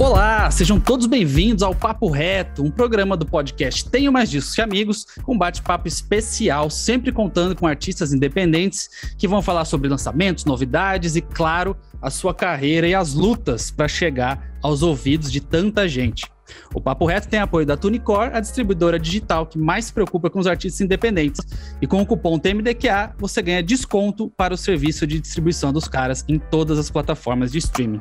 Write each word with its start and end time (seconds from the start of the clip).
Olá, 0.00 0.50
sejam 0.50 0.80
todos 0.80 1.04
bem-vindos 1.04 1.62
ao 1.62 1.74
Papo 1.74 2.08
Reto, 2.08 2.64
um 2.64 2.70
programa 2.70 3.18
do 3.18 3.26
podcast 3.26 3.86
Tenho 3.90 4.10
Mais 4.10 4.30
Discos 4.30 4.54
que 4.54 4.62
Amigos, 4.62 5.06
um 5.28 5.36
bate-papo 5.36 5.86
especial, 5.86 6.70
sempre 6.70 7.12
contando 7.12 7.54
com 7.54 7.66
artistas 7.66 8.10
independentes 8.10 8.88
que 9.18 9.28
vão 9.28 9.42
falar 9.42 9.66
sobre 9.66 9.90
lançamentos, 9.90 10.46
novidades 10.46 11.16
e, 11.16 11.20
claro, 11.20 11.76
a 12.00 12.08
sua 12.08 12.32
carreira 12.32 12.88
e 12.88 12.94
as 12.94 13.12
lutas 13.12 13.70
para 13.70 13.86
chegar 13.88 14.54
aos 14.62 14.82
ouvidos 14.82 15.30
de 15.30 15.38
tanta 15.38 15.86
gente. 15.86 16.26
O 16.74 16.80
Papo 16.80 17.04
Reto 17.04 17.28
tem 17.28 17.38
apoio 17.38 17.66
da 17.66 17.76
Tunicor, 17.76 18.30
a 18.32 18.40
distribuidora 18.40 18.98
digital 18.98 19.44
que 19.44 19.58
mais 19.58 19.84
se 19.84 19.92
preocupa 19.92 20.30
com 20.30 20.38
os 20.38 20.46
artistas 20.46 20.80
independentes. 20.80 21.46
E 21.78 21.86
com 21.86 22.00
o 22.00 22.06
cupom 22.06 22.38
TMDQA, 22.38 23.14
você 23.18 23.42
ganha 23.42 23.62
desconto 23.62 24.30
para 24.30 24.54
o 24.54 24.56
serviço 24.56 25.06
de 25.06 25.20
distribuição 25.20 25.74
dos 25.74 25.86
caras 25.86 26.24
em 26.26 26.38
todas 26.38 26.78
as 26.78 26.90
plataformas 26.90 27.52
de 27.52 27.58
streaming. 27.58 28.00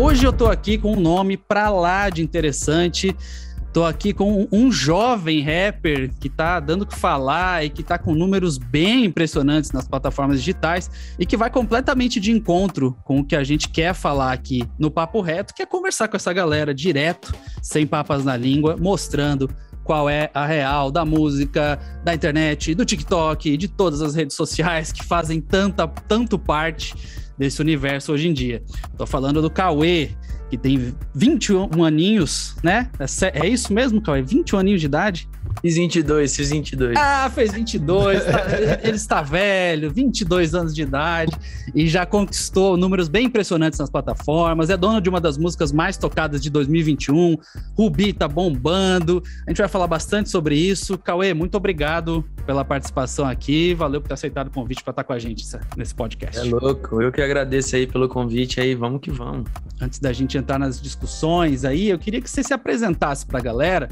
Hoje 0.00 0.24
eu 0.24 0.32
tô 0.32 0.46
aqui 0.46 0.78
com 0.78 0.92
um 0.92 1.00
nome 1.00 1.36
pra 1.36 1.70
lá 1.70 2.08
de 2.08 2.22
interessante. 2.22 3.16
Tô 3.72 3.84
aqui 3.84 4.12
com 4.12 4.46
um 4.52 4.70
jovem 4.70 5.42
rapper 5.42 6.12
que 6.20 6.28
tá 6.28 6.60
dando 6.60 6.82
o 6.82 6.86
que 6.86 6.96
falar 6.96 7.64
e 7.64 7.68
que 7.68 7.82
tá 7.82 7.98
com 7.98 8.14
números 8.14 8.58
bem 8.58 9.06
impressionantes 9.06 9.72
nas 9.72 9.88
plataformas 9.88 10.38
digitais 10.38 10.88
e 11.18 11.26
que 11.26 11.36
vai 11.36 11.50
completamente 11.50 12.20
de 12.20 12.30
encontro 12.30 12.96
com 13.02 13.18
o 13.18 13.24
que 13.24 13.34
a 13.34 13.42
gente 13.42 13.68
quer 13.68 13.92
falar 13.92 14.30
aqui 14.30 14.62
no 14.78 14.88
Papo 14.88 15.20
Reto, 15.20 15.52
que 15.52 15.62
é 15.62 15.66
conversar 15.66 16.06
com 16.06 16.16
essa 16.16 16.32
galera 16.32 16.72
direto, 16.72 17.34
sem 17.60 17.84
papas 17.84 18.24
na 18.24 18.36
língua, 18.36 18.76
mostrando 18.78 19.50
qual 19.82 20.08
é 20.08 20.30
a 20.32 20.46
real 20.46 20.92
da 20.92 21.04
música, 21.04 21.76
da 22.04 22.14
internet, 22.14 22.72
do 22.72 22.84
TikTok, 22.84 23.56
de 23.56 23.66
todas 23.66 24.00
as 24.00 24.14
redes 24.14 24.36
sociais 24.36 24.92
que 24.92 25.04
fazem 25.04 25.40
tanta, 25.40 25.88
tanto 25.88 26.38
parte 26.38 26.94
desse 27.38 27.60
universo 27.60 28.12
hoje 28.12 28.28
em 28.28 28.32
dia. 28.32 28.62
Tô 28.96 29.06
falando 29.06 29.40
do 29.40 29.50
Cauê, 29.50 30.10
que 30.48 30.56
tem 30.56 30.94
21 31.14 31.84
aninhos, 31.84 32.56
né? 32.62 32.90
É, 32.98 33.46
é 33.46 33.48
isso 33.48 33.72
mesmo, 33.72 34.00
Cauê? 34.00 34.22
21 34.22 34.58
aninhos 34.58 34.80
de 34.80 34.86
idade? 34.86 35.28
Fiz 35.60 35.74
22, 35.74 36.36
fiz 36.36 36.50
22. 36.50 36.96
Ah, 36.96 37.30
fez 37.34 37.52
22. 37.52 38.24
tá, 38.24 38.44
ele 38.82 38.96
está 38.96 39.22
velho, 39.22 39.90
22 39.90 40.54
anos 40.54 40.74
de 40.74 40.82
idade 40.82 41.32
e 41.74 41.88
já 41.88 42.06
conquistou 42.06 42.76
números 42.76 43.08
bem 43.08 43.26
impressionantes 43.26 43.78
nas 43.78 43.90
plataformas. 43.90 44.70
É 44.70 44.76
dono 44.76 45.00
de 45.00 45.08
uma 45.08 45.20
das 45.20 45.36
músicas 45.36 45.72
mais 45.72 45.96
tocadas 45.96 46.40
de 46.40 46.50
2021. 46.50 47.36
Rubi 47.76 48.12
tá 48.12 48.28
bombando. 48.28 49.22
A 49.46 49.50
gente 49.50 49.58
vai 49.58 49.68
falar 49.68 49.86
bastante 49.86 50.30
sobre 50.30 50.56
isso. 50.56 50.96
Cauê, 50.96 51.34
muito 51.34 51.56
obrigado 51.56 52.24
pela 52.46 52.64
participação 52.64 53.26
aqui. 53.26 53.74
Valeu 53.74 54.00
por 54.00 54.08
ter 54.08 54.14
aceitado 54.14 54.48
o 54.48 54.50
convite 54.50 54.82
para 54.84 54.92
estar 54.92 55.04
com 55.04 55.12
a 55.12 55.18
gente 55.18 55.44
nesse 55.76 55.94
podcast. 55.94 56.38
É 56.38 56.44
louco. 56.44 57.02
Eu 57.02 57.10
que 57.10 57.20
agradeço 57.20 57.74
aí 57.74 57.86
pelo 57.86 58.08
convite 58.08 58.60
aí. 58.60 58.74
Vamos 58.74 59.00
que 59.00 59.10
vamos. 59.10 59.50
Antes 59.80 59.98
da 59.98 60.12
gente 60.12 60.37
entrar 60.38 60.58
nas 60.58 60.80
discussões 60.80 61.64
aí, 61.64 61.88
eu 61.88 61.98
queria 61.98 62.20
que 62.20 62.30
você 62.30 62.42
se 62.42 62.54
apresentasse 62.54 63.26
para 63.26 63.38
a 63.38 63.42
galera 63.42 63.88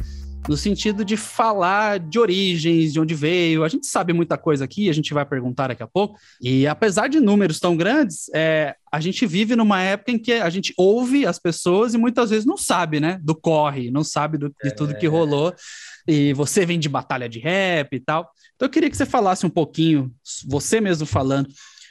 no 0.48 0.56
sentido 0.56 1.05
de 1.05 1.16
falar 1.16 1.98
de 1.98 2.19
origens, 2.19 2.92
de 2.92 3.00
onde 3.00 3.14
veio. 3.14 3.64
A 3.64 3.69
gente 3.69 3.86
sabe 3.86 4.12
muita 4.12 4.38
coisa 4.38 4.64
aqui, 4.64 4.88
a 4.88 4.92
gente 4.92 5.12
vai 5.12 5.25
perguntar 5.25 5.69
daqui 5.69 5.83
a 5.83 5.86
pouco. 5.86 6.19
E 6.41 6.66
apesar 6.66 7.08
de 7.08 7.20
números 7.20 7.58
tão 7.58 7.77
grandes, 7.77 8.30
é, 8.34 8.75
a 8.91 9.00
gente 9.00 9.27
vive 9.27 9.56
numa 9.56 9.83
época 9.83 10.12
em 10.12 10.19
que 10.19 10.33
a 10.33 10.48
gente 10.48 10.72
ouve 10.77 11.27
as 11.27 11.38
pessoas 11.38 11.94
e 11.94 11.98
muitas 11.98 12.30
vezes 12.30 12.47
não 12.47 12.56
sabe, 12.56 13.00
né? 13.00 13.19
Do 13.22 13.34
corre, 13.34 13.91
não 13.91 14.05
sabe 14.05 14.38
do, 14.38 14.55
de 14.62 14.75
tudo 14.75 14.97
que 14.97 15.06
rolou. 15.06 15.55
E 16.06 16.33
você 16.33 16.64
vem 16.64 16.78
de 16.78 16.88
batalha 16.88 17.28
de 17.28 17.41
rap 17.41 17.94
e 17.94 18.00
tal. 18.00 18.31
Então 18.55 18.66
eu 18.66 18.70
queria 18.70 18.88
que 18.88 18.97
você 18.97 19.06
falasse 19.06 19.44
um 19.44 19.50
pouquinho, 19.50 20.12
você 20.47 20.81
mesmo 20.81 21.06
falando, 21.06 21.48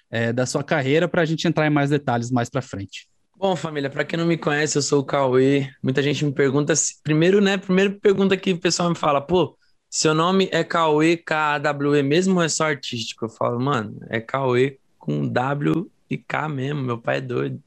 é, 0.09 0.31
da 0.31 0.45
sua 0.45 0.63
carreira, 0.63 1.07
para 1.07 1.21
a 1.21 1.25
gente 1.25 1.47
entrar 1.47 1.67
em 1.67 1.69
mais 1.69 1.89
detalhes 1.89 2.31
mais 2.31 2.49
para 2.49 2.61
frente. 2.61 3.07
Bom, 3.37 3.53
família, 3.55 3.89
para 3.89 4.05
quem 4.05 4.17
não 4.17 4.25
me 4.25 4.37
conhece, 4.37 4.77
eu 4.77 4.81
sou 4.81 5.01
o 5.01 5.03
Cauê. 5.03 5.69
Muita 5.83 6.01
gente 6.01 6.23
me 6.23 6.31
pergunta, 6.31 6.73
primeiro, 7.03 7.41
né? 7.41 7.57
Primeira 7.57 7.91
pergunta 7.91 8.37
que 8.37 8.53
o 8.53 8.59
pessoal 8.59 8.89
me 8.89 8.95
fala, 8.95 9.19
pô, 9.19 9.57
seu 9.89 10.13
nome 10.13 10.47
é 10.53 10.63
Cauê, 10.63 11.17
K-A-W-E 11.17 12.01
mesmo 12.01 12.35
ou 12.35 12.43
é 12.43 12.47
só 12.47 12.65
artístico? 12.65 13.25
Eu 13.25 13.29
falo, 13.29 13.59
mano, 13.59 13.97
é 14.09 14.21
Cauê 14.21 14.77
com 14.97 15.27
W 15.27 15.91
e 16.09 16.17
K 16.17 16.47
mesmo, 16.47 16.81
meu 16.81 16.97
pai 16.97 17.17
é 17.17 17.21
doido. 17.21 17.61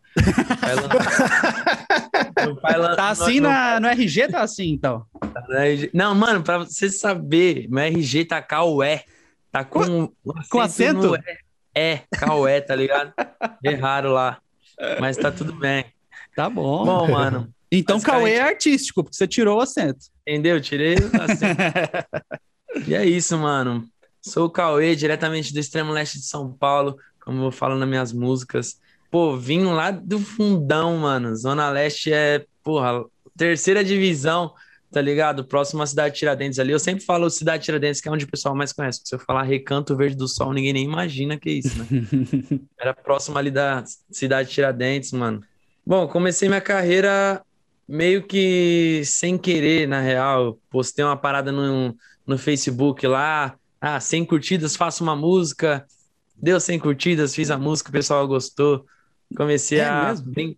meu 2.44 2.56
pai 2.56 2.74
tá 2.96 3.10
assim 3.10 3.38
na, 3.38 3.78
no 3.78 3.88
RG, 3.88 4.28
tá 4.28 4.40
assim, 4.40 4.70
então? 4.70 5.04
Tá 5.20 5.44
não, 5.92 6.14
mano, 6.14 6.42
pra 6.42 6.58
você 6.58 6.88
saber, 6.88 7.68
meu 7.68 7.84
RG 7.84 8.24
tá 8.24 8.40
Cauê. 8.40 9.02
Tá 9.52 9.64
com, 9.64 10.10
com 10.50 10.60
acento? 10.60 11.14
É, 11.74 12.02
Cauê, 12.18 12.60
tá 12.60 12.74
ligado? 12.74 13.12
Erraram 13.62 14.12
lá. 14.12 14.38
Mas 15.00 15.16
tá 15.16 15.30
tudo 15.30 15.52
bem. 15.52 15.86
Tá 16.34 16.48
bom. 16.48 16.84
Bom, 16.84 17.10
mano. 17.10 17.52
Então 17.70 18.00
Cauê 18.00 18.34
é 18.34 18.42
artístico, 18.42 19.02
porque 19.02 19.16
você 19.16 19.26
tirou 19.26 19.58
o 19.58 19.60
acento. 19.60 20.06
Entendeu? 20.26 20.60
Tirei 20.60 20.96
o 20.96 21.22
acento. 21.22 21.60
e 22.86 22.94
é 22.94 23.04
isso, 23.04 23.36
mano. 23.36 23.84
Sou 24.22 24.46
o 24.46 24.50
Cauê, 24.50 24.96
diretamente 24.96 25.52
do 25.52 25.60
extremo 25.60 25.92
leste 25.92 26.18
de 26.18 26.24
São 26.24 26.52
Paulo, 26.52 26.96
como 27.20 27.44
eu 27.44 27.50
falo 27.50 27.76
nas 27.76 27.88
minhas 27.88 28.12
músicas. 28.12 28.80
Pô, 29.10 29.36
vim 29.36 29.64
lá 29.64 29.90
do 29.90 30.18
fundão, 30.18 30.96
mano. 30.98 31.34
Zona 31.34 31.70
Leste 31.70 32.12
é, 32.12 32.44
porra, 32.62 33.04
terceira 33.36 33.82
divisão, 33.82 34.52
tá 34.91 35.00
ligado? 35.00 35.44
Próximo 35.44 35.82
à 35.82 35.87
cidade 35.87 36.15
de 36.15 36.21
Tiradentes 36.21 36.59
ali. 36.59 36.72
Eu 36.72 36.78
sempre 36.78 37.04
falo 37.04 37.28
cidade 37.31 37.60
de 37.60 37.65
Tiradentes, 37.66 38.00
que 38.00 38.09
é 38.09 38.12
onde 38.12 38.25
o 38.25 38.31
pessoal 38.31 38.54
mais 38.54 38.72
conhece. 38.72 39.00
Se 39.04 39.15
eu 39.15 39.19
falar 39.19 39.43
Recanto 39.43 39.97
Verde 39.97 40.16
do 40.16 40.26
Sol, 40.26 40.53
ninguém 40.53 40.72
nem 40.72 40.84
imagina 40.84 41.38
que 41.38 41.49
é 41.49 41.53
isso, 41.53 41.78
né? 41.78 41.87
Era 42.78 42.94
próximo 42.94 43.38
ali 43.38 43.50
da 43.50 43.84
cidade 44.10 44.49
de 44.49 44.54
Tiradentes, 44.54 45.12
mano. 45.12 45.43
Bom, 45.87 46.06
comecei 46.09 46.49
minha 46.49 46.60
carreira 46.60 47.43
meio 47.87 48.22
que 48.22 49.03
sem 49.04 49.38
querer, 49.38 49.87
na 49.88 50.00
real. 50.00 50.59
Postei 50.71 51.05
uma 51.05 51.16
parada 51.16 51.50
no, 51.50 51.97
no 52.26 52.38
Facebook 52.38 53.06
lá. 53.06 53.56
Ah, 53.81 54.00
100 54.00 54.25
curtidas, 54.25 54.76
faço 54.76 55.03
uma 55.03 55.16
música. 55.16 55.87
Deu 56.37 56.60
100 56.60 56.78
curtidas, 56.78 57.34
fiz 57.34 57.50
a 57.50 57.59
música, 57.59 57.91
o 57.91 57.93
pessoal 57.93 58.26
gostou. 58.26 58.84
Comecei 59.37 59.78
é 59.78 59.84
a. 59.84 60.09
Mesmo? 60.09 60.56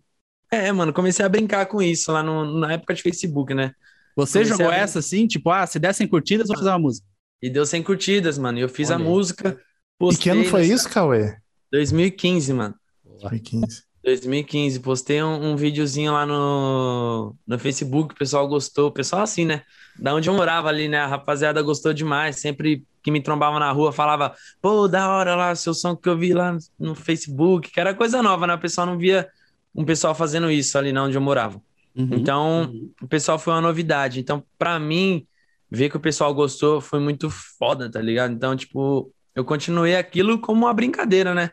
É, 0.51 0.71
mano, 0.71 0.91
comecei 0.91 1.25
a 1.25 1.29
brincar 1.29 1.65
com 1.65 1.81
isso 1.81 2.11
lá 2.11 2.21
no, 2.21 2.59
na 2.59 2.73
época 2.73 2.93
de 2.93 3.01
Facebook, 3.01 3.53
né? 3.53 3.73
Você 4.15 4.39
comecei 4.39 4.57
jogou 4.57 4.71
a... 4.71 4.75
essa 4.75 4.99
assim, 4.99 5.27
tipo, 5.27 5.49
ah, 5.49 5.65
se 5.65 5.79
der 5.79 5.93
100 5.93 6.07
curtidas, 6.07 6.47
vou 6.47 6.57
fazer 6.57 6.69
uma 6.69 6.79
música. 6.79 7.07
E 7.41 7.49
deu 7.49 7.65
100 7.65 7.83
curtidas, 7.83 8.37
mano. 8.37 8.59
E 8.59 8.61
eu 8.61 8.69
fiz 8.69 8.89
Olha. 8.89 8.97
a 8.97 8.99
música. 8.99 9.59
E 10.01 10.15
que 10.15 10.29
ano 10.29 10.45
foi 10.45 10.65
isso, 10.65 10.89
Cauê? 10.89 11.35
2015, 11.71 12.53
mano. 12.53 12.75
2015. 13.05 13.83
2015. 14.03 14.79
Postei 14.79 15.21
um, 15.23 15.51
um 15.51 15.55
videozinho 15.55 16.11
lá 16.11 16.25
no, 16.25 17.35
no 17.45 17.59
Facebook, 17.59 18.13
o 18.13 18.17
pessoal 18.17 18.47
gostou. 18.47 18.87
O 18.87 18.91
pessoal 18.91 19.21
assim, 19.21 19.45
né? 19.45 19.63
Da 19.99 20.13
onde 20.13 20.29
eu 20.29 20.33
morava 20.33 20.69
ali, 20.69 20.87
né? 20.87 20.99
A 20.99 21.07
rapaziada 21.07 21.61
gostou 21.61 21.93
demais. 21.93 22.37
Sempre 22.37 22.83
que 23.03 23.11
me 23.11 23.21
trombava 23.21 23.59
na 23.59 23.71
rua, 23.71 23.91
falava, 23.91 24.35
pô, 24.61 24.87
da 24.87 25.09
hora 25.09 25.35
lá, 25.35 25.55
seu 25.55 25.73
som 25.73 25.95
que 25.95 26.07
eu 26.07 26.17
vi 26.17 26.33
lá 26.33 26.55
no 26.79 26.93
Facebook, 26.93 27.71
que 27.71 27.79
era 27.79 27.93
coisa 27.93 28.21
nova, 28.21 28.45
né? 28.45 28.53
O 28.53 28.59
pessoal 28.59 28.85
não 28.85 28.97
via 28.97 29.27
um 29.73 29.83
pessoal 29.85 30.13
fazendo 30.13 30.51
isso 30.51 30.77
ali 30.77 30.91
na 30.91 31.03
onde 31.03 31.17
eu 31.17 31.21
morava. 31.21 31.61
Uhum, 31.95 32.09
então, 32.11 32.61
uhum. 32.63 32.91
o 33.01 33.07
pessoal 33.07 33.37
foi 33.37 33.53
uma 33.53 33.61
novidade. 33.61 34.19
Então, 34.19 34.43
para 34.57 34.79
mim, 34.79 35.25
ver 35.69 35.89
que 35.89 35.97
o 35.97 36.01
pessoal 36.01 36.33
gostou 36.33 36.81
foi 36.81 36.99
muito 36.99 37.29
foda, 37.29 37.89
tá 37.89 38.01
ligado? 38.01 38.33
Então, 38.33 38.55
tipo, 38.55 39.11
eu 39.35 39.45
continuei 39.45 39.95
aquilo 39.95 40.39
como 40.39 40.65
uma 40.65 40.73
brincadeira, 40.73 41.33
né? 41.33 41.51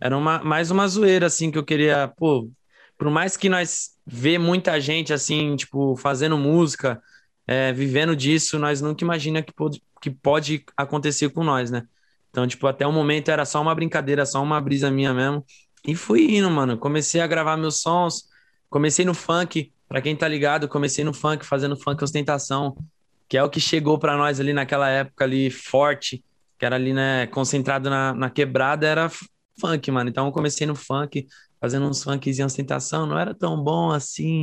Era 0.00 0.16
uma, 0.16 0.42
mais 0.42 0.70
uma 0.70 0.86
zoeira, 0.88 1.26
assim, 1.26 1.50
que 1.50 1.58
eu 1.58 1.64
queria, 1.64 2.08
pô, 2.16 2.50
por 2.98 3.10
mais 3.10 3.36
que 3.36 3.48
nós 3.48 3.90
vê 4.06 4.38
muita 4.38 4.80
gente, 4.80 5.12
assim, 5.12 5.56
tipo, 5.56 5.96
fazendo 5.96 6.36
música, 6.36 7.00
é, 7.46 7.72
vivendo 7.72 8.14
disso, 8.14 8.58
nós 8.58 8.80
nunca 8.80 9.04
imagina 9.04 9.42
que 9.42 9.52
pode, 9.52 9.82
que 10.00 10.10
pode 10.10 10.64
acontecer 10.76 11.30
com 11.30 11.44
nós, 11.44 11.70
né? 11.70 11.84
Então, 12.30 12.46
tipo, 12.46 12.66
até 12.66 12.86
o 12.86 12.92
momento 12.92 13.30
era 13.30 13.44
só 13.44 13.60
uma 13.60 13.74
brincadeira, 13.74 14.24
só 14.24 14.42
uma 14.42 14.60
brisa 14.60 14.90
minha 14.90 15.12
mesmo. 15.12 15.44
E 15.86 15.94
fui 15.94 16.36
indo, 16.36 16.50
mano. 16.50 16.78
Comecei 16.78 17.20
a 17.20 17.26
gravar 17.26 17.56
meus 17.56 17.82
sons, 17.82 18.24
comecei 18.72 19.04
no 19.04 19.14
funk. 19.14 19.70
Pra 19.88 20.00
quem 20.00 20.16
tá 20.16 20.26
ligado, 20.26 20.66
comecei 20.66 21.04
no 21.04 21.12
funk, 21.12 21.44
fazendo 21.44 21.76
funk 21.76 22.02
ostentação, 22.02 22.74
que 23.28 23.36
é 23.36 23.44
o 23.44 23.50
que 23.50 23.60
chegou 23.60 23.98
para 23.98 24.16
nós 24.16 24.40
ali 24.40 24.54
naquela 24.54 24.88
época 24.88 25.24
ali 25.24 25.50
forte, 25.50 26.24
que 26.58 26.64
era 26.64 26.76
ali, 26.76 26.94
né, 26.94 27.26
concentrado 27.26 27.90
na, 27.90 28.14
na 28.14 28.30
quebrada, 28.30 28.86
era 28.86 29.10
funk, 29.60 29.90
mano. 29.90 30.08
Então 30.08 30.26
eu 30.26 30.32
comecei 30.32 30.66
no 30.66 30.74
funk, 30.74 31.26
fazendo 31.60 31.86
uns 31.86 32.02
funks 32.02 32.38
em 32.38 32.42
ostentação, 32.42 33.04
não 33.04 33.18
era 33.18 33.34
tão 33.34 33.62
bom 33.62 33.90
assim. 33.90 34.40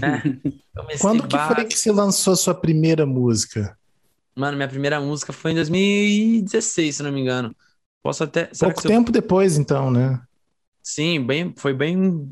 né? 0.00 0.22
Quando 0.98 1.28
que 1.28 1.36
foi 1.36 1.64
que 1.66 1.78
você 1.78 1.92
lançou 1.92 2.34
sua 2.34 2.54
primeira 2.54 3.04
música? 3.04 3.76
Mano, 4.34 4.56
minha 4.56 4.68
primeira 4.68 4.98
música 4.98 5.32
foi 5.32 5.50
em 5.50 5.56
2016, 5.56 6.96
se 6.96 7.02
não 7.02 7.12
me 7.12 7.20
engano. 7.20 7.54
Posso 8.02 8.24
até. 8.24 8.50
Pouco 8.58 8.80
tempo 8.80 9.10
eu... 9.10 9.12
depois, 9.12 9.58
então, 9.58 9.90
né? 9.90 10.18
Sim, 10.82 11.24
bem, 11.24 11.52
foi 11.54 11.74
bem 11.74 12.26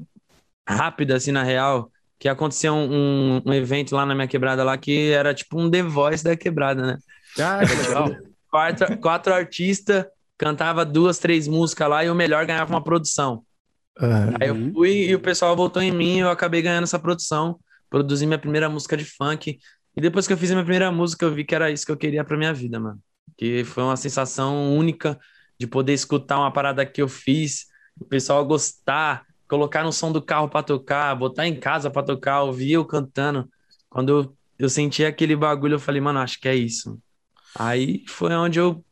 rápido, 0.68 1.12
assim, 1.12 1.32
na 1.32 1.42
real. 1.42 1.90
Que 2.18 2.28
aconteceu 2.28 2.74
um, 2.74 3.40
um 3.46 3.54
evento 3.54 3.94
lá 3.94 4.04
na 4.04 4.14
minha 4.14 4.26
quebrada 4.26 4.64
lá 4.64 4.76
que 4.76 5.10
era 5.12 5.32
tipo 5.32 5.60
um 5.60 5.70
The 5.70 5.82
Voice 5.82 6.24
da 6.24 6.36
quebrada, 6.36 6.84
né? 6.84 6.98
Ah, 7.38 7.60
legal. 7.60 8.10
quatro, 8.50 8.98
quatro 8.98 9.32
artistas, 9.32 10.04
cantava 10.36 10.84
duas, 10.84 11.18
três 11.18 11.46
músicas 11.46 11.88
lá 11.88 12.04
e 12.04 12.10
o 12.10 12.14
melhor 12.14 12.44
ganhava 12.44 12.72
uma 12.72 12.82
produção. 12.82 13.44
Uhum. 14.00 14.34
Aí 14.40 14.48
eu 14.48 14.72
fui 14.72 15.08
e 15.08 15.14
o 15.14 15.20
pessoal 15.20 15.54
voltou 15.54 15.82
em 15.82 15.92
mim 15.92 16.16
e 16.16 16.20
eu 16.20 16.30
acabei 16.30 16.60
ganhando 16.60 16.84
essa 16.84 16.98
produção. 16.98 17.58
Produzi 17.88 18.26
minha 18.26 18.38
primeira 18.38 18.68
música 18.68 18.96
de 18.96 19.04
funk. 19.04 19.58
E 19.96 20.00
depois 20.00 20.26
que 20.26 20.32
eu 20.32 20.38
fiz 20.38 20.50
a 20.50 20.54
minha 20.54 20.64
primeira 20.64 20.90
música, 20.92 21.24
eu 21.24 21.32
vi 21.32 21.44
que 21.44 21.54
era 21.54 21.70
isso 21.70 21.86
que 21.86 21.92
eu 21.92 21.96
queria 21.96 22.24
pra 22.24 22.36
minha 22.36 22.52
vida, 22.52 22.78
mano. 22.78 22.98
Que 23.36 23.64
foi 23.64 23.82
uma 23.82 23.96
sensação 23.96 24.76
única 24.76 25.18
de 25.58 25.66
poder 25.66 25.92
escutar 25.92 26.38
uma 26.38 26.52
parada 26.52 26.86
que 26.86 27.02
eu 27.02 27.08
fiz, 27.08 27.66
o 28.00 28.04
pessoal 28.04 28.44
gostar, 28.46 29.24
colocar 29.48 29.82
no 29.82 29.92
som 29.92 30.12
do 30.12 30.20
carro 30.20 30.48
para 30.48 30.62
tocar, 30.62 31.14
botar 31.14 31.46
em 31.46 31.58
casa 31.58 31.90
para 31.90 32.02
tocar, 32.02 32.42
ouvir 32.42 32.72
eu 32.72 32.84
cantando. 32.84 33.48
Quando 33.88 34.08
eu, 34.10 34.36
eu 34.58 34.68
senti 34.68 35.04
aquele 35.04 35.34
bagulho, 35.34 35.74
eu 35.74 35.80
falei, 35.80 36.00
mano, 36.00 36.18
acho 36.18 36.40
que 36.40 36.48
é 36.48 36.54
isso. 36.54 36.98
Aí 37.54 38.04
foi 38.06 38.32
onde 38.34 38.60
eu 38.60 38.84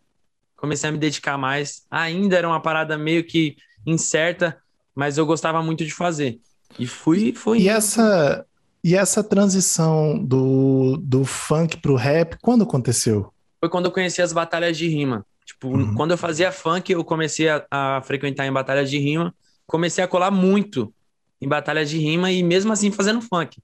comecei 0.56 0.88
a 0.88 0.93
me 0.93 0.99
dedicar 0.99 1.37
mais. 1.37 1.85
Ainda 1.91 2.37
era 2.37 2.49
uma 2.49 2.61
parada 2.61 2.97
meio 2.97 3.25
que 3.25 3.56
incerta, 3.85 4.58
mas 4.94 5.19
eu 5.19 5.26
gostava 5.26 5.62
muito 5.62 5.85
de 5.85 5.93
fazer. 5.93 6.41
E 6.79 6.87
fui, 6.87 7.32
foi. 7.35 7.61
E 7.61 7.69
essa 7.69 8.44
e 8.87 8.94
essa 8.94 9.23
transição 9.23 10.17
do, 10.17 10.97
do 10.99 11.25
funk 11.25 11.79
pro 11.79 11.97
rap, 11.97 12.38
quando 12.41 12.62
aconteceu? 12.62 13.32
Foi 13.59 13.69
quando 13.69 13.87
eu 13.87 13.91
conheci 13.91 14.23
as 14.23 14.32
batalhas 14.32 14.79
de 14.79 14.87
rima. 14.87 15.26
Tipo, 15.44 15.69
uhum. 15.69 15.94
quando 15.94 16.12
eu 16.12 16.19
fazia 16.19 16.52
funk, 16.52 16.93
eu 16.93 17.05
comecei 17.05 17.49
a, 17.49 17.67
a, 17.69 18.00
frequentar 18.02 18.47
em 18.47 18.52
batalhas 18.52 18.88
de 18.88 18.99
rima, 18.99 19.35
comecei 19.67 20.03
a 20.03 20.09
colar 20.09 20.31
muito 20.31 20.93
em 21.41 21.49
batalhas 21.49 21.91
de 21.91 21.99
rima 21.99 22.31
e 22.31 22.43
mesmo 22.43 22.73
assim 22.73 22.91
fazendo 22.91 23.21
funk. 23.21 23.61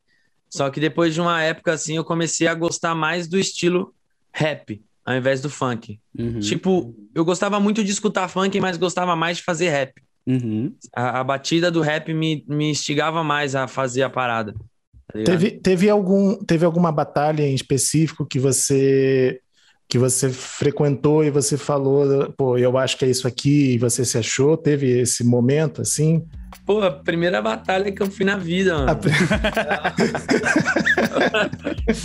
Só 0.51 0.69
que 0.71 0.81
depois 0.81 1.15
de 1.15 1.21
uma 1.21 1.43
época 1.43 1.73
assim, 1.73 1.97
eu 1.97 2.05
comecei 2.05 2.47
a 2.47 2.55
gostar 2.55 2.95
mais 2.95 3.27
do 3.27 3.39
estilo 3.39 3.95
rap 4.33 4.83
ao 5.05 5.15
invés 5.15 5.41
do 5.41 5.51
funk. 5.51 5.99
Uhum. 6.17 6.41
Tipo, 6.41 6.95
eu 7.15 7.25
gostava 7.25 7.59
muito 7.59 7.83
de 7.83 7.91
escutar 7.91 8.29
funk, 8.29 8.61
mas 8.61 8.77
gostava 8.77 9.17
mais 9.17 9.39
de 9.39 9.43
fazer 9.43 9.69
rap. 9.69 9.95
Uhum. 10.27 10.73
A, 10.95 11.21
a, 11.21 11.25
batida 11.25 11.71
do 11.71 11.81
rap 11.81 12.13
me, 12.15 12.45
me 12.47 12.71
instigava 12.71 13.25
mais 13.25 13.55
a 13.57 13.67
fazer 13.67 14.03
a 14.03 14.11
parada. 14.11 14.53
Tá 14.53 15.25
teve, 15.25 15.51
teve, 15.51 15.91
algum, 15.91 16.37
teve 16.45 16.65
alguma 16.65 16.93
batalha 16.93 17.43
em 17.43 17.55
específico 17.55 18.25
que 18.25 18.39
você 18.39 19.41
que 19.93 19.99
você 19.99 20.31
frequentou 20.31 21.23
e 21.23 21.31
você 21.31 21.59
falou, 21.59 22.33
pô, 22.35 22.57
eu 22.57 22.79
acho 22.79 22.97
que 22.97 23.05
é 23.05 23.11
isso 23.11 23.29
aqui, 23.29 23.75
e 23.75 23.79
você 23.79 24.07
se 24.07 24.17
achou? 24.17 24.57
Teve 24.57 24.87
esse 25.01 25.23
momento 25.23 25.83
assim? 25.83 26.25
Pô, 26.65 26.81
a 26.81 26.91
primeira 26.91 27.43
batalha 27.43 27.93
que 27.93 28.03
eu 28.03 28.11
fui 28.11 28.25
na 28.25 28.39
vida, 28.39 28.73
mano. 28.73 28.99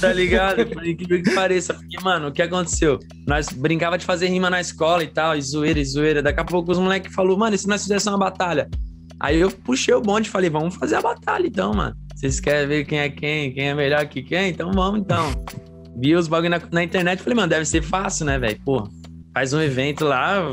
tá 0.02 0.12
ligado? 0.12 0.66
Por 0.66 0.86
incrível 0.86 1.24
que 1.24 1.34
pareça. 1.34 1.74
Porque, 1.76 1.98
mano, 2.02 2.28
o 2.28 2.32
que 2.34 2.42
aconteceu? 2.42 3.00
Nós 3.26 3.48
brincava 3.48 3.98
de 3.98 4.04
fazer 4.04 4.28
rima 4.28 4.50
na 4.50 4.60
escola 4.60 5.02
e 5.02 5.08
tal, 5.08 5.38
e 5.38 5.42
zoeira, 5.42 5.80
e 5.80 5.86
zoeira. 5.86 6.22
Daqui 6.22 6.42
a 6.42 6.46
pouco 6.46 6.74
os 6.74 6.80
moleques 6.80 7.16
falaram, 7.16 7.38
mano, 7.38 7.56
e 7.56 7.58
se 7.58 7.70
nós 7.70 7.84
fizéssemos 7.84 8.20
uma 8.20 8.26
batalha? 8.30 8.70
Aí 9.18 9.40
eu 9.40 9.50
puxei 9.50 9.94
o 9.94 10.02
bonde 10.02 10.28
e 10.28 10.32
falei, 10.32 10.50
vamos 10.50 10.76
fazer 10.76 10.96
a 10.96 11.02
batalha 11.02 11.48
então, 11.48 11.74
mano. 11.74 11.96
Vocês 12.14 12.42
querem 12.42 12.68
ver 12.68 12.84
quem 12.84 13.00
é 13.00 13.10
quem, 13.10 13.54
quem 13.54 13.70
é 13.70 13.74
melhor 13.74 14.06
que 14.08 14.22
quem? 14.22 14.50
Então 14.50 14.74
vamos 14.74 15.00
então 15.00 15.32
vi 15.98 16.16
os 16.16 16.28
bagulho 16.28 16.52
na, 16.52 16.62
na 16.72 16.84
internet 16.84 17.20
e 17.20 17.24
falei, 17.24 17.36
mano, 17.36 17.50
deve 17.50 17.66
ser 17.66 17.82
fácil, 17.82 18.26
né, 18.26 18.38
velho? 18.38 18.60
Pô, 18.64 18.88
faz 19.34 19.54
um 19.54 19.62
evento 19.62 20.06
lá, 20.06 20.52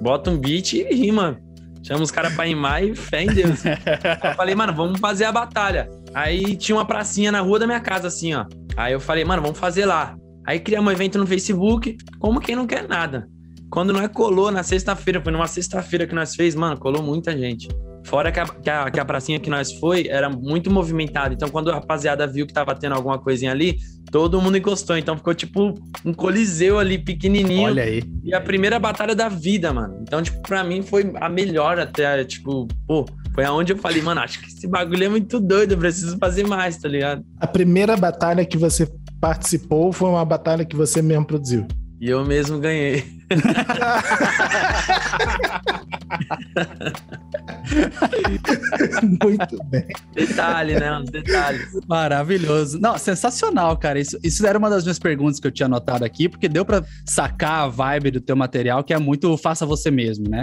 bota 0.00 0.30
um 0.30 0.38
beat 0.38 0.74
e 0.74 0.94
rima. 0.94 1.38
Chama 1.82 2.02
os 2.02 2.10
caras 2.10 2.32
pra 2.34 2.44
rimar 2.44 2.82
e 2.82 2.94
fé 2.94 3.24
em 3.24 3.26
Deus. 3.26 3.62
eu 3.66 4.34
falei, 4.34 4.54
mano, 4.54 4.72
vamos 4.72 4.98
fazer 4.98 5.24
a 5.24 5.32
batalha. 5.32 5.90
Aí 6.14 6.56
tinha 6.56 6.76
uma 6.76 6.86
pracinha 6.86 7.30
na 7.30 7.40
rua 7.40 7.58
da 7.58 7.66
minha 7.66 7.80
casa, 7.80 8.08
assim, 8.08 8.32
ó. 8.34 8.46
Aí 8.76 8.92
eu 8.92 9.00
falei, 9.00 9.24
mano, 9.24 9.42
vamos 9.42 9.58
fazer 9.58 9.84
lá. 9.84 10.16
Aí 10.46 10.60
criamos 10.60 10.90
um 10.90 10.94
evento 10.94 11.18
no 11.18 11.26
Facebook, 11.26 11.96
como 12.18 12.40
quem 12.40 12.56
não 12.56 12.66
quer 12.66 12.88
nada. 12.88 13.28
Quando 13.70 13.92
nós 13.92 14.08
colou 14.08 14.50
na 14.50 14.62
sexta-feira, 14.62 15.20
foi 15.20 15.32
numa 15.32 15.46
sexta-feira 15.46 16.06
que 16.06 16.14
nós 16.14 16.34
fez, 16.34 16.54
mano, 16.54 16.78
colou 16.78 17.02
muita 17.02 17.36
gente. 17.36 17.68
Fora 18.04 18.30
que 18.30 18.38
a, 18.38 18.46
que 18.46 18.70
a, 18.70 18.90
que, 18.90 19.00
a, 19.00 19.04
pracinha 19.04 19.40
que 19.40 19.50
nós 19.50 19.72
foi 19.72 20.06
era 20.08 20.28
muito 20.28 20.70
movimentada. 20.70 21.34
Então, 21.34 21.48
quando 21.48 21.70
a 21.70 21.74
rapaziada 21.74 22.26
viu 22.26 22.46
que 22.46 22.52
tava 22.52 22.74
tendo 22.74 22.94
alguma 22.94 23.18
coisinha 23.18 23.50
ali, 23.50 23.78
todo 24.14 24.40
mundo 24.40 24.56
encostou. 24.56 24.96
Então, 24.96 25.16
ficou 25.16 25.34
tipo 25.34 25.74
um 26.04 26.14
coliseu 26.14 26.78
ali 26.78 26.98
pequenininho. 26.98 27.64
Olha 27.64 27.82
aí. 27.82 28.00
E 28.22 28.32
a 28.32 28.40
primeira 28.40 28.78
batalha 28.78 29.12
da 29.12 29.28
vida, 29.28 29.72
mano. 29.72 29.98
Então, 30.02 30.22
tipo, 30.22 30.40
pra 30.40 30.62
mim 30.62 30.82
foi 30.82 31.12
a 31.16 31.28
melhor 31.28 31.80
até. 31.80 32.22
Tipo, 32.22 32.68
pô, 32.86 33.04
foi 33.34 33.44
aonde 33.44 33.72
eu 33.72 33.76
falei, 33.76 34.00
mano, 34.02 34.20
acho 34.20 34.40
que 34.40 34.46
esse 34.46 34.68
bagulho 34.68 35.02
é 35.02 35.08
muito 35.08 35.40
doido. 35.40 35.72
Eu 35.72 35.78
preciso 35.78 36.16
fazer 36.16 36.46
mais, 36.46 36.76
tá 36.76 36.88
ligado? 36.88 37.24
A 37.40 37.46
primeira 37.48 37.96
batalha 37.96 38.44
que 38.44 38.56
você 38.56 38.88
participou 39.20 39.92
foi 39.92 40.08
uma 40.08 40.24
batalha 40.24 40.64
que 40.64 40.76
você 40.76 41.02
mesmo 41.02 41.24
produziu. 41.24 41.66
E 42.04 42.10
eu 42.10 42.22
mesmo 42.22 42.58
ganhei. 42.58 43.02
Muito 49.22 49.64
bem. 49.64 49.86
Detalhe, 50.12 50.78
né? 50.78 50.98
Uns 50.98 51.08
detalhes. 51.08 51.66
Maravilhoso. 51.88 52.78
Não, 52.78 52.98
sensacional, 52.98 53.74
cara. 53.78 53.98
Isso, 53.98 54.18
isso 54.22 54.46
era 54.46 54.58
uma 54.58 54.68
das 54.68 54.84
minhas 54.84 54.98
perguntas 54.98 55.40
que 55.40 55.46
eu 55.46 55.50
tinha 55.50 55.64
anotado 55.64 56.04
aqui, 56.04 56.28
porque 56.28 56.46
deu 56.46 56.66
para 56.66 56.84
sacar 57.06 57.62
a 57.62 57.68
vibe 57.68 58.10
do 58.10 58.20
teu 58.20 58.36
material, 58.36 58.84
que 58.84 58.92
é 58.92 58.98
muito 58.98 59.34
faça 59.38 59.64
você 59.64 59.90
mesmo, 59.90 60.28
né? 60.28 60.42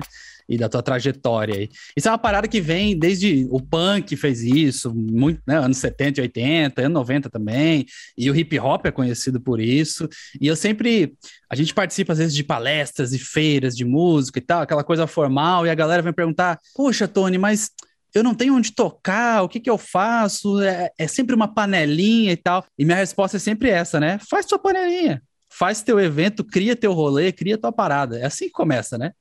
E 0.51 0.57
da 0.57 0.67
tua 0.67 0.83
trajetória. 0.83 1.69
Isso 1.95 2.09
é 2.09 2.11
uma 2.11 2.17
parada 2.17 2.45
que 2.45 2.59
vem 2.59 2.99
desde 2.99 3.47
o 3.49 3.61
punk 3.61 4.17
fez 4.17 4.41
isso, 4.41 4.93
muito, 4.93 5.41
né, 5.47 5.57
anos 5.57 5.77
70 5.77 6.19
e 6.19 6.23
80, 6.23 6.81
anos 6.81 6.93
90 6.93 7.29
também, 7.29 7.85
e 8.17 8.29
o 8.29 8.35
hip 8.35 8.59
hop 8.59 8.85
é 8.85 8.91
conhecido 8.91 9.39
por 9.39 9.61
isso. 9.61 10.09
E 10.41 10.47
eu 10.47 10.55
sempre 10.57 11.13
a 11.49 11.55
gente 11.55 11.73
participa 11.73 12.11
às 12.11 12.19
vezes 12.19 12.35
de 12.35 12.43
palestras 12.43 13.13
e 13.13 13.19
feiras 13.19 13.75
de 13.77 13.85
música 13.85 14.39
e 14.39 14.41
tal, 14.41 14.61
aquela 14.61 14.83
coisa 14.83 15.07
formal, 15.07 15.65
e 15.65 15.69
a 15.69 15.75
galera 15.75 16.01
vem 16.01 16.11
perguntar: 16.11 16.59
"Poxa, 16.75 17.07
Tony, 17.07 17.37
mas 17.37 17.71
eu 18.13 18.21
não 18.21 18.35
tenho 18.35 18.55
onde 18.55 18.73
tocar, 18.73 19.43
o 19.43 19.47
que 19.47 19.59
que 19.61 19.69
eu 19.69 19.77
faço? 19.77 20.59
É, 20.61 20.89
é 20.99 21.07
sempre 21.07 21.33
uma 21.33 21.47
panelinha 21.47 22.33
e 22.33 22.37
tal". 22.37 22.65
E 22.77 22.83
minha 22.83 22.97
resposta 22.97 23.37
é 23.37 23.39
sempre 23.39 23.69
essa, 23.69 24.01
né? 24.01 24.19
Faz 24.29 24.45
tua 24.45 24.59
panelinha 24.59 25.21
faz 25.53 25.83
teu 25.83 25.99
evento, 25.99 26.45
cria 26.45 26.75
teu 26.75 26.93
rolê, 26.93 27.31
cria 27.31 27.57
tua 27.57 27.73
parada. 27.73 28.17
É 28.17 28.25
assim 28.25 28.45
que 28.45 28.51
começa, 28.51 28.97
né? 28.97 29.11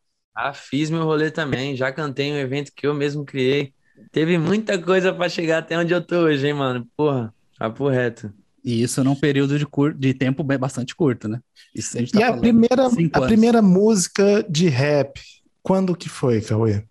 Ah, 0.42 0.54
fiz 0.54 0.88
meu 0.88 1.04
rolê 1.04 1.30
também, 1.30 1.76
já 1.76 1.92
cantei 1.92 2.32
um 2.32 2.36
evento 2.36 2.72
que 2.74 2.86
eu 2.86 2.94
mesmo 2.94 3.26
criei. 3.26 3.74
Teve 4.10 4.38
muita 4.38 4.78
coisa 4.78 5.12
para 5.12 5.28
chegar 5.28 5.58
até 5.58 5.76
onde 5.76 5.92
eu 5.92 6.00
tô 6.00 6.20
hoje, 6.20 6.46
hein, 6.46 6.54
mano? 6.54 6.88
Porra, 6.96 7.34
papo 7.58 7.86
reto. 7.88 8.32
E 8.64 8.82
isso 8.82 9.04
num 9.04 9.14
período 9.14 9.58
de, 9.58 9.66
cur... 9.66 9.92
de 9.92 10.14
tempo 10.14 10.42
bastante 10.42 10.96
curto, 10.96 11.28
né? 11.28 11.40
Isso 11.74 11.98
a 11.98 12.00
tá 12.00 12.20
e 12.20 12.22
a 12.22 12.34
primeira, 12.34 12.86
a 13.12 13.20
primeira 13.20 13.60
música 13.60 14.42
de 14.48 14.66
rap, 14.68 15.20
quando 15.62 15.94
que 15.94 16.08
foi, 16.08 16.40
Cauê? 16.40 16.84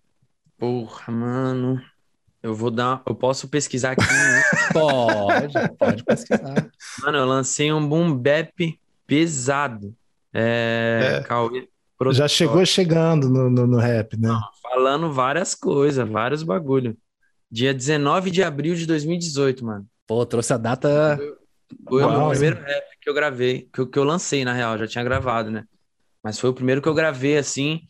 Porra, 0.56 1.12
mano. 1.12 1.82
Eu 2.44 2.54
vou 2.54 2.70
dar. 2.70 3.02
Eu 3.08 3.16
posso 3.16 3.48
pesquisar 3.48 3.94
aqui. 3.94 4.06
Né? 4.06 4.44
pode, 4.72 5.54
pode 5.76 6.04
pesquisar. 6.04 6.70
Mano, 7.02 7.18
eu 7.18 7.26
lancei 7.26 7.74
um 7.74 7.88
boom 7.88 8.16
bap 8.16 8.80
pesado. 9.08 9.96
É, 10.32 11.18
é. 11.20 11.24
Cauê, 11.24 11.68
já 12.12 12.28
chegou 12.28 12.66
chegando 12.66 13.30
no, 13.30 13.50
no, 13.50 13.68
no 13.68 13.78
rap, 13.78 14.18
né? 14.18 14.30
Não, 14.30 14.42
falando 14.62 15.12
várias 15.12 15.54
coisas, 15.54 16.08
vários 16.08 16.44
bagulho. 16.44 16.98
Dia 17.52 17.74
19 17.74 18.32
de 18.32 18.44
abril 18.44 18.76
de 18.76 18.86
2018, 18.86 19.66
mano. 19.66 19.86
Pô, 20.08 20.26
trouxe 20.26 20.54
a 20.54 20.58
data. 20.58 21.20
Foi 21.88 22.02
Uau, 22.02 22.28
o 22.28 22.30
primeiro 22.32 22.60
rap 22.62 22.86
que 23.02 23.10
eu 23.10 23.14
gravei, 23.14 23.70
que 23.74 23.82
eu, 23.82 23.88
que 23.88 24.00
eu 24.00 24.04
lancei, 24.04 24.44
na 24.44 24.54
real, 24.54 24.78
já 24.78 24.88
tinha 24.88 25.04
gravado, 25.04 25.52
né? 25.52 25.66
Mas 26.24 26.40
foi 26.40 26.50
o 26.50 26.54
primeiro 26.54 26.82
que 26.82 26.88
eu 26.88 26.94
gravei, 26.94 27.38
assim. 27.38 27.82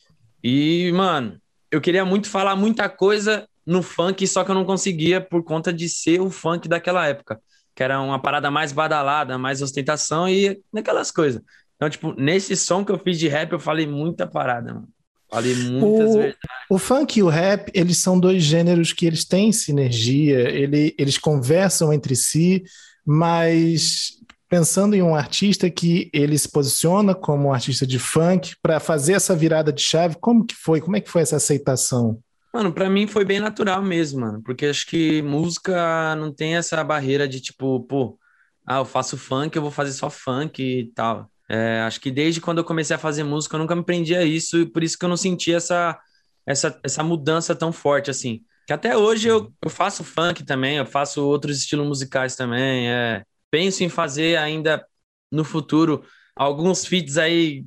E, 0.44 0.92
mano, 0.94 1.40
eu 1.72 1.82
queria 1.82 2.06
muito 2.06 2.30
falar 2.30 2.56
muita 2.56 2.90
coisa 2.90 3.48
no 3.66 3.82
funk, 3.84 4.26
só 4.28 4.44
que 4.44 4.52
eu 4.52 4.56
não 4.56 4.66
conseguia 4.66 5.22
por 5.22 5.44
conta 5.44 5.72
de 5.72 5.88
ser 5.88 6.20
o 6.20 6.30
funk 6.30 6.68
daquela 6.68 7.08
época. 7.08 7.40
Que 7.76 7.84
era 7.84 8.02
uma 8.02 8.20
parada 8.20 8.50
mais 8.50 8.72
badalada, 8.72 9.38
mais 9.38 9.62
ostentação 9.62 10.28
e 10.28 10.62
naquelas 10.74 11.12
coisas. 11.12 11.42
Então, 11.80 11.90
tipo, 11.90 12.14
nesse 12.20 12.58
som 12.58 12.84
que 12.84 12.92
eu 12.92 13.00
fiz 13.00 13.18
de 13.18 13.30
rap, 13.30 13.54
eu 13.54 13.60
falei 13.60 13.88
muita 13.88 14.28
parada, 14.28 14.74
mano. 14.74 14.90
Falei 15.32 15.56
muitas 15.56 16.10
o, 16.10 16.14
verdades. 16.14 16.40
O 16.70 16.78
funk 16.78 17.20
e 17.20 17.24
o 17.24 17.30
rap, 17.30 17.72
eles 17.74 18.00
são 18.00 18.20
dois 18.20 18.44
gêneros 18.44 18.92
que 18.92 19.06
eles 19.06 19.24
têm 19.24 19.54
sinergia, 19.54 20.40
ele, 20.50 20.94
eles 20.98 21.18
conversam 21.18 21.94
entre 21.94 22.18
si, 22.18 22.64
mas 23.06 24.18
pensando 24.50 24.94
em 24.94 25.02
um 25.02 25.16
artista 25.16 25.70
que 25.70 26.10
ele 26.12 26.38
se 26.38 26.52
posiciona 26.52 27.16
como 27.16 27.48
um 27.48 27.54
artista 27.54 27.88
de 27.88 27.98
funk 27.98 28.56
para 28.62 28.82
fazer 28.82 29.14
essa 29.14 29.34
virada 29.34 29.72
de 29.72 29.82
chave, 29.82 30.18
como 30.20 30.46
que 30.46 30.56
foi? 30.56 30.82
Como 30.82 30.98
é 30.98 31.00
que 31.00 31.10
foi 31.10 31.22
essa 31.22 31.38
aceitação? 31.38 32.20
Mano, 32.54 32.74
para 32.74 32.90
mim 32.90 33.08
foi 33.08 33.24
bem 33.24 33.40
natural 33.40 33.82
mesmo, 33.82 34.22
mano, 34.22 34.42
porque 34.44 34.66
acho 34.66 34.86
que 34.86 35.22
música 35.22 36.14
não 36.16 36.34
tem 36.34 36.58
essa 36.58 36.84
barreira 36.84 37.26
de 37.26 37.40
tipo, 37.40 37.80
pô, 37.82 38.20
ah, 38.66 38.80
eu 38.80 38.86
faço 38.86 39.18
funk, 39.18 39.56
eu 39.56 39.62
vou 39.62 39.72
fazer 39.72 39.94
só 39.94 40.10
funk 40.10 40.62
e 40.62 40.92
tal. 40.94 41.30
É, 41.50 41.82
acho 41.82 42.00
que 42.00 42.12
desde 42.12 42.40
quando 42.40 42.60
eu 42.60 42.64
comecei 42.64 42.96
a 42.96 43.00
fazer 43.00 43.24
música, 43.24 43.56
eu 43.56 43.60
nunca 43.60 43.76
me 43.76 43.84
prendi 43.84 44.16
a 44.16 44.24
isso, 44.24 44.60
e 44.60 44.66
por 44.68 44.84
isso 44.84 44.98
que 44.98 45.04
eu 45.04 45.10
não 45.10 45.18
senti 45.18 45.52
essa, 45.52 46.00
essa, 46.46 46.80
essa 46.84 47.04
mudança 47.04 47.56
tão 47.56 47.72
forte 47.72 48.12
assim. 48.12 48.44
Que 48.68 48.74
até 48.74 48.96
hoje 48.96 49.28
eu, 49.28 49.52
eu 49.64 49.70
faço 49.70 50.04
funk 50.04 50.44
também, 50.44 50.78
eu 50.78 50.86
faço 50.86 51.26
outros 51.26 51.58
estilos 51.58 51.88
musicais 51.88 52.36
também. 52.36 52.88
É, 52.88 53.24
penso 53.50 53.84
em 53.84 53.90
fazer 53.90 54.38
ainda 54.38 54.86
no 55.32 55.44
futuro 55.44 56.04
alguns 56.36 56.86
feats 56.86 57.18
aí 57.18 57.66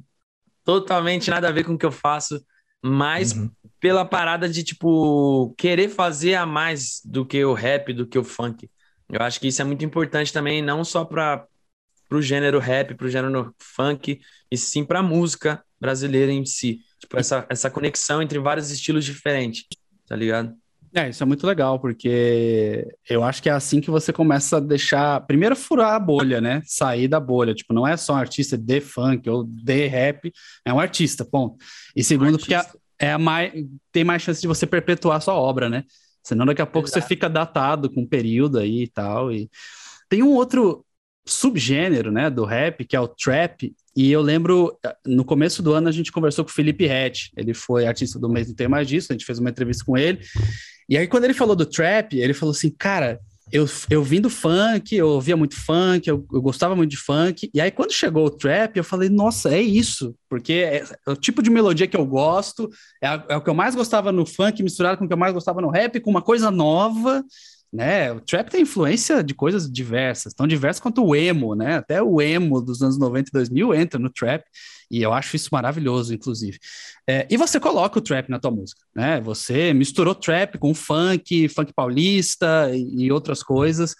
totalmente 0.64 1.28
nada 1.28 1.48
a 1.48 1.52
ver 1.52 1.64
com 1.64 1.74
o 1.74 1.78
que 1.78 1.86
eu 1.86 1.92
faço. 1.92 2.40
mas 2.84 3.32
uhum. 3.32 3.50
pela 3.80 4.04
parada 4.04 4.48
de, 4.48 4.62
tipo, 4.62 5.54
querer 5.58 5.88
fazer 5.88 6.34
a 6.36 6.46
mais 6.46 7.00
do 7.04 7.26
que 7.26 7.44
o 7.44 7.54
rap, 7.54 7.92
do 7.92 8.06
que 8.06 8.18
o 8.18 8.24
funk. 8.24 8.68
Eu 9.08 9.20
acho 9.22 9.40
que 9.40 9.48
isso 9.48 9.60
é 9.60 9.64
muito 9.64 9.84
importante 9.84 10.32
também, 10.32 10.62
não 10.62 10.84
só 10.84 11.04
para 11.04 11.46
o 12.16 12.22
gênero 12.22 12.58
rap, 12.58 12.94
para 12.94 13.06
o 13.06 13.10
gênero 13.10 13.54
funk, 13.58 14.20
e 14.50 14.56
sim 14.56 14.84
para 14.84 15.00
a 15.00 15.02
música 15.02 15.62
brasileira 15.80 16.32
em 16.32 16.44
si. 16.44 16.80
Tipo, 16.98 17.18
essa, 17.18 17.46
essa 17.48 17.70
conexão 17.70 18.22
entre 18.22 18.38
vários 18.38 18.70
estilos 18.70 19.04
diferentes, 19.04 19.64
tá 20.06 20.14
ligado? 20.14 20.54
É, 20.94 21.08
isso 21.08 21.22
é 21.22 21.26
muito 21.26 21.46
legal, 21.46 21.80
porque 21.80 22.86
eu 23.08 23.24
acho 23.24 23.42
que 23.42 23.48
é 23.48 23.52
assim 23.52 23.80
que 23.80 23.90
você 23.90 24.12
começa 24.12 24.58
a 24.58 24.60
deixar. 24.60 25.20
Primeiro, 25.26 25.56
furar 25.56 25.94
a 25.94 25.98
bolha, 25.98 26.38
né? 26.38 26.60
Sair 26.66 27.08
da 27.08 27.18
bolha. 27.18 27.54
Tipo, 27.54 27.72
não 27.72 27.88
é 27.88 27.96
só 27.96 28.12
um 28.12 28.16
artista 28.16 28.58
de 28.58 28.80
funk 28.80 29.28
ou 29.28 29.44
de 29.44 29.86
rap, 29.86 30.30
é 30.66 30.72
um 30.72 30.78
artista, 30.78 31.24
ponto. 31.24 31.56
E 31.96 32.04
segundo, 32.04 32.34
um 32.34 32.38
porque 32.38 32.54
é, 32.54 32.62
é 32.98 33.12
a 33.12 33.18
mais, 33.18 33.52
tem 33.90 34.04
mais 34.04 34.20
chance 34.20 34.40
de 34.42 34.46
você 34.46 34.66
perpetuar 34.66 35.16
a 35.16 35.20
sua 35.20 35.34
obra, 35.34 35.70
né? 35.70 35.84
Senão 36.22 36.44
daqui 36.44 36.60
a 36.60 36.66
pouco 36.66 36.86
Exato. 36.86 37.00
você 37.00 37.08
fica 37.08 37.28
datado 37.28 37.90
com 37.90 38.02
um 38.02 38.06
período 38.06 38.58
aí 38.58 38.82
e 38.82 38.88
tal. 38.88 39.32
E 39.32 39.50
tem 40.10 40.22
um 40.22 40.30
outro 40.30 40.84
subgênero, 41.24 42.10
né, 42.10 42.28
do 42.28 42.44
rap, 42.44 42.84
que 42.84 42.96
é 42.96 43.00
o 43.00 43.08
trap, 43.08 43.72
e 43.94 44.10
eu 44.10 44.20
lembro, 44.20 44.76
no 45.06 45.24
começo 45.24 45.62
do 45.62 45.72
ano 45.72 45.88
a 45.88 45.92
gente 45.92 46.10
conversou 46.10 46.44
com 46.44 46.50
o 46.50 46.54
Felipe 46.54 46.86
Rett, 46.86 47.30
ele 47.36 47.54
foi 47.54 47.86
artista 47.86 48.18
do 48.18 48.28
mês, 48.28 48.48
não 48.48 48.54
tem 48.54 48.68
mais 48.68 48.88
disso, 48.88 49.08
a 49.10 49.14
gente 49.14 49.26
fez 49.26 49.38
uma 49.38 49.50
entrevista 49.50 49.84
com 49.84 49.96
ele, 49.96 50.20
e 50.88 50.96
aí 50.96 51.06
quando 51.06 51.24
ele 51.24 51.34
falou 51.34 51.54
do 51.54 51.66
trap, 51.66 52.18
ele 52.18 52.34
falou 52.34 52.52
assim, 52.52 52.70
cara, 52.70 53.20
eu, 53.52 53.66
eu 53.90 54.02
vim 54.02 54.20
do 54.20 54.30
funk, 54.30 54.96
eu 54.96 55.08
ouvia 55.08 55.36
muito 55.36 55.54
funk, 55.54 56.08
eu, 56.08 56.26
eu, 56.32 56.40
gostava 56.40 56.74
muito 56.74 56.90
de 56.90 56.96
funk, 56.96 57.50
e 57.52 57.60
aí 57.60 57.70
quando 57.70 57.92
chegou 57.92 58.24
o 58.24 58.30
trap, 58.30 58.76
eu 58.76 58.84
falei, 58.84 59.10
nossa, 59.10 59.54
é 59.54 59.60
isso, 59.60 60.14
porque 60.28 60.54
é, 60.54 60.84
é 61.06 61.10
o 61.10 61.14
tipo 61.14 61.42
de 61.42 61.50
melodia 61.50 61.86
que 61.86 61.96
eu 61.96 62.06
gosto, 62.06 62.70
é, 63.02 63.08
é, 63.28 63.36
o 63.36 63.42
que 63.42 63.50
eu 63.50 63.54
mais 63.54 63.74
gostava 63.74 64.10
no 64.10 64.24
funk, 64.24 64.62
misturado 64.62 64.96
com 64.96 65.04
o 65.04 65.06
que 65.06 65.12
eu 65.12 65.18
mais 65.18 65.34
gostava 65.34 65.60
no 65.60 65.70
rap, 65.70 66.00
com 66.00 66.10
uma 66.10 66.22
coisa 66.22 66.50
nova, 66.50 67.22
né? 67.72 68.12
O 68.12 68.20
trap 68.20 68.50
tem 68.50 68.62
influência 68.62 69.22
de 69.24 69.34
coisas 69.34 69.70
diversas, 69.70 70.34
tão 70.34 70.46
diversas 70.46 70.80
quanto 70.80 71.02
o 71.04 71.16
emo, 71.16 71.54
né? 71.54 71.76
Até 71.76 72.02
o 72.02 72.20
emo 72.20 72.60
dos 72.60 72.82
anos 72.82 72.98
90 72.98 73.30
e 73.30 73.32
2000 73.32 73.74
entra 73.74 73.98
no 73.98 74.10
trap, 74.10 74.44
e 74.90 75.00
eu 75.00 75.12
acho 75.12 75.34
isso 75.34 75.48
maravilhoso, 75.50 76.12
inclusive. 76.12 76.58
É, 77.08 77.26
e 77.30 77.36
você 77.38 77.58
coloca 77.58 77.98
o 77.98 78.02
trap 78.02 78.28
na 78.28 78.38
tua 78.38 78.50
música, 78.50 78.82
né? 78.94 79.20
Você 79.22 79.72
misturou 79.72 80.14
trap 80.14 80.58
com 80.58 80.74
funk, 80.74 81.48
funk 81.48 81.72
paulista 81.72 82.70
e, 82.74 83.06
e 83.06 83.12
outras 83.12 83.42
coisas. 83.42 83.94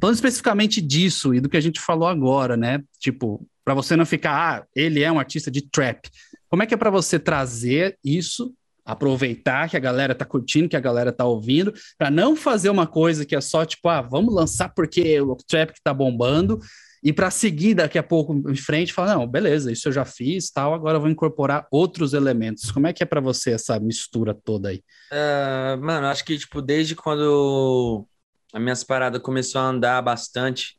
Falando 0.00 0.16
especificamente 0.16 0.80
disso 0.80 1.32
e 1.32 1.40
do 1.40 1.48
que 1.48 1.56
a 1.56 1.60
gente 1.60 1.80
falou 1.80 2.08
agora, 2.08 2.56
né? 2.56 2.82
Tipo, 2.98 3.46
para 3.64 3.72
você 3.72 3.94
não 3.94 4.04
ficar, 4.04 4.62
ah, 4.62 4.66
ele 4.74 5.00
é 5.00 5.12
um 5.12 5.20
artista 5.20 5.48
de 5.48 5.62
trap. 5.62 6.10
Como 6.48 6.60
é 6.62 6.66
que 6.66 6.74
é 6.74 6.76
para 6.76 6.90
você 6.90 7.20
trazer 7.20 7.96
isso 8.04 8.52
aproveitar 8.84 9.68
que 9.68 9.76
a 9.76 9.80
galera 9.80 10.14
tá 10.14 10.24
curtindo, 10.24 10.68
que 10.68 10.76
a 10.76 10.80
galera 10.80 11.12
tá 11.12 11.24
ouvindo, 11.24 11.72
para 11.96 12.10
não 12.10 12.34
fazer 12.34 12.70
uma 12.70 12.86
coisa 12.86 13.24
que 13.24 13.36
é 13.36 13.40
só 13.40 13.64
tipo, 13.64 13.88
ah, 13.88 14.02
vamos 14.02 14.34
lançar 14.34 14.68
porque 14.70 15.20
o 15.20 15.36
trap 15.36 15.72
que 15.72 15.82
tá 15.82 15.94
bombando, 15.94 16.58
e 17.02 17.12
para 17.12 17.30
seguir 17.30 17.74
daqui 17.74 17.98
a 17.98 18.02
pouco 18.02 18.32
em 18.48 18.54
frente, 18.54 18.92
falar, 18.92 19.16
não, 19.16 19.26
beleza, 19.26 19.72
isso 19.72 19.88
eu 19.88 19.92
já 19.92 20.04
fiz, 20.04 20.50
tal, 20.50 20.72
agora 20.72 21.00
vou 21.00 21.08
incorporar 21.08 21.66
outros 21.70 22.14
elementos. 22.14 22.70
Como 22.70 22.86
é 22.86 22.92
que 22.92 23.02
é 23.02 23.06
para 23.06 23.20
você 23.20 23.52
essa 23.52 23.78
mistura 23.80 24.32
toda 24.32 24.68
aí? 24.68 24.82
Uh, 25.10 25.82
mano, 25.82 26.06
acho 26.06 26.24
que 26.24 26.38
tipo 26.38 26.62
desde 26.62 26.94
quando 26.94 28.06
a 28.52 28.60
minhas 28.60 28.84
paradas 28.84 29.20
começou 29.20 29.60
a 29.60 29.64
andar 29.64 30.00
bastante 30.00 30.76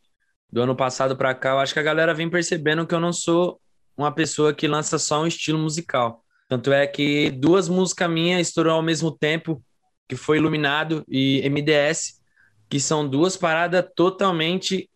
do 0.50 0.62
ano 0.62 0.76
passado 0.76 1.18
para 1.18 1.36
cá, 1.36 1.52
eu 1.52 1.60
acho 1.60 1.74
que 1.74 1.80
a 1.80 1.84
galera 1.84 2.14
vem 2.14 2.30
percebendo 2.30 2.88
que 2.88 2.96
eu 2.96 3.02
não 3.02 3.12
sou 3.12 3.60
uma 3.98 4.12
pessoa 4.12 4.54
que 4.54 4.68
lança 4.68 4.98
só 4.98 5.24
um 5.24 5.28
estilo 5.28 5.60
musical. 5.60 6.23
Tanto 6.54 6.72
é 6.72 6.86
que 6.86 7.32
duas 7.32 7.68
músicas 7.68 8.08
minhas 8.08 8.48
estourou 8.50 8.74
ao 8.74 8.84
mesmo 8.84 9.10
tempo, 9.10 9.60
que 10.08 10.16
foi 10.16 10.38
Iluminado 10.38 11.04
e 11.08 11.42
MDS, 11.50 12.22
que 12.70 12.80
são 12.80 13.10
duas 13.10 13.36
paradas 13.36 13.84
totalmente 13.96 14.88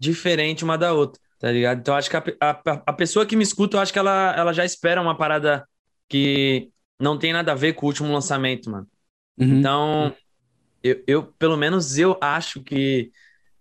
diferentes 0.00 0.62
uma 0.62 0.78
da 0.78 0.94
outra, 0.94 1.20
tá 1.38 1.52
ligado? 1.52 1.80
Então 1.80 1.94
acho 1.94 2.08
que 2.08 2.16
a, 2.16 2.24
a, 2.40 2.60
a 2.86 2.92
pessoa 2.94 3.26
que 3.26 3.36
me 3.36 3.42
escuta, 3.42 3.76
eu 3.76 3.82
acho 3.82 3.92
que 3.92 3.98
ela, 3.98 4.34
ela 4.34 4.54
já 4.54 4.64
espera 4.64 5.02
uma 5.02 5.14
parada 5.14 5.68
que 6.08 6.70
não 6.98 7.18
tem 7.18 7.30
nada 7.30 7.52
a 7.52 7.56
ver 7.56 7.74
com 7.74 7.84
o 7.84 7.90
último 7.90 8.10
lançamento, 8.10 8.70
mano. 8.70 8.88
Uhum. 9.38 9.58
Então, 9.58 10.16
eu, 10.82 11.04
eu, 11.06 11.22
pelo 11.24 11.58
menos 11.58 11.98
eu 11.98 12.16
acho 12.22 12.62
que, 12.62 13.12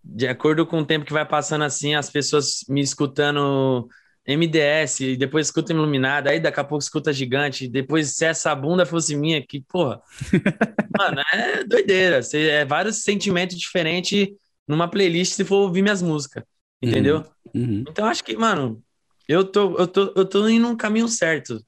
de 0.01 0.25
acordo 0.25 0.65
com 0.65 0.79
o 0.79 0.85
tempo 0.85 1.05
que 1.05 1.11
vai 1.11 1.25
passando 1.25 1.65
assim, 1.65 1.95
as 1.95 2.09
pessoas 2.09 2.63
me 2.69 2.79
escutando 2.79 3.89
MDS, 4.25 5.17
depois 5.17 5.47
escuta 5.47 5.73
Iluminada, 5.73 6.29
aí 6.29 6.39
daqui 6.39 6.59
a 6.59 6.63
pouco 6.63 6.83
escuta 6.83 7.11
Gigante, 7.11 7.67
depois 7.67 8.15
se 8.15 8.25
essa 8.25 8.53
bunda 8.53 8.85
fosse 8.85 9.15
minha, 9.15 9.45
que 9.45 9.61
porra. 9.61 10.01
Mano, 10.97 11.21
é 11.33 11.63
doideira. 11.63 12.19
É 12.33 12.65
vários 12.65 13.03
sentimentos 13.03 13.57
diferentes 13.57 14.27
numa 14.67 14.87
playlist 14.87 15.33
se 15.33 15.43
for 15.43 15.57
ouvir 15.57 15.81
minhas 15.81 16.01
músicas, 16.01 16.43
entendeu? 16.81 17.25
Uhum. 17.53 17.61
Uhum. 17.61 17.83
Então 17.87 18.05
acho 18.05 18.23
que, 18.23 18.35
mano, 18.37 18.81
eu 19.27 19.43
tô, 19.43 19.77
eu, 19.77 19.87
tô, 19.87 20.13
eu 20.15 20.25
tô 20.25 20.47
indo 20.47 20.69
no 20.69 20.77
caminho 20.77 21.07
certo. 21.07 21.59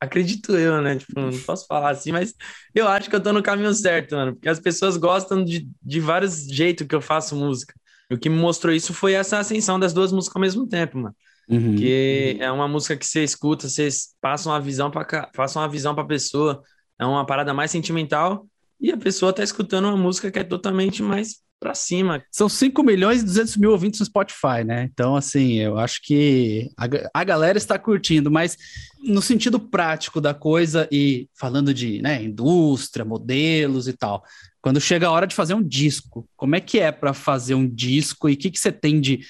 Acredito 0.00 0.54
eu, 0.56 0.80
né? 0.82 0.96
Tipo, 0.96 1.18
não 1.20 1.38
posso 1.40 1.66
falar 1.66 1.90
assim, 1.90 2.12
mas 2.12 2.34
eu 2.74 2.86
acho 2.86 3.08
que 3.08 3.16
eu 3.16 3.22
tô 3.22 3.32
no 3.32 3.42
caminho 3.42 3.72
certo, 3.74 4.14
mano. 4.14 4.34
Porque 4.34 4.48
as 4.48 4.60
pessoas 4.60 4.96
gostam 4.96 5.42
de, 5.42 5.68
de 5.82 6.00
vários 6.00 6.46
jeitos 6.46 6.86
que 6.86 6.94
eu 6.94 7.00
faço 7.00 7.34
música. 7.34 7.74
E 8.10 8.14
o 8.14 8.18
que 8.18 8.28
me 8.28 8.36
mostrou 8.36 8.72
isso 8.72 8.94
foi 8.94 9.14
essa 9.14 9.38
ascensão 9.38 9.80
das 9.80 9.92
duas 9.92 10.12
músicas 10.12 10.36
ao 10.36 10.42
mesmo 10.42 10.68
tempo, 10.68 10.98
mano. 10.98 11.16
Uhum. 11.48 11.76
Que 11.76 12.36
é 12.40 12.50
uma 12.50 12.66
música 12.66 12.96
que 12.96 13.06
você 13.06 13.22
escuta, 13.22 13.68
você 13.68 13.88
passa 14.20 14.48
uma 14.48 14.60
visão 14.60 14.90
para 14.90 15.28
passa 15.34 15.60
uma 15.60 15.68
visão 15.68 15.94
para 15.94 16.02
a 16.02 16.08
pessoa, 16.08 16.62
é 16.98 17.04
uma 17.04 17.24
parada 17.24 17.54
mais 17.54 17.70
sentimental 17.70 18.46
e 18.80 18.90
a 18.90 18.96
pessoa 18.96 19.32
tá 19.32 19.42
escutando 19.42 19.86
uma 19.86 19.96
música 19.96 20.30
que 20.30 20.38
é 20.38 20.44
totalmente 20.44 21.02
mais 21.02 21.40
para 21.58 21.74
cima. 21.74 22.22
São 22.30 22.48
5 22.48 22.82
milhões 22.82 23.22
e 23.22 23.24
200 23.24 23.56
mil 23.56 23.70
ouvintes 23.70 24.00
no 24.00 24.06
Spotify, 24.06 24.62
né? 24.64 24.88
Então, 24.92 25.16
assim, 25.16 25.54
eu 25.54 25.78
acho 25.78 26.00
que 26.02 26.68
a, 26.76 26.86
a 27.14 27.24
galera 27.24 27.56
está 27.56 27.78
curtindo, 27.78 28.30
mas 28.30 28.56
no 29.02 29.22
sentido 29.22 29.58
prático 29.58 30.20
da 30.20 30.34
coisa 30.34 30.88
e 30.92 31.28
falando 31.38 31.72
de 31.72 32.02
né, 32.02 32.22
indústria, 32.22 33.04
modelos 33.04 33.88
e 33.88 33.94
tal, 33.94 34.22
quando 34.60 34.80
chega 34.80 35.06
a 35.06 35.10
hora 35.10 35.26
de 35.26 35.34
fazer 35.34 35.54
um 35.54 35.62
disco, 35.62 36.28
como 36.36 36.56
é 36.56 36.60
que 36.60 36.78
é 36.78 36.92
para 36.92 37.14
fazer 37.14 37.54
um 37.54 37.66
disco 37.66 38.28
e 38.28 38.34
o 38.34 38.36
que, 38.36 38.50
que 38.50 38.58
você 38.58 38.72
tem 38.72 39.00
de. 39.00 39.20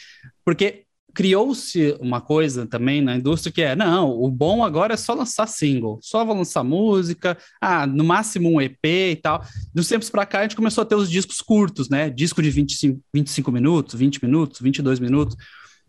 Porque 0.44 0.85
criou-se 1.16 1.96
uma 1.98 2.20
coisa 2.20 2.66
também 2.66 3.00
na 3.00 3.16
indústria 3.16 3.50
que 3.50 3.62
é, 3.62 3.74
não, 3.74 4.10
o 4.10 4.30
bom 4.30 4.62
agora 4.62 4.92
é 4.92 4.96
só 4.98 5.14
lançar 5.14 5.46
single, 5.46 5.98
só 6.02 6.22
vou 6.26 6.36
lançar 6.36 6.62
música, 6.62 7.38
ah, 7.58 7.86
no 7.86 8.04
máximo 8.04 8.50
um 8.52 8.60
EP 8.60 8.84
e 8.84 9.16
tal. 9.16 9.42
Dos 9.74 9.88
tempos 9.88 10.10
para 10.10 10.26
cá 10.26 10.40
a 10.40 10.42
gente 10.42 10.54
começou 10.54 10.82
a 10.82 10.84
ter 10.84 10.94
os 10.94 11.10
discos 11.10 11.40
curtos, 11.40 11.88
né? 11.88 12.10
Disco 12.10 12.42
de 12.42 12.50
25, 12.50 13.00
25 13.14 13.50
minutos, 13.50 13.94
20 13.98 14.22
minutos, 14.22 14.60
22 14.60 15.00
minutos, 15.00 15.34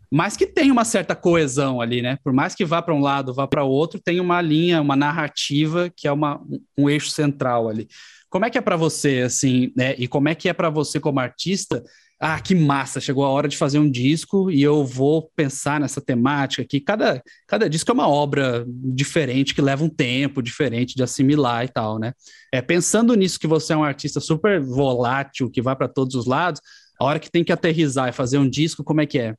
mas 0.10 0.38
que 0.38 0.48
tem 0.48 0.72
uma 0.72 0.86
certa 0.86 1.14
coesão 1.14 1.82
ali, 1.82 2.02
né? 2.02 2.18
Por 2.24 2.32
mais 2.32 2.56
que 2.56 2.64
vá 2.64 2.82
para 2.82 2.96
um 2.96 3.02
lado, 3.02 3.34
vá 3.34 3.46
para 3.46 3.66
outro, 3.66 4.00
tem 4.00 4.22
uma 4.22 4.42
linha, 4.42 4.82
uma 4.82 4.96
narrativa 4.96 5.92
que 5.94 6.08
é 6.08 6.12
uma, 6.12 6.42
um 6.78 6.90
eixo 6.90 7.10
central 7.10 7.68
ali. 7.68 7.90
Como 8.30 8.46
é 8.46 8.50
que 8.50 8.58
é 8.58 8.62
para 8.62 8.78
você, 8.78 9.24
assim, 9.26 9.74
né? 9.76 9.94
E 9.98 10.08
como 10.08 10.30
é 10.30 10.36
que 10.36 10.48
é 10.48 10.54
para 10.54 10.70
você 10.70 11.02
como 11.02 11.20
artista 11.20 11.84
ah, 12.20 12.40
que 12.40 12.56
massa, 12.56 13.00
chegou 13.00 13.24
a 13.24 13.30
hora 13.30 13.48
de 13.48 13.56
fazer 13.56 13.78
um 13.78 13.90
disco 13.90 14.50
e 14.50 14.64
eu 14.64 14.84
vou 14.84 15.30
pensar 15.36 15.80
nessa 15.80 16.02
temática 16.02 16.64
aqui. 16.64 16.80
Cada, 16.80 17.22
cada 17.48 17.70
disco 17.70 17.92
é 17.92 17.94
uma 17.94 18.08
obra 18.08 18.66
diferente, 18.68 19.54
que 19.54 19.62
leva 19.62 19.84
um 19.84 19.90
tempo 19.90 20.42
diferente 20.42 20.96
de 20.96 21.04
assimilar 21.04 21.66
e 21.66 21.68
tal, 21.68 22.00
né? 22.00 22.14
É, 22.52 22.60
pensando 22.60 23.14
nisso 23.14 23.40
que 23.40 23.46
você 23.46 23.74
é 23.74 23.78
um 23.78 23.84
artista 23.84 24.20
super 24.20 24.60
volátil, 24.60 25.50
que 25.50 25.62
vai 25.62 25.76
para 25.76 25.88
todos 25.88 26.16
os 26.16 26.26
lados, 26.26 26.60
a 27.00 27.06
hora 27.06 27.20
que 27.20 27.30
tem 27.30 27.44
que 27.44 27.52
aterrizar 27.52 28.10
e 28.10 28.14
fazer 28.14 28.40
um 28.40 28.50
disco, 28.50 28.84
como 28.84 29.02
é 29.02 29.06
que 29.06 29.20
é? 29.20 29.36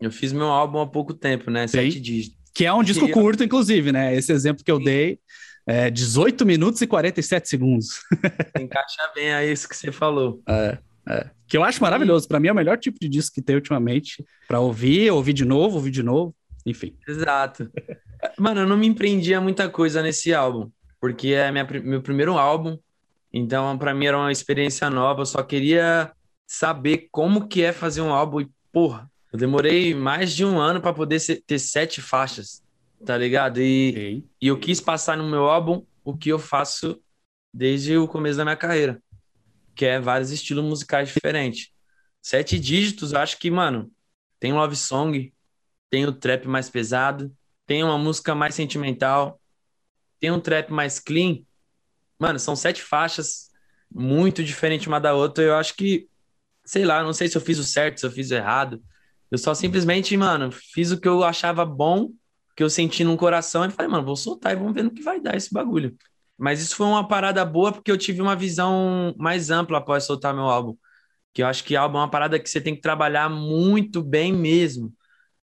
Eu 0.00 0.10
fiz 0.10 0.32
meu 0.32 0.46
álbum 0.46 0.80
há 0.80 0.86
pouco 0.86 1.12
tempo, 1.12 1.50
né? 1.50 1.66
Sete 1.66 2.00
dígitos. 2.00 2.38
Que 2.54 2.64
é 2.64 2.72
um 2.72 2.82
disco 2.82 3.08
curto, 3.10 3.44
inclusive, 3.44 3.92
né? 3.92 4.14
Esse 4.14 4.32
exemplo 4.32 4.64
que 4.64 4.70
eu 4.70 4.78
Sim. 4.78 4.84
dei 4.84 5.18
é 5.66 5.90
18 5.90 6.46
minutos 6.46 6.80
e 6.80 6.86
47 6.86 7.48
segundos. 7.48 8.00
Encaixa 8.58 9.12
bem 9.14 9.34
aí 9.34 9.52
isso 9.52 9.68
que 9.68 9.76
você 9.76 9.92
falou. 9.92 10.42
É. 10.48 10.78
É, 11.08 11.30
que 11.46 11.56
eu 11.56 11.64
acho 11.64 11.82
maravilhoso. 11.82 12.26
Para 12.26 12.40
mim 12.40 12.48
é 12.48 12.52
o 12.52 12.56
melhor 12.56 12.78
tipo 12.78 12.98
de 13.00 13.08
disco 13.08 13.34
que 13.34 13.42
tem 13.42 13.56
ultimamente. 13.56 14.24
para 14.48 14.60
ouvir, 14.60 15.10
ouvir 15.10 15.32
de 15.32 15.44
novo, 15.44 15.76
ouvir 15.76 15.90
de 15.90 16.02
novo, 16.02 16.34
enfim. 16.64 16.96
Exato. 17.06 17.70
Mano, 18.38 18.62
eu 18.62 18.66
não 18.66 18.76
me 18.76 18.86
empreendia 18.86 19.40
muita 19.40 19.68
coisa 19.68 20.02
nesse 20.02 20.32
álbum, 20.32 20.70
porque 21.00 21.28
é 21.28 21.50
minha, 21.50 21.66
meu 21.82 22.00
primeiro 22.00 22.38
álbum. 22.38 22.78
Então, 23.32 23.76
para 23.76 23.92
mim 23.92 24.06
era 24.06 24.18
uma 24.18 24.32
experiência 24.32 24.88
nova. 24.88 25.22
Eu 25.22 25.26
só 25.26 25.42
queria 25.42 26.10
saber 26.46 27.08
como 27.10 27.48
que 27.48 27.62
é 27.62 27.72
fazer 27.72 28.00
um 28.00 28.12
álbum 28.12 28.40
e, 28.40 28.50
porra, 28.72 29.10
eu 29.32 29.38
demorei 29.38 29.94
mais 29.94 30.32
de 30.32 30.44
um 30.44 30.58
ano 30.58 30.80
para 30.80 30.94
poder 30.94 31.18
ser, 31.18 31.42
ter 31.46 31.58
sete 31.58 32.00
faixas, 32.00 32.62
tá 33.04 33.18
ligado? 33.18 33.60
E, 33.60 34.24
e 34.40 34.46
eu 34.46 34.58
quis 34.58 34.80
passar 34.80 35.16
no 35.16 35.28
meu 35.28 35.46
álbum 35.46 35.84
o 36.04 36.16
que 36.16 36.28
eu 36.28 36.38
faço 36.38 37.00
desde 37.52 37.96
o 37.96 38.06
começo 38.06 38.38
da 38.38 38.44
minha 38.44 38.56
carreira 38.56 39.02
que 39.74 39.84
é 39.84 40.00
vários 40.00 40.30
estilos 40.30 40.64
musicais 40.64 41.08
diferentes. 41.12 41.70
Sete 42.22 42.58
dígitos, 42.58 43.12
acho 43.14 43.38
que, 43.38 43.50
mano, 43.50 43.90
tem 44.40 44.52
love 44.52 44.76
song, 44.76 45.32
tem 45.90 46.06
o 46.06 46.12
trap 46.12 46.46
mais 46.46 46.70
pesado, 46.70 47.34
tem 47.66 47.82
uma 47.82 47.98
música 47.98 48.34
mais 48.34 48.54
sentimental, 48.54 49.40
tem 50.20 50.30
um 50.30 50.40
trap 50.40 50.70
mais 50.70 50.98
clean. 50.98 51.38
Mano, 52.18 52.38
são 52.38 52.56
sete 52.56 52.82
faixas, 52.82 53.50
muito 53.92 54.42
diferente 54.42 54.88
uma 54.88 54.98
da 55.00 55.14
outra. 55.14 55.44
Eu 55.44 55.56
acho 55.56 55.74
que, 55.76 56.08
sei 56.64 56.84
lá, 56.84 57.02
não 57.02 57.12
sei 57.12 57.28
se 57.28 57.36
eu 57.36 57.40
fiz 57.40 57.58
o 57.58 57.64
certo, 57.64 58.00
se 58.00 58.06
eu 58.06 58.10
fiz 58.10 58.30
o 58.30 58.34
errado. 58.34 58.82
Eu 59.30 59.38
só 59.38 59.54
simplesmente, 59.54 60.16
mano, 60.16 60.50
fiz 60.50 60.90
o 60.90 61.00
que 61.00 61.08
eu 61.08 61.24
achava 61.24 61.64
bom, 61.64 62.10
que 62.56 62.62
eu 62.62 62.70
senti 62.70 63.04
no 63.04 63.16
coração 63.16 63.64
e 63.64 63.70
falei, 63.70 63.90
mano, 63.90 64.04
vou 64.04 64.16
soltar 64.16 64.52
e 64.52 64.56
vamos 64.56 64.74
ver 64.74 64.84
no 64.84 64.90
que 64.90 65.02
vai 65.02 65.20
dar 65.20 65.36
esse 65.36 65.52
bagulho. 65.52 65.96
Mas 66.38 66.60
isso 66.60 66.76
foi 66.76 66.86
uma 66.86 67.06
parada 67.06 67.44
boa 67.44 67.72
porque 67.72 67.90
eu 67.90 67.98
tive 67.98 68.20
uma 68.20 68.36
visão 68.36 69.14
mais 69.18 69.50
ampla 69.50 69.78
após 69.78 70.04
soltar 70.04 70.34
meu 70.34 70.44
álbum. 70.44 70.76
Que 71.32 71.42
eu 71.42 71.46
acho 71.46 71.64
que 71.64 71.76
álbum 71.76 71.98
é 71.98 72.02
uma 72.02 72.10
parada 72.10 72.38
que 72.38 72.48
você 72.48 72.60
tem 72.60 72.74
que 72.74 72.80
trabalhar 72.82 73.28
muito 73.30 74.02
bem 74.02 74.32
mesmo. 74.32 74.92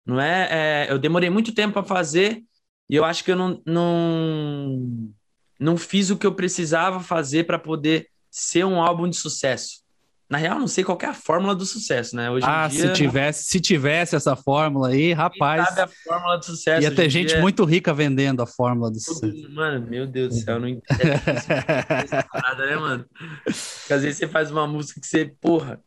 Não 0.05 0.19
é? 0.19 0.87
é 0.87 0.91
eu 0.91 0.99
demorei 0.99 1.29
muito 1.29 1.53
tempo 1.53 1.73
para 1.73 1.83
fazer 1.83 2.43
e 2.89 2.95
eu 2.95 3.05
acho 3.05 3.23
que 3.23 3.31
eu 3.31 3.35
não, 3.35 3.61
não, 3.65 5.11
não 5.59 5.77
fiz 5.77 6.09
o 6.09 6.17
que 6.17 6.25
eu 6.25 6.33
precisava 6.35 6.99
fazer 6.99 7.45
para 7.45 7.59
poder 7.59 8.09
ser 8.31 8.65
um 8.65 8.81
álbum 8.81 9.09
de 9.09 9.15
sucesso. 9.17 9.81
Na 10.29 10.37
real, 10.37 10.59
não 10.59 10.67
sei 10.67 10.83
qual 10.83 10.95
é 11.01 11.07
a 11.07 11.13
fórmula 11.13 11.55
do 11.55 11.65
sucesso, 11.65 12.15
né? 12.15 12.29
Hoje 12.29 12.45
ah, 12.47 12.67
dia, 12.67 12.87
se 12.87 12.93
tivesse, 12.93 13.43
se 13.45 13.59
tivesse 13.59 14.15
essa 14.15 14.35
fórmula 14.35 14.89
aí, 14.89 15.11
rapaz. 15.11 15.67
Sabe 15.69 15.81
a 15.81 15.87
fórmula 15.87 16.37
do 16.37 16.45
sucesso. 16.45 16.83
Ia 16.83 16.93
ter 16.93 17.09
gente 17.09 17.29
dia, 17.29 17.41
muito 17.41 17.65
rica 17.65 17.91
vendendo 17.91 18.43
a 18.43 18.45
fórmula 18.45 18.91
do 18.91 18.99
sucesso. 18.99 19.51
Mano, 19.51 19.87
meu 19.87 20.05
Deus 20.05 20.29
do 20.29 20.35
céu, 20.35 20.59
não 20.59 20.67
entendo 20.69 21.01
essa 21.01 22.23
parada, 22.31 22.63
né, 22.63 22.75
mano? 22.75 23.05
Porque 23.43 23.93
às 23.93 24.03
vezes 24.03 24.17
você 24.17 24.27
faz 24.27 24.51
uma 24.51 24.67
música 24.67 25.01
que 25.01 25.07
você, 25.07 25.33
porra, 25.41 25.81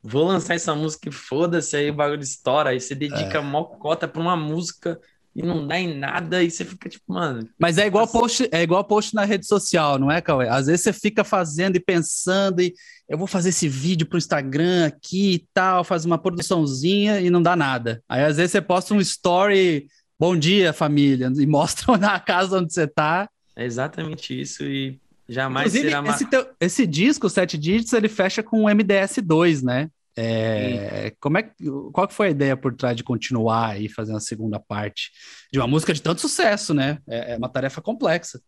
vou 0.00 0.24
lançar 0.24 0.54
essa 0.54 0.76
música 0.76 1.08
e 1.08 1.12
foda-se, 1.12 1.76
aí 1.76 1.90
o 1.90 1.94
bagulho 1.94 2.22
estoura, 2.22 2.70
aí 2.70 2.80
você 2.80 2.94
dedica 2.94 3.38
é. 3.38 3.40
mó 3.40 3.64
cota 3.64 4.06
pra 4.06 4.22
uma 4.22 4.36
música 4.36 5.00
e 5.38 5.42
não 5.42 5.64
dá 5.64 5.78
em 5.78 5.96
nada 5.96 6.42
e 6.42 6.50
você 6.50 6.64
fica 6.64 6.88
tipo, 6.88 7.12
mano. 7.12 7.48
Mas 7.56 7.78
é 7.78 7.86
igual 7.86 8.04
assim... 8.04 8.18
post, 8.18 8.48
é 8.50 8.60
igual 8.60 8.82
post 8.82 9.14
na 9.14 9.24
rede 9.24 9.46
social, 9.46 9.96
não 9.96 10.10
é, 10.10 10.20
Cauê? 10.20 10.48
Às 10.48 10.66
vezes 10.66 10.82
você 10.82 10.92
fica 10.92 11.22
fazendo 11.22 11.76
e 11.76 11.80
pensando 11.80 12.60
e 12.60 12.74
eu 13.08 13.16
vou 13.16 13.28
fazer 13.28 13.50
esse 13.50 13.68
vídeo 13.68 14.04
pro 14.04 14.18
Instagram 14.18 14.86
aqui 14.86 15.34
e 15.34 15.46
tal, 15.54 15.84
faz 15.84 16.04
uma 16.04 16.18
produçãozinha 16.18 17.20
e 17.20 17.30
não 17.30 17.40
dá 17.40 17.54
nada. 17.54 18.02
Aí 18.08 18.24
às 18.24 18.36
vezes 18.36 18.50
você 18.50 18.60
posta 18.60 18.92
um 18.92 19.00
story, 19.00 19.86
bom 20.18 20.36
dia, 20.36 20.72
família, 20.72 21.30
e 21.32 21.46
mostra 21.46 21.94
na 21.96 22.18
casa 22.18 22.58
onde 22.58 22.74
você 22.74 22.88
tá. 22.88 23.30
É 23.54 23.64
exatamente 23.64 24.40
isso 24.40 24.64
e 24.64 24.98
jamais 25.28 25.72
Inclusive, 25.72 25.94
será 25.94 26.10
esse, 26.10 26.26
teu, 26.26 26.48
esse 26.60 26.84
disco, 26.84 27.30
Sete 27.30 27.56
Dígitos, 27.56 27.92
ele 27.92 28.08
fecha 28.08 28.42
com 28.42 28.64
o 28.64 28.66
MDS2, 28.66 29.62
né? 29.62 29.88
É, 30.20 31.14
como 31.20 31.38
é, 31.38 31.52
qual 31.92 32.08
que 32.08 32.14
foi 32.14 32.26
a 32.26 32.30
ideia 32.30 32.56
por 32.56 32.74
trás 32.74 32.96
de 32.96 33.04
continuar 33.04 33.70
aí 33.70 33.88
fazendo 33.88 34.16
a 34.16 34.20
segunda 34.20 34.58
parte 34.58 35.12
de 35.52 35.60
uma 35.60 35.68
música 35.68 35.94
de 35.94 36.02
tanto 36.02 36.20
sucesso, 36.20 36.74
né? 36.74 36.98
É, 37.06 37.34
é 37.34 37.36
uma 37.36 37.48
tarefa 37.48 37.80
complexa. 37.80 38.40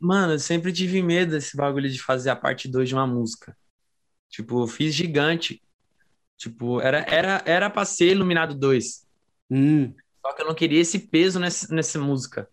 Mano, 0.00 0.32
eu 0.32 0.38
sempre 0.38 0.72
tive 0.72 1.02
medo 1.02 1.32
desse 1.32 1.54
bagulho 1.54 1.90
de 1.90 2.00
fazer 2.00 2.30
a 2.30 2.36
parte 2.36 2.66
2 2.66 2.88
de 2.88 2.94
uma 2.94 3.06
música. 3.06 3.54
Tipo, 4.30 4.66
fiz 4.66 4.94
gigante. 4.94 5.62
Tipo, 6.38 6.80
era, 6.80 7.04
era, 7.06 7.42
era 7.44 7.70
pra 7.70 7.84
ser 7.84 8.12
Iluminado 8.12 8.54
2. 8.54 9.06
Hum. 9.50 9.94
Só 10.24 10.32
que 10.32 10.40
eu 10.40 10.46
não 10.46 10.54
queria 10.54 10.80
esse 10.80 10.98
peso 10.98 11.38
nessa, 11.38 11.72
nessa 11.74 11.98
música. 11.98 12.48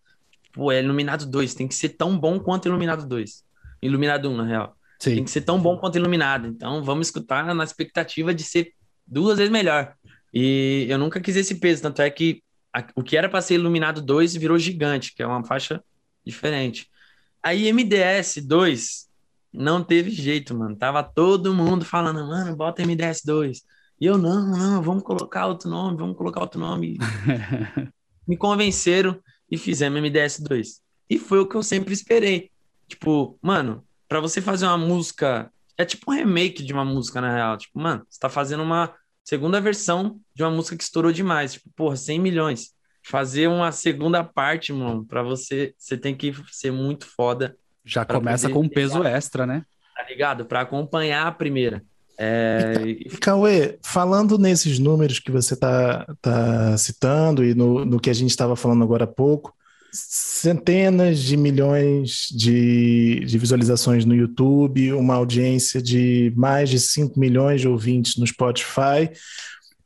Pô, 0.52 0.70
é 0.70 0.84
Iluminado 0.84 1.26
2, 1.26 1.54
tem 1.54 1.68
que 1.68 1.76
ser 1.76 1.90
tão 1.90 2.20
bom 2.20 2.40
quanto 2.42 2.68
Iluminado 2.68 3.08
2. 3.08 3.46
Iluminado 3.82 4.30
1, 4.30 4.36
na 4.36 4.46
real. 4.46 4.76
Sim. 5.00 5.16
Tem 5.16 5.24
que 5.24 5.32
ser 5.32 5.42
tão 5.42 5.60
bom 5.62 5.78
quanto 5.78 5.98
Iluminado. 5.98 6.48
Então, 6.48 6.84
vamos 6.84 7.08
escutar 7.08 7.54
na 7.56 7.64
expectativa 7.64 8.34
de 8.34 8.44
ser 8.44 8.74
duas 9.08 9.38
vezes 9.38 9.52
melhor. 9.52 9.96
E 10.34 10.86
eu 10.90 10.98
nunca 10.98 11.20
quis 11.22 11.36
esse 11.36 11.56
peso, 11.56 11.82
tanto 11.82 12.02
é 12.02 12.10
que 12.10 12.44
a, 12.74 12.86
o 12.96 13.02
que 13.02 13.18
era 13.18 13.30
para 13.30 13.42
ser 13.42 13.56
Iluminado 13.56 14.02
2 14.02 14.36
virou 14.36 14.58
Gigante, 14.58 15.14
que 15.16 15.24
é 15.24 15.28
uma 15.28 15.44
faixa 15.44 15.84
diferente. 16.24 16.88
Aí 17.42 17.72
MDS 17.72 18.46
2 18.46 19.08
não 19.52 19.84
teve 19.84 20.12
jeito, 20.12 20.56
mano. 20.56 20.76
Tava 20.76 21.02
todo 21.02 21.54
mundo 21.54 21.84
falando, 21.84 22.20
mano, 22.28 22.56
bota 22.56 22.84
MDS 22.84 23.22
2. 23.26 23.62
E 24.00 24.06
eu, 24.06 24.18
não, 24.18 24.46
não, 24.48 24.82
vamos 24.82 25.04
colocar 25.04 25.48
outro 25.48 25.70
nome, 25.70 25.98
vamos 25.98 26.16
colocar 26.16 26.42
outro 26.42 26.60
nome. 26.60 26.98
Me 28.28 28.38
convenceram 28.38 29.20
e 29.50 29.58
fizemos 29.58 30.00
MDS 30.00 30.40
2. 30.42 30.82
E 31.10 31.18
foi 31.18 31.40
o 31.40 31.48
que 31.48 31.56
eu 31.56 31.64
sempre 31.64 31.94
esperei. 31.94 32.52
Tipo, 32.88 33.38
mano, 33.42 33.84
para 34.10 34.20
você 34.20 34.42
fazer 34.42 34.66
uma 34.66 34.78
música, 34.78 35.50
é 35.78 35.86
tipo 35.86 36.12
um 36.12 36.16
remake 36.16 36.64
de 36.64 36.74
uma 36.74 36.84
música, 36.84 37.22
na 37.22 37.34
real. 37.34 37.58
Tipo, 37.58 37.80
mano, 37.80 38.06
você 38.10 38.20
tá 38.20 38.28
fazendo 38.28 38.64
uma 38.64 38.94
segunda 39.24 39.62
versão 39.62 40.20
de 40.34 40.44
uma 40.44 40.52
música 40.52 40.76
que 40.76 40.84
estourou 40.84 41.14
demais. 41.14 41.54
Tipo, 41.54 41.70
porra, 41.76 41.96
100 41.96 42.20
milhões. 42.20 42.72
Fazer 43.02 43.48
uma 43.48 43.72
segunda 43.72 44.24
parte, 44.24 44.74
mano, 44.74 45.06
para 45.06 45.24
você, 45.24 45.74
você 45.78 45.96
tem 45.96 46.14
que 46.14 46.34
ser 46.52 46.72
muito 46.72 47.06
foda 47.06 47.56
já 47.90 48.06
começa 48.06 48.50
com 48.50 48.60
um 48.60 48.70
peso 48.70 49.04
extra, 49.04 49.46
né? 49.46 49.64
Tá 49.96 50.04
ligado? 50.08 50.46
Para 50.46 50.62
acompanhar 50.62 51.26
a 51.26 51.32
primeira. 51.32 51.82
É... 52.18 52.74
Cauê, 53.22 53.80
falando 53.82 54.38
nesses 54.38 54.78
números 54.78 55.20
que 55.20 55.32
você 55.32 55.54
está 55.54 56.06
tá 56.22 56.78
citando 56.78 57.44
e 57.44 57.56
no, 57.56 57.86
no 57.86 58.00
que 58.00 58.10
a 58.10 58.14
gente 58.14 58.30
estava 58.30 58.56
falando 58.56 58.84
agora 58.84 59.06
há 59.06 59.08
pouco, 59.08 59.54
centenas 59.92 61.20
de 61.20 61.36
milhões 61.36 62.28
de, 62.32 63.22
de 63.26 63.38
visualizações 63.38 64.06
no 64.06 64.16
YouTube, 64.16 64.94
uma 64.94 65.16
audiência 65.16 65.82
de 65.82 66.32
mais 66.36 66.70
de 66.70 66.80
5 66.80 67.20
milhões 67.20 67.62
de 67.62 67.68
ouvintes 67.68 68.18
no 68.18 68.26
Spotify. 68.26 69.10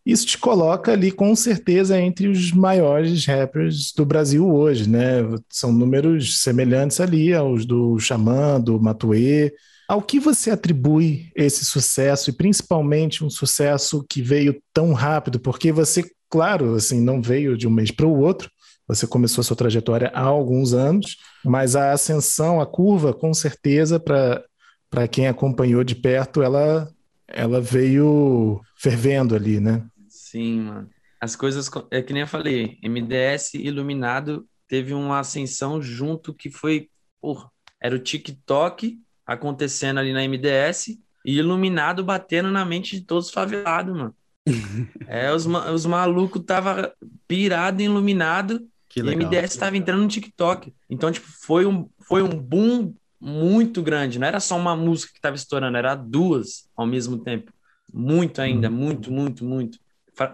Isso 0.06 0.26
te 0.26 0.38
coloca 0.38 0.92
ali 0.92 1.12
com 1.12 1.34
certeza 1.34 2.00
entre 2.00 2.28
os 2.28 2.52
maiores 2.52 3.26
rappers 3.26 3.94
do 3.96 4.06
Brasil 4.06 4.54
hoje, 4.54 4.90
né? 4.90 5.22
São 5.50 5.72
números 5.72 6.42
semelhantes 6.42 7.00
ali 7.00 7.34
aos 7.34 7.66
do 7.66 7.98
Xamã, 8.00 8.60
do 8.60 8.80
Matuê. 8.82 9.54
Ao 9.88 10.02
que 10.02 10.20
você 10.20 10.52
atribui 10.52 11.32
esse 11.36 11.64
sucesso 11.64 12.30
e 12.30 12.34
principalmente 12.34 13.24
um 13.24 13.30
sucesso 13.30 14.06
que 14.10 14.22
veio 14.22 14.62
tão 14.74 14.92
rápido? 14.92 15.40
Porque 15.40 15.72
você, 15.72 16.04
claro, 16.30 16.76
assim, 16.76 17.00
não 17.00 17.22
veio 17.22 17.58
de 17.58 17.66
um 17.66 17.72
mês 17.72 17.90
para 17.90 18.06
o 18.06 18.20
outro. 18.20 18.50
Você 18.88 19.08
começou 19.08 19.42
a 19.42 19.46
sua 19.46 19.56
trajetória 19.56 20.12
há 20.14 20.22
alguns 20.22 20.74
anos, 20.74 21.18
mas 21.44 21.76
a 21.76 21.92
ascensão, 21.92 22.60
a 22.60 22.66
curva, 22.66 23.14
com 23.14 23.34
certeza, 23.34 24.00
para 24.00 25.08
quem 25.08 25.28
acompanhou 25.28 25.84
de 25.84 25.96
perto, 25.96 26.42
ela, 26.42 26.92
ela 27.28 27.62
veio 27.62 28.62
fervendo 28.76 29.36
ali, 29.36 29.60
né? 29.60 29.86
Sim, 30.10 30.62
mano. 30.62 30.90
As 31.22 31.38
coisas, 31.38 31.72
é 31.90 32.02
que 32.02 32.12
nem 32.12 32.24
eu 32.24 32.28
falei, 32.28 32.78
MDS 32.84 33.54
Iluminado 33.54 34.46
teve 34.68 34.94
uma 34.94 35.20
ascensão 35.20 35.82
junto 35.82 36.34
que 36.34 36.50
foi, 36.52 36.90
porra, 37.22 37.50
era 37.82 37.96
o 37.96 38.00
TikTok 38.00 39.00
acontecendo 39.26 40.00
ali 40.00 40.12
na 40.12 40.28
MDS 40.28 40.98
e 41.26 41.38
Iluminado 41.38 42.04
batendo 42.04 42.52
na 42.52 42.66
mente 42.66 43.00
de 43.00 43.06
todos 43.06 43.28
os 43.28 43.34
favelados, 43.34 43.96
mano. 43.96 44.16
é, 45.08 45.32
os, 45.32 45.46
os 45.46 45.86
malucos 45.86 46.44
tava 46.44 46.94
pirado 47.26 47.82
em 47.82 47.86
Iluminado 47.86 48.68
que 48.94 49.00
e 49.00 49.16
MDS 49.16 49.56
tava 49.56 49.76
entrando 49.76 50.04
no 50.04 50.08
TikTok. 50.08 50.72
Então, 50.88 51.12
tipo, 51.12 51.28
foi 51.28 51.66
um, 51.66 51.90
foi 52.08 52.22
um 52.22 52.30
boom 52.30 52.94
muito 53.20 53.82
grande. 53.82 54.20
Não 54.20 54.28
era 54.28 54.40
só 54.40 54.56
uma 54.56 54.76
música 54.76 55.14
que 55.14 55.22
tava 55.22 55.36
estourando, 55.36 55.78
era 55.78 55.96
duas 55.96 56.70
ao 56.76 56.86
mesmo 56.86 57.18
tempo. 57.18 57.52
Muito 57.92 58.42
ainda, 58.42 58.70
uhum. 58.70 58.76
muito, 58.76 59.12
muito, 59.12 59.44
muito. 59.44 59.80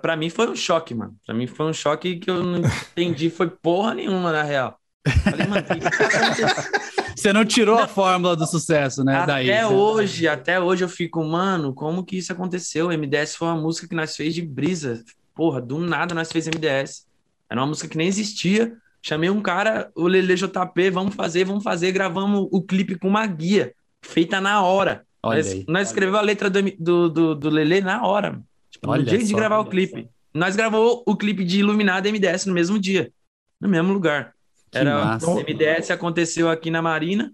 Para 0.02 0.18
mim 0.18 0.30
foi 0.30 0.50
um 0.50 0.56
choque, 0.56 0.94
mano. 0.94 1.16
Para 1.26 1.34
mim 1.34 1.48
foi 1.48 1.68
um 1.68 1.74
choque 1.74 2.18
que 2.18 2.30
eu 2.30 2.44
não 2.44 2.58
entendi, 2.92 3.30
foi 3.30 3.50
porra 3.50 3.94
nenhuma, 3.94 4.32
na 4.32 4.44
real. 4.44 4.78
Falei, 5.24 5.48
mano, 5.48 5.64
que 5.64 5.76
que 5.76 7.20
Você 7.20 7.32
não 7.32 7.46
tirou 7.46 7.78
não, 7.78 7.84
a 7.84 7.88
fórmula 7.88 8.36
do 8.36 8.46
sucesso, 8.46 9.04
né? 9.04 9.18
Até 9.18 9.26
daí, 9.26 9.66
hoje, 9.66 10.28
até 10.28 10.60
hoje 10.60 10.84
eu 10.84 10.90
fico, 10.90 11.24
mano, 11.24 11.74
como 11.74 12.04
que 12.04 12.18
isso 12.18 12.32
aconteceu? 12.32 12.90
MDS 12.90 13.36
foi 13.36 13.48
uma 13.48 13.62
música 13.62 13.88
que 13.88 13.96
nós 13.96 14.16
fez 14.16 14.34
de 14.34 14.42
brisa. 14.42 15.04
Porra, 15.34 15.62
do 15.62 15.80
nada 15.80 16.14
nós 16.14 16.32
fez 16.32 16.48
MDS. 16.48 17.09
Era 17.50 17.62
uma 17.62 17.68
música 17.68 17.88
que 17.88 17.98
nem 17.98 18.08
existia. 18.08 18.76
Chamei 19.02 19.30
um 19.30 19.42
cara, 19.42 19.92
o 19.96 20.08
Lele 20.08 20.36
JP, 20.36 20.90
vamos 20.92 21.16
fazer, 21.16 21.46
vamos 21.46 21.64
fazer. 21.64 21.92
Gravamos 21.92 22.48
o 22.52 22.62
clipe 22.62 22.96
com 22.96 23.08
uma 23.08 23.26
guia, 23.26 23.74
feita 24.02 24.42
na 24.42 24.62
hora. 24.62 25.06
Olha 25.24 25.38
nós, 25.38 25.52
aí, 25.52 25.66
nós 25.68 25.88
escrevemos 25.88 26.20
a 26.20 26.24
letra 26.24 26.50
do, 26.50 26.62
do, 26.78 27.10
do, 27.10 27.36
do 27.36 27.50
Lele 27.50 27.82
na 27.82 28.06
hora. 28.06 28.42
Tipo, 28.70 28.90
Olha 28.90 29.02
no 29.02 29.08
dia 29.08 29.20
só, 29.20 29.26
de 29.26 29.34
gravar 29.34 29.60
o 29.60 29.66
clipe. 29.66 30.04
Só. 30.04 30.08
Nós 30.34 30.56
gravou 30.56 31.04
o 31.06 31.16
clipe 31.16 31.44
de 31.44 31.60
Iluminado 31.60 32.08
MDS 32.08 32.46
no 32.46 32.54
mesmo 32.54 32.78
dia, 32.78 33.12
no 33.60 33.68
mesmo 33.68 33.92
lugar. 33.92 34.34
Que 34.72 34.78
Era 34.78 35.04
massa. 35.04 35.34
MDS 35.34 35.92
aconteceu 35.92 36.50
aqui 36.50 36.70
na 36.70 36.82
Marina 36.82 37.34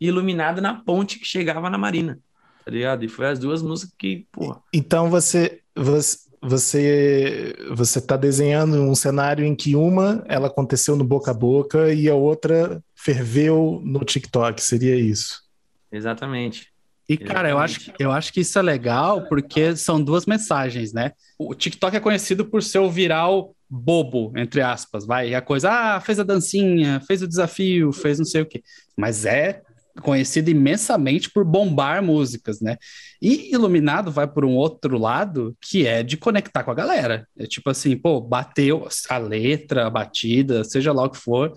e 0.00 0.08
Iluminado 0.08 0.60
na 0.60 0.74
ponte 0.74 1.18
que 1.18 1.26
chegava 1.26 1.68
na 1.68 1.76
Marina. 1.76 2.18
Tá 2.64 2.70
ligado? 2.70 3.04
E 3.04 3.08
foi 3.08 3.26
as 3.26 3.38
duas 3.38 3.60
músicas 3.60 3.94
que, 3.98 4.26
porra. 4.32 4.60
Então 4.72 5.10
você 5.10 5.60
você 5.74 6.18
você 6.42 7.54
você 7.74 8.00
tá 8.00 8.16
desenhando 8.16 8.76
um 8.82 8.94
cenário 8.94 9.44
em 9.44 9.54
que 9.54 9.76
uma 9.76 10.24
ela 10.26 10.48
aconteceu 10.48 10.96
no 10.96 11.04
boca 11.04 11.30
a 11.30 11.34
boca 11.34 11.92
e 11.94 12.08
a 12.08 12.14
outra 12.14 12.82
ferveu 12.94 13.80
no 13.84 14.00
TikTok, 14.00 14.60
seria 14.60 14.96
isso? 14.96 15.42
Exatamente. 15.90 16.72
E, 17.08 17.16
cara, 17.16 17.50
eu 17.50 17.58
acho, 17.58 17.92
eu 17.98 18.10
acho 18.10 18.32
que 18.32 18.40
isso 18.40 18.58
é 18.58 18.62
legal 18.62 19.26
porque 19.28 19.76
são 19.76 20.02
duas 20.02 20.24
mensagens, 20.24 20.92
né? 20.92 21.12
O 21.38 21.54
TikTok 21.54 21.96
é 21.96 22.00
conhecido 22.00 22.44
por 22.44 22.62
ser 22.62 22.78
o 22.78 22.90
viral 22.90 23.54
bobo, 23.68 24.32
entre 24.36 24.62
aspas, 24.62 25.04
vai. 25.04 25.34
A 25.34 25.42
coisa, 25.42 25.70
ah, 25.70 26.00
fez 26.00 26.18
a 26.18 26.22
dancinha, 26.22 27.00
fez 27.06 27.22
o 27.22 27.28
desafio, 27.28 27.92
fez 27.92 28.18
não 28.18 28.24
sei 28.24 28.42
o 28.42 28.46
quê. 28.46 28.62
Mas 28.96 29.24
é 29.24 29.62
conhecido 30.00 30.50
imensamente 30.50 31.30
por 31.30 31.44
bombar 31.44 32.02
músicas, 32.02 32.60
né? 32.60 32.76
E 33.20 33.52
Iluminado 33.52 34.10
vai 34.10 34.26
por 34.26 34.44
um 34.44 34.54
outro 34.54 34.96
lado, 34.98 35.56
que 35.60 35.86
é 35.86 36.02
de 36.02 36.16
conectar 36.16 36.64
com 36.64 36.70
a 36.70 36.74
galera. 36.74 37.28
É 37.36 37.46
tipo 37.46 37.68
assim, 37.68 37.96
pô, 37.96 38.20
bateu 38.20 38.88
a 39.10 39.18
letra, 39.18 39.86
a 39.86 39.90
batida, 39.90 40.64
seja 40.64 40.92
lá 40.92 41.04
o 41.04 41.10
que 41.10 41.18
for, 41.18 41.52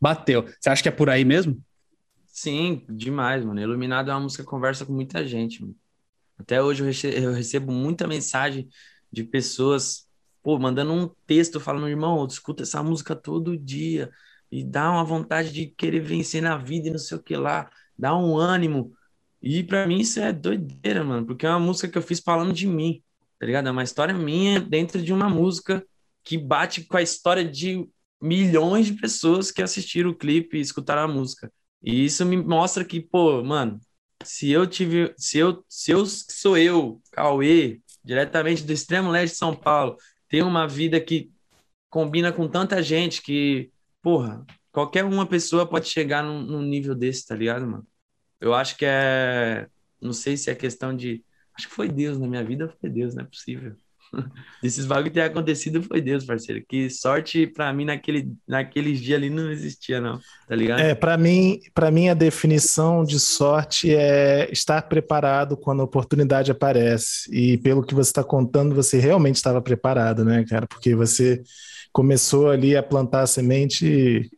bateu. 0.00 0.46
Você 0.60 0.70
acha 0.70 0.82
que 0.82 0.88
é 0.88 0.92
por 0.92 1.10
aí 1.10 1.24
mesmo? 1.24 1.60
Sim, 2.26 2.84
demais, 2.88 3.44
mano. 3.44 3.60
Iluminado 3.60 4.10
é 4.10 4.14
uma 4.14 4.20
música 4.20 4.42
que 4.42 4.48
conversa 4.48 4.86
com 4.86 4.92
muita 4.92 5.26
gente, 5.26 5.60
mano. 5.60 5.74
Até 6.38 6.62
hoje 6.62 6.82
eu 6.82 7.32
recebo, 7.32 7.70
muita 7.70 8.06
mensagem 8.06 8.68
de 9.12 9.24
pessoas, 9.24 10.06
pô, 10.42 10.58
mandando 10.58 10.92
um 10.92 11.10
texto 11.26 11.60
falando, 11.60 11.88
irmão, 11.88 12.26
escuta 12.26 12.62
essa 12.62 12.82
música 12.82 13.14
todo 13.14 13.58
dia 13.58 14.10
e 14.50 14.64
dá 14.64 14.90
uma 14.90 15.04
vontade 15.04 15.52
de 15.52 15.66
querer 15.66 16.00
vencer 16.00 16.40
na 16.40 16.56
vida 16.56 16.88
e 16.88 16.90
não 16.90 16.98
sei 16.98 17.18
o 17.18 17.22
que 17.22 17.36
lá, 17.36 17.70
dá 18.00 18.16
um 18.16 18.36
ânimo. 18.36 18.92
E 19.42 19.62
para 19.62 19.86
mim 19.86 20.00
isso 20.00 20.20
é 20.20 20.32
doideira, 20.32 21.04
mano, 21.04 21.26
porque 21.26 21.46
é 21.46 21.50
uma 21.50 21.60
música 21.60 21.88
que 21.88 21.98
eu 21.98 22.02
fiz 22.02 22.20
falando 22.20 22.52
de 22.52 22.66
mim, 22.66 23.02
tá 23.38 23.46
ligado? 23.46 23.68
É 23.68 23.70
uma 23.70 23.82
história 23.82 24.14
minha 24.14 24.60
dentro 24.60 25.02
de 25.02 25.12
uma 25.12 25.28
música 25.28 25.84
que 26.24 26.36
bate 26.36 26.84
com 26.84 26.96
a 26.96 27.02
história 27.02 27.44
de 27.44 27.88
milhões 28.20 28.86
de 28.86 28.94
pessoas 28.94 29.50
que 29.50 29.62
assistiram 29.62 30.10
o 30.10 30.14
clipe 30.14 30.58
e 30.58 30.60
escutaram 30.60 31.02
a 31.02 31.08
música. 31.08 31.50
E 31.82 32.04
isso 32.04 32.24
me 32.26 32.36
mostra 32.36 32.84
que, 32.84 33.00
pô, 33.00 33.42
mano, 33.42 33.80
se 34.22 34.50
eu 34.50 34.66
tive, 34.66 35.14
se 35.16 35.38
eu, 35.38 35.64
se 35.68 35.90
eu 35.90 36.04
sou 36.04 36.58
eu, 36.58 37.00
Cauê, 37.12 37.80
diretamente 38.04 38.62
do 38.62 38.72
extremo 38.72 39.10
leste 39.10 39.32
de 39.32 39.38
São 39.38 39.54
Paulo, 39.56 39.96
tenho 40.28 40.46
uma 40.46 40.66
vida 40.66 41.00
que 41.00 41.32
combina 41.88 42.32
com 42.32 42.46
tanta 42.48 42.82
gente 42.82 43.22
que, 43.22 43.70
porra, 44.02 44.44
qualquer 44.70 45.04
uma 45.04 45.26
pessoa 45.26 45.66
pode 45.66 45.88
chegar 45.88 46.22
num, 46.22 46.42
num 46.42 46.62
nível 46.62 46.94
desse, 46.94 47.26
tá 47.26 47.34
ligado, 47.34 47.66
mano? 47.66 47.86
Eu 48.40 48.54
acho 48.54 48.76
que 48.76 48.84
é, 48.86 49.66
não 50.00 50.12
sei 50.12 50.36
se 50.36 50.50
é 50.50 50.54
questão 50.54 50.96
de, 50.96 51.22
acho 51.56 51.68
que 51.68 51.74
foi 51.74 51.88
Deus 51.88 52.18
na 52.18 52.26
minha 52.26 52.44
vida, 52.44 52.72
foi 52.80 52.88
Deus, 52.88 53.14
não 53.14 53.22
é 53.22 53.26
possível. 53.26 53.74
Desses 54.62 54.86
bagulho 54.86 55.12
ter 55.12 55.22
acontecido 55.22 55.82
foi 55.82 56.00
Deus, 56.00 56.24
parceiro. 56.24 56.64
Que 56.68 56.90
sorte 56.90 57.46
para 57.46 57.72
mim 57.72 57.84
naquele, 57.84 58.32
naqueles 58.46 59.00
dias 59.00 59.18
ali 59.18 59.30
não 59.30 59.50
existia, 59.50 60.00
não, 60.00 60.18
tá 60.48 60.56
ligado? 60.56 60.80
É, 60.80 60.94
para 60.94 61.16
mim, 61.16 61.60
para 61.74 61.90
mim 61.90 62.08
a 62.08 62.14
definição 62.14 63.04
de 63.04 63.20
sorte 63.20 63.94
é 63.94 64.50
estar 64.50 64.82
preparado 64.82 65.56
quando 65.56 65.80
a 65.80 65.84
oportunidade 65.84 66.50
aparece. 66.50 67.30
E 67.32 67.58
pelo 67.58 67.84
que 67.84 67.94
você 67.94 68.10
está 68.10 68.24
contando, 68.24 68.74
você 68.74 68.98
realmente 68.98 69.36
estava 69.36 69.60
preparado, 69.60 70.24
né, 70.24 70.44
cara? 70.48 70.66
Porque 70.66 70.94
você 70.94 71.42
começou 71.92 72.50
ali 72.50 72.76
a 72.76 72.82
plantar 72.82 73.22
a 73.22 73.26
semente 73.26 74.30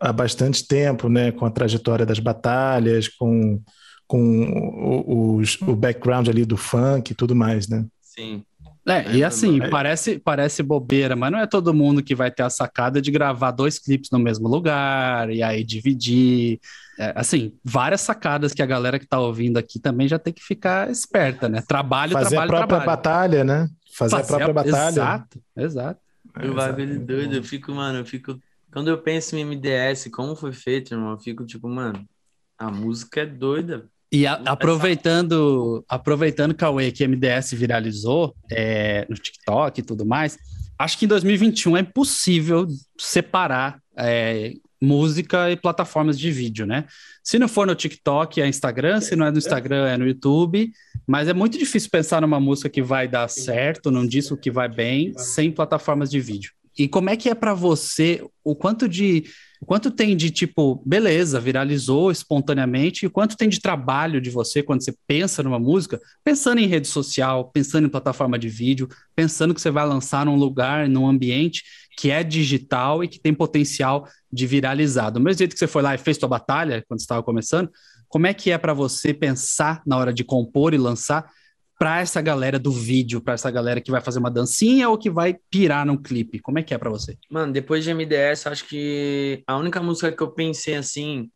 há 0.00 0.12
bastante 0.12 0.66
tempo, 0.66 1.08
né? 1.08 1.32
Com 1.32 1.44
a 1.46 1.50
trajetória 1.50 2.06
das 2.06 2.18
batalhas, 2.18 3.08
com, 3.08 3.60
com 4.06 4.42
o, 4.44 5.40
o, 5.40 5.42
o 5.70 5.76
background 5.76 6.28
ali 6.28 6.44
do 6.44 6.56
funk 6.56 7.10
e 7.10 7.14
tudo 7.14 7.34
mais, 7.34 7.68
né? 7.68 7.84
Sim. 8.00 8.44
É, 8.84 9.12
e 9.12 9.22
assim, 9.22 9.60
parece, 9.70 10.18
parece 10.18 10.60
bobeira, 10.60 11.14
mas 11.14 11.30
não 11.30 11.38
é 11.38 11.46
todo 11.46 11.72
mundo 11.72 12.02
que 12.02 12.16
vai 12.16 12.32
ter 12.32 12.42
a 12.42 12.50
sacada 12.50 13.00
de 13.00 13.12
gravar 13.12 13.52
dois 13.52 13.78
clipes 13.78 14.10
no 14.10 14.18
mesmo 14.18 14.48
lugar 14.48 15.30
e 15.30 15.40
aí 15.42 15.62
dividir. 15.62 16.58
É, 16.98 17.12
assim, 17.14 17.54
várias 17.64 18.00
sacadas 18.00 18.52
que 18.52 18.60
a 18.60 18.66
galera 18.66 18.98
que 18.98 19.06
tá 19.06 19.20
ouvindo 19.20 19.56
aqui 19.56 19.78
também 19.78 20.08
já 20.08 20.18
tem 20.18 20.32
que 20.32 20.42
ficar 20.42 20.90
esperta, 20.90 21.48
né? 21.48 21.62
Trabalho, 21.66 22.12
Fazer 22.12 22.30
trabalho, 22.30 22.48
a 22.48 22.56
própria 22.56 22.78
trabalho. 22.80 22.86
batalha, 22.86 23.44
né? 23.44 23.68
Fazer, 23.96 24.16
Fazer 24.16 24.34
a 24.34 24.36
própria 24.36 24.50
a... 24.50 24.64
batalha. 24.64 24.88
Exato, 24.90 25.42
exato. 25.56 26.00
É, 26.40 26.50
o 26.50 26.54
bagulho 26.54 26.98
doido, 26.98 27.36
eu 27.36 27.44
fico, 27.44 27.72
mano, 27.72 27.98
eu 27.98 28.04
fico. 28.04 28.38
Quando 28.72 28.88
eu 28.88 28.98
penso 28.98 29.36
em 29.36 29.44
MDS, 29.44 30.08
como 30.10 30.34
foi 30.34 30.52
feito, 30.52 30.94
irmão, 30.94 31.12
eu 31.12 31.18
fico 31.18 31.44
tipo, 31.44 31.68
mano, 31.68 32.08
a 32.58 32.70
música 32.70 33.20
é 33.20 33.26
doida. 33.26 33.86
E 34.10 34.26
a, 34.26 34.34
aproveitando, 34.46 35.84
aproveitando, 35.86 36.54
Cauê, 36.54 36.90
que 36.90 37.06
MDS 37.06 37.52
viralizou 37.52 38.34
é, 38.50 39.06
no 39.10 39.16
TikTok 39.16 39.78
e 39.78 39.84
tudo 39.84 40.06
mais, 40.06 40.38
acho 40.78 40.98
que 40.98 41.04
em 41.04 41.08
2021 41.08 41.76
é 41.76 41.80
impossível 41.80 42.66
separar 42.98 43.78
é, 43.96 44.54
música 44.80 45.50
e 45.50 45.56
plataformas 45.56 46.18
de 46.18 46.30
vídeo, 46.30 46.66
né? 46.66 46.86
Se 47.22 47.38
não 47.38 47.48
for 47.48 47.66
no 47.66 47.74
TikTok, 47.74 48.40
é 48.40 48.48
Instagram, 48.48 49.00
se 49.00 49.14
não 49.14 49.26
é 49.26 49.30
no 49.30 49.38
Instagram, 49.38 49.86
é 49.86 49.96
no 49.98 50.06
YouTube, 50.06 50.72
mas 51.06 51.28
é 51.28 51.34
muito 51.34 51.58
difícil 51.58 51.90
pensar 51.90 52.22
numa 52.22 52.40
música 52.40 52.70
que 52.70 52.82
vai 52.82 53.06
dar 53.06 53.28
certo, 53.28 53.90
num 53.90 54.06
disco 54.06 54.36
que 54.36 54.50
vai 54.50 54.68
bem, 54.68 55.12
sem 55.16 55.52
plataformas 55.52 56.10
de 56.10 56.18
vídeo. 56.20 56.52
E 56.78 56.88
como 56.88 57.10
é 57.10 57.16
que 57.16 57.28
é 57.28 57.34
para 57.34 57.54
você 57.54 58.24
o 58.44 58.54
quanto 58.54 58.88
de 58.88 59.24
quanto 59.64 59.90
tem 59.90 60.16
de 60.16 60.30
tipo, 60.30 60.82
beleza, 60.84 61.40
viralizou 61.40 62.10
espontaneamente, 62.10 63.06
e 63.06 63.08
quanto 63.08 63.36
tem 63.36 63.48
de 63.48 63.60
trabalho 63.60 64.20
de 64.20 64.28
você 64.28 64.62
quando 64.62 64.82
você 64.82 64.92
pensa 65.06 65.42
numa 65.42 65.58
música, 65.58 66.00
pensando 66.24 66.58
em 66.58 66.66
rede 66.66 66.88
social, 66.88 67.50
pensando 67.50 67.86
em 67.86 67.90
plataforma 67.90 68.38
de 68.38 68.48
vídeo, 68.48 68.88
pensando 69.14 69.54
que 69.54 69.60
você 69.60 69.70
vai 69.70 69.86
lançar 69.86 70.26
num 70.26 70.36
lugar, 70.36 70.88
num 70.88 71.06
ambiente 71.06 71.62
que 71.96 72.10
é 72.10 72.24
digital 72.24 73.04
e 73.04 73.08
que 73.08 73.20
tem 73.20 73.34
potencial 73.34 74.08
de 74.32 74.46
viralizar. 74.46 75.10
Do 75.10 75.20
mesmo 75.20 75.38
jeito 75.38 75.52
que 75.52 75.58
você 75.58 75.66
foi 75.66 75.82
lá 75.82 75.94
e 75.94 75.98
fez 75.98 76.16
sua 76.16 76.28
batalha 76.28 76.84
quando 76.88 77.00
estava 77.00 77.22
começando, 77.22 77.70
como 78.08 78.26
é 78.26 78.34
que 78.34 78.50
é 78.50 78.58
para 78.58 78.74
você 78.74 79.14
pensar 79.14 79.82
na 79.86 79.96
hora 79.96 80.12
de 80.12 80.24
compor 80.24 80.74
e 80.74 80.78
lançar 80.78 81.30
para 81.82 81.98
essa 81.98 82.22
galera 82.22 82.60
do 82.60 82.70
vídeo, 82.70 83.20
para 83.20 83.34
essa 83.34 83.50
galera 83.50 83.80
que 83.80 83.90
vai 83.90 84.00
fazer 84.00 84.20
uma 84.20 84.30
dancinha 84.30 84.88
ou 84.88 84.96
que 84.96 85.10
vai 85.10 85.36
pirar 85.50 85.84
num 85.84 85.96
clipe? 86.00 86.38
Como 86.38 86.60
é 86.60 86.62
que 86.62 86.72
é 86.72 86.78
para 86.78 86.88
você? 86.88 87.18
Mano, 87.28 87.52
depois 87.52 87.82
de 87.82 87.92
MDS, 87.92 88.46
acho 88.46 88.68
que 88.68 89.42
a 89.48 89.56
única 89.56 89.82
música 89.82 90.12
que 90.12 90.22
eu 90.22 90.30
pensei 90.30 90.76
assim 90.76 91.28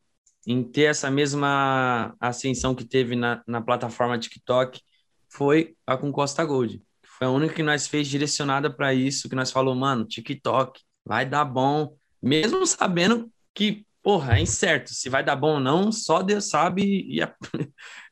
em 0.47 0.63
ter 0.63 0.83
essa 0.83 1.11
mesma 1.11 2.15
ascensão 2.21 2.77
que 2.77 2.85
teve 2.85 3.17
na, 3.17 3.43
na 3.45 3.61
plataforma 3.61 4.17
TikTok 4.21 4.81
foi 5.29 5.75
a 5.85 5.97
com 5.97 6.13
Costa 6.13 6.45
Gold. 6.45 6.81
Foi 7.19 7.27
a 7.27 7.31
única 7.31 7.53
que 7.53 7.65
nós 7.65 7.89
fez 7.89 8.07
direcionada 8.07 8.71
para 8.71 8.95
isso, 8.95 9.29
que 9.29 9.35
nós 9.35 9.51
falou, 9.51 9.75
mano, 9.75 10.07
TikTok 10.07 10.81
vai 11.05 11.27
dar 11.27 11.45
bom, 11.45 11.97
mesmo 12.23 12.65
sabendo 12.69 13.29
que, 13.53 13.85
porra, 14.01 14.39
é 14.39 14.43
incerto, 14.43 14.95
se 14.95 15.09
vai 15.09 15.25
dar 15.25 15.35
bom 15.35 15.55
ou 15.55 15.61
não, 15.61 15.91
só 15.91 16.23
Deus 16.23 16.49
sabe 16.49 17.05
e 17.09 17.21
a... 17.21 17.35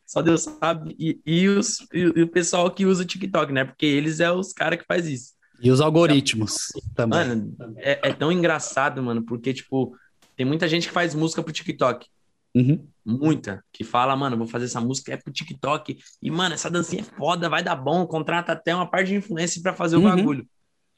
Só 0.07 0.23
Deus 0.23 0.43
sabe. 0.43 0.95
E, 0.99 1.21
e, 1.25 1.49
os, 1.49 1.87
e, 1.93 2.07
o 2.23 2.29
pessoal 2.29 2.71
que 2.71 2.87
usa 2.87 3.03
o 3.03 3.07
TikTok, 3.07 3.53
né? 3.53 3.65
Porque 3.65 3.87
eles 3.87 4.21
é 4.21 4.31
os 4.31 4.53
caras 4.53 4.79
que 4.79 4.85
faz 4.87 5.07
isso. 5.07 5.33
E 5.61 5.71
os 5.71 5.81
algoritmos 5.81 6.73
também. 6.95 7.19
Mano, 7.19 7.57
é, 7.79 8.11
é, 8.11 8.13
tão 8.13 8.31
engraçado, 8.31 9.03
mano, 9.03 9.25
porque, 9.25 9.55
tipo, 9.55 9.97
tem 10.37 10.45
muita 10.45 10.69
gente 10.69 10.89
que 10.89 10.93
faz 10.93 11.15
música 11.15 11.43
pro 11.43 11.53
TikTok. 11.53 12.07
Uhum. 12.55 12.87
Muita. 13.05 13.65
Que 13.73 13.83
fala, 13.83 14.15
mano, 14.15 14.37
vou 14.37 14.47
fazer 14.47 14.67
essa 14.67 14.81
música 14.81 15.13
é 15.13 15.17
pro 15.17 15.33
TikTok. 15.33 15.99
E, 16.23 16.31
mano, 16.31 16.55
essa 16.55 16.71
dancinha 16.71 17.03
é 17.03 17.05
foda, 17.05 17.49
vai 17.49 17.63
dar 17.63 17.77
bom. 17.77 18.07
Contrata 18.07 18.53
até 18.53 18.75
uma 18.75 18.89
parte 18.89 19.09
de 19.09 19.17
influência 19.17 19.61
para 19.63 19.75
fazer 19.75 19.97
uhum. 19.97 20.07
o 20.07 20.17
bagulho. 20.17 20.49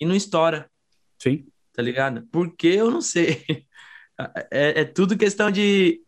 E 0.01 0.05
não 0.05 0.15
estoura. 0.15 0.69
Sim. 1.19 1.47
Tá 1.73 1.83
ligado? 1.83 2.27
Porque 2.31 2.67
eu 2.67 2.91
não 2.91 3.01
sei. 3.01 3.45
É, 4.51 4.81
é 4.81 4.85
tudo 4.87 5.15
questão 5.15 5.51
de 5.51 6.01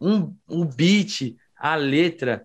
um, 0.00 0.34
um 0.48 0.64
beat, 0.64 1.36
a 1.62 1.76
letra, 1.76 2.44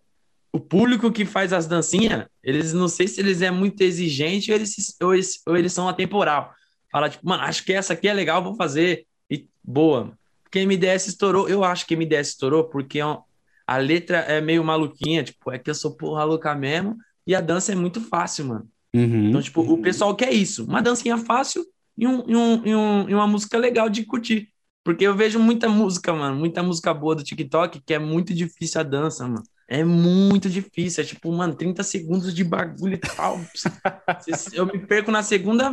o 0.53 0.59
público 0.59 1.11
que 1.11 1.25
faz 1.25 1.51
as 1.51 1.65
dancinhas, 1.65 2.27
eles 2.43 2.71
não 2.71 2.87
sei 2.87 3.07
se 3.07 3.19
eles 3.19 3.41
é 3.41 3.49
muito 3.49 3.81
exigente 3.81 4.51
ou 4.51 4.55
eles, 4.55 4.95
ou 5.01 5.13
eles, 5.15 5.41
ou 5.47 5.57
eles 5.57 5.73
são 5.73 5.89
atemporal. 5.89 6.53
Fala, 6.91 7.09
tipo, 7.09 7.27
mano, 7.27 7.41
acho 7.41 7.65
que 7.65 7.73
essa 7.73 7.93
aqui 7.93 8.07
é 8.07 8.13
legal, 8.13 8.43
vou 8.43 8.55
fazer. 8.55 9.07
E 9.27 9.47
boa. 9.63 10.15
Porque 10.43 10.63
MDS 10.63 11.07
estourou, 11.07 11.49
eu 11.49 11.63
acho 11.63 11.87
que 11.87 11.95
MDS 11.95 12.29
estourou 12.29 12.65
porque 12.65 12.99
a 13.01 13.77
letra 13.77 14.19
é 14.19 14.39
meio 14.39 14.63
maluquinha, 14.63 15.23
tipo, 15.23 15.51
é 15.51 15.57
que 15.57 15.69
eu 15.69 15.75
sou 15.75 15.97
porra 15.97 16.23
louca 16.23 16.53
mesmo, 16.53 16.95
e 17.25 17.33
a 17.33 17.41
dança 17.41 17.71
é 17.71 17.75
muito 17.75 17.99
fácil, 17.99 18.45
mano. 18.45 18.69
Uhum. 18.95 19.29
Então, 19.29 19.41
tipo, 19.41 19.61
o 19.61 19.81
pessoal 19.81 20.15
quer 20.15 20.31
isso, 20.31 20.63
uma 20.63 20.81
dancinha 20.81 21.17
fácil 21.17 21.65
e, 21.97 22.07
um, 22.07 22.23
e, 22.27 22.35
um, 22.35 22.65
e, 22.65 22.75
um, 22.75 23.09
e 23.09 23.13
uma 23.15 23.27
música 23.27 23.57
legal 23.57 23.89
de 23.89 24.05
curtir. 24.05 24.49
Porque 24.87 25.05
eu 25.05 25.13
vejo 25.13 25.37
muita 25.37 25.67
música, 25.67 26.13
mano, 26.13 26.37
muita 26.37 26.63
música 26.63 26.93
boa 26.93 27.13
do 27.13 27.21
TikTok 27.21 27.81
que 27.81 27.93
é 27.93 27.99
muito 27.99 28.33
difícil 28.33 28.79
a 28.79 28.85
dança, 28.85 29.27
mano. 29.27 29.43
É 29.67 29.83
muito 29.83 30.49
difícil, 30.49 31.03
é 31.03 31.05
tipo, 31.05 31.29
mano, 31.29 31.53
30 31.55 31.83
segundos 31.83 32.33
de 32.33 32.41
bagulho 32.41 32.93
e 32.93 32.97
tal. 32.97 33.37
eu 34.53 34.65
me 34.65 34.79
perco 34.79 35.11
na 35.11 35.21
segunda, 35.21 35.69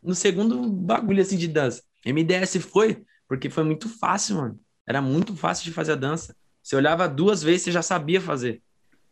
no 0.00 0.14
segundo 0.14 0.70
bagulho 0.70 1.20
assim 1.20 1.36
de 1.36 1.48
dança. 1.48 1.82
MDS 2.04 2.58
foi 2.58 3.04
porque 3.26 3.50
foi 3.50 3.64
muito 3.64 3.88
fácil, 3.88 4.36
mano. 4.36 4.60
Era 4.86 5.02
muito 5.02 5.34
fácil 5.34 5.64
de 5.64 5.72
fazer 5.72 5.94
a 5.94 5.96
dança. 5.96 6.36
Você 6.62 6.76
olhava 6.76 7.08
duas 7.08 7.42
vezes, 7.42 7.62
você 7.62 7.72
já 7.72 7.82
sabia 7.82 8.20
fazer. 8.20 8.62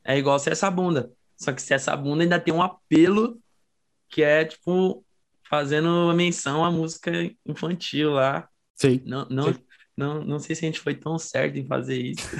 É 0.04 0.16
igual 0.16 0.38
se 0.38 0.48
essa 0.48 0.70
bunda. 0.70 1.10
Só 1.36 1.52
que 1.52 1.60
se 1.60 1.74
essa 1.74 1.96
bunda 1.96 2.22
ainda 2.22 2.38
tem 2.38 2.54
um 2.54 2.62
apelo 2.62 3.36
que 4.08 4.22
é, 4.22 4.44
tipo, 4.44 5.04
fazendo 5.50 6.14
menção 6.14 6.64
à 6.64 6.70
música 6.70 7.10
infantil 7.44 8.12
lá. 8.12 8.48
Sim. 8.76 9.00
Não, 9.04 9.26
não, 9.30 9.52
Sim. 9.52 9.58
Não, 9.96 10.24
não 10.24 10.40
sei 10.40 10.56
se 10.56 10.64
a 10.64 10.66
gente 10.66 10.80
foi 10.80 10.94
tão 10.94 11.16
certo 11.18 11.56
em 11.56 11.64
fazer 11.64 11.96
isso. 11.96 12.26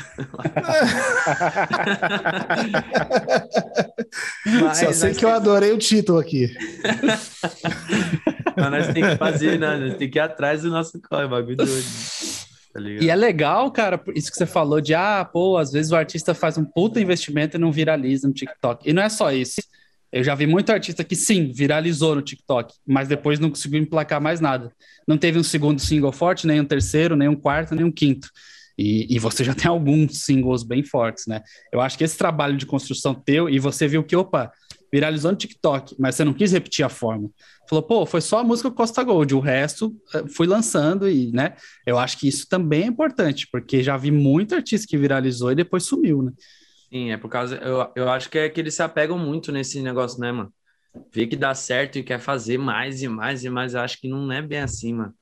Mas, 4.60 4.78
Só 4.78 4.92
sei 4.92 5.14
que 5.14 5.24
eu 5.24 5.30
adorei 5.30 5.70
o 5.72 5.78
título 5.78 6.18
aqui. 6.18 6.52
Então 8.56 8.70
nós 8.70 8.86
temos 8.92 9.10
que 9.10 9.16
fazer, 9.16 9.58
né? 9.58 9.76
Nós 9.76 9.96
temos 9.96 10.12
que 10.12 10.18
ir 10.18 10.20
atrás 10.20 10.62
do 10.62 10.70
nosso 10.70 11.00
corre, 11.02 11.26
bagulho 11.26 11.56
doido. 11.56 11.84
Tá 12.72 12.80
e 12.80 13.10
é 13.10 13.16
legal, 13.16 13.68
cara, 13.72 14.00
isso 14.14 14.30
que 14.30 14.36
você 14.36 14.46
falou 14.46 14.80
de, 14.80 14.94
ah, 14.94 15.24
pô, 15.24 15.56
às 15.56 15.72
vezes 15.72 15.90
o 15.90 15.96
artista 15.96 16.34
faz 16.34 16.56
um 16.56 16.64
puta 16.64 17.00
investimento 17.00 17.56
e 17.56 17.60
não 17.60 17.72
viraliza 17.72 18.28
no 18.28 18.34
TikTok. 18.34 18.88
E 18.88 18.92
não 18.92 19.02
é 19.02 19.08
só 19.08 19.32
isso. 19.32 19.60
Eu 20.14 20.22
já 20.22 20.32
vi 20.32 20.46
muito 20.46 20.70
artista 20.70 21.02
que 21.02 21.16
sim, 21.16 21.50
viralizou 21.52 22.14
no 22.14 22.22
TikTok, 22.22 22.72
mas 22.86 23.08
depois 23.08 23.40
não 23.40 23.50
conseguiu 23.50 23.80
emplacar 23.80 24.20
mais 24.20 24.40
nada. 24.40 24.70
Não 25.08 25.18
teve 25.18 25.40
um 25.40 25.42
segundo 25.42 25.80
single 25.80 26.12
forte, 26.12 26.46
nem 26.46 26.60
um 26.60 26.64
terceiro, 26.64 27.16
nem 27.16 27.26
um 27.26 27.34
quarto, 27.34 27.74
nem 27.74 27.84
um 27.84 27.90
quinto. 27.90 28.28
E, 28.78 29.12
e, 29.12 29.18
você 29.18 29.42
já 29.42 29.54
tem 29.54 29.68
alguns 29.68 30.20
singles 30.20 30.62
bem 30.62 30.84
fortes, 30.84 31.26
né? 31.26 31.42
Eu 31.72 31.80
acho 31.80 31.98
que 31.98 32.04
esse 32.04 32.16
trabalho 32.16 32.56
de 32.56 32.64
construção 32.64 33.12
teu, 33.12 33.48
e 33.48 33.58
você 33.58 33.88
viu 33.88 34.04
que, 34.04 34.14
opa, 34.14 34.52
viralizou 34.92 35.32
no 35.32 35.36
TikTok, 35.36 35.96
mas 35.98 36.14
você 36.14 36.22
não 36.22 36.32
quis 36.32 36.52
repetir 36.52 36.84
a 36.84 36.88
forma. 36.88 37.28
Falou, 37.68 37.82
pô, 37.82 38.06
foi 38.06 38.20
só 38.20 38.38
a 38.38 38.44
música 38.44 38.70
Costa 38.70 39.02
Gold, 39.02 39.34
o 39.34 39.40
resto 39.40 39.92
eh, 40.14 40.24
fui 40.28 40.46
lançando 40.46 41.08
e, 41.08 41.32
né? 41.32 41.56
Eu 41.84 41.98
acho 41.98 42.18
que 42.18 42.28
isso 42.28 42.46
também 42.48 42.84
é 42.84 42.86
importante, 42.86 43.48
porque 43.50 43.82
já 43.82 43.96
vi 43.96 44.12
muito 44.12 44.54
artista 44.54 44.86
que 44.88 44.96
viralizou 44.96 45.50
e 45.50 45.56
depois 45.56 45.84
sumiu, 45.84 46.22
né? 46.22 46.30
Sim, 46.94 47.10
é 47.10 47.16
por 47.16 47.28
causa. 47.28 47.56
Eu, 47.56 47.90
eu 47.96 48.08
acho 48.10 48.30
que 48.30 48.38
é 48.38 48.48
que 48.48 48.60
eles 48.60 48.74
se 48.74 48.82
apegam 48.82 49.18
muito 49.18 49.50
nesse 49.50 49.82
negócio, 49.82 50.20
né, 50.20 50.30
mano? 50.30 50.52
Vê 51.12 51.26
que 51.26 51.36
dá 51.36 51.54
certo 51.54 51.98
e 51.98 52.04
quer 52.04 52.20
fazer 52.20 52.56
mais 52.58 53.02
e 53.02 53.08
mais 53.08 53.44
e 53.44 53.50
mais. 53.50 53.74
Eu 53.74 53.80
acho 53.80 53.98
que 54.00 54.08
não 54.08 54.30
é 54.30 54.40
bem 54.40 54.60
assim, 54.60 54.94
mano. 54.94 55.14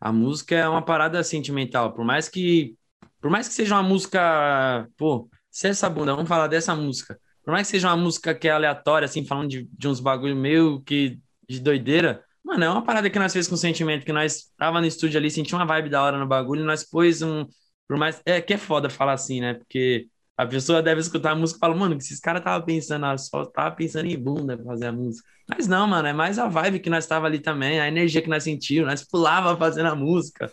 A 0.00 0.12
música 0.12 0.54
é 0.56 0.68
uma 0.68 0.82
parada 0.84 1.22
sentimental. 1.24 1.94
Por 1.94 2.04
mais 2.04 2.28
que. 2.28 2.76
Por 3.20 3.30
mais 3.30 3.48
que 3.48 3.54
seja 3.54 3.74
uma 3.76 3.82
música. 3.82 4.88
Pô, 4.96 5.28
se 5.50 5.68
essa 5.68 5.90
bunda, 5.90 6.14
vamos 6.14 6.28
falar 6.28 6.48
dessa 6.48 6.74
música. 6.76 7.18
Por 7.44 7.52
mais 7.52 7.66
que 7.68 7.72
seja 7.72 7.88
uma 7.88 7.96
música 7.96 8.34
que 8.34 8.48
é 8.48 8.52
aleatória, 8.52 9.06
assim, 9.06 9.24
falando 9.26 9.48
de, 9.50 9.68
de 9.72 9.88
uns 9.88 10.00
bagulho 10.00 10.36
meio 10.36 10.82
que 10.82 11.18
de 11.48 11.60
doideira. 11.60 12.24
Mano, 12.44 12.64
é 12.64 12.70
uma 12.70 12.84
parada 12.84 13.10
que 13.10 13.18
nós 13.18 13.32
fez 13.32 13.48
com 13.48 13.56
sentimento, 13.56 14.04
que 14.06 14.12
nós 14.12 14.52
tava 14.58 14.80
no 14.80 14.86
estúdio 14.86 15.18
ali, 15.18 15.30
sentia 15.30 15.58
uma 15.58 15.66
vibe 15.66 15.90
da 15.90 16.02
hora 16.02 16.18
no 16.18 16.26
bagulho, 16.28 16.64
nós 16.64 16.84
pôs 16.84 17.22
um. 17.22 17.46
Por 17.88 17.96
mais. 17.98 18.20
É 18.26 18.40
que 18.40 18.54
é 18.54 18.58
foda 18.58 18.90
falar 18.90 19.14
assim, 19.14 19.40
né? 19.40 19.54
Porque 19.54 20.08
a 20.38 20.46
pessoa 20.46 20.80
deve 20.80 21.00
escutar 21.00 21.32
a 21.32 21.34
música 21.34 21.58
e 21.58 21.60
fala, 21.60 21.74
mano, 21.74 21.96
que 21.96 22.04
esses 22.04 22.20
caras 22.20 22.44
tava 22.44 22.64
pensando, 22.64 23.04
só 23.18 23.44
tava 23.44 23.74
pensando 23.74 24.06
em 24.06 24.16
bunda 24.16 24.56
pra 24.56 24.66
fazer 24.66 24.86
a 24.86 24.92
música. 24.92 25.28
Mas 25.48 25.66
não, 25.66 25.84
mano, 25.84 26.06
é 26.06 26.12
mais 26.12 26.38
a 26.38 26.46
vibe 26.46 26.78
que 26.78 26.88
nós 26.88 27.06
tava 27.06 27.26
ali 27.26 27.40
também, 27.40 27.80
a 27.80 27.88
energia 27.88 28.22
que 28.22 28.28
nós 28.28 28.44
sentimos, 28.44 28.88
nós 28.88 29.02
pulava 29.04 29.56
fazendo 29.56 29.86
a 29.86 29.96
música. 29.96 30.48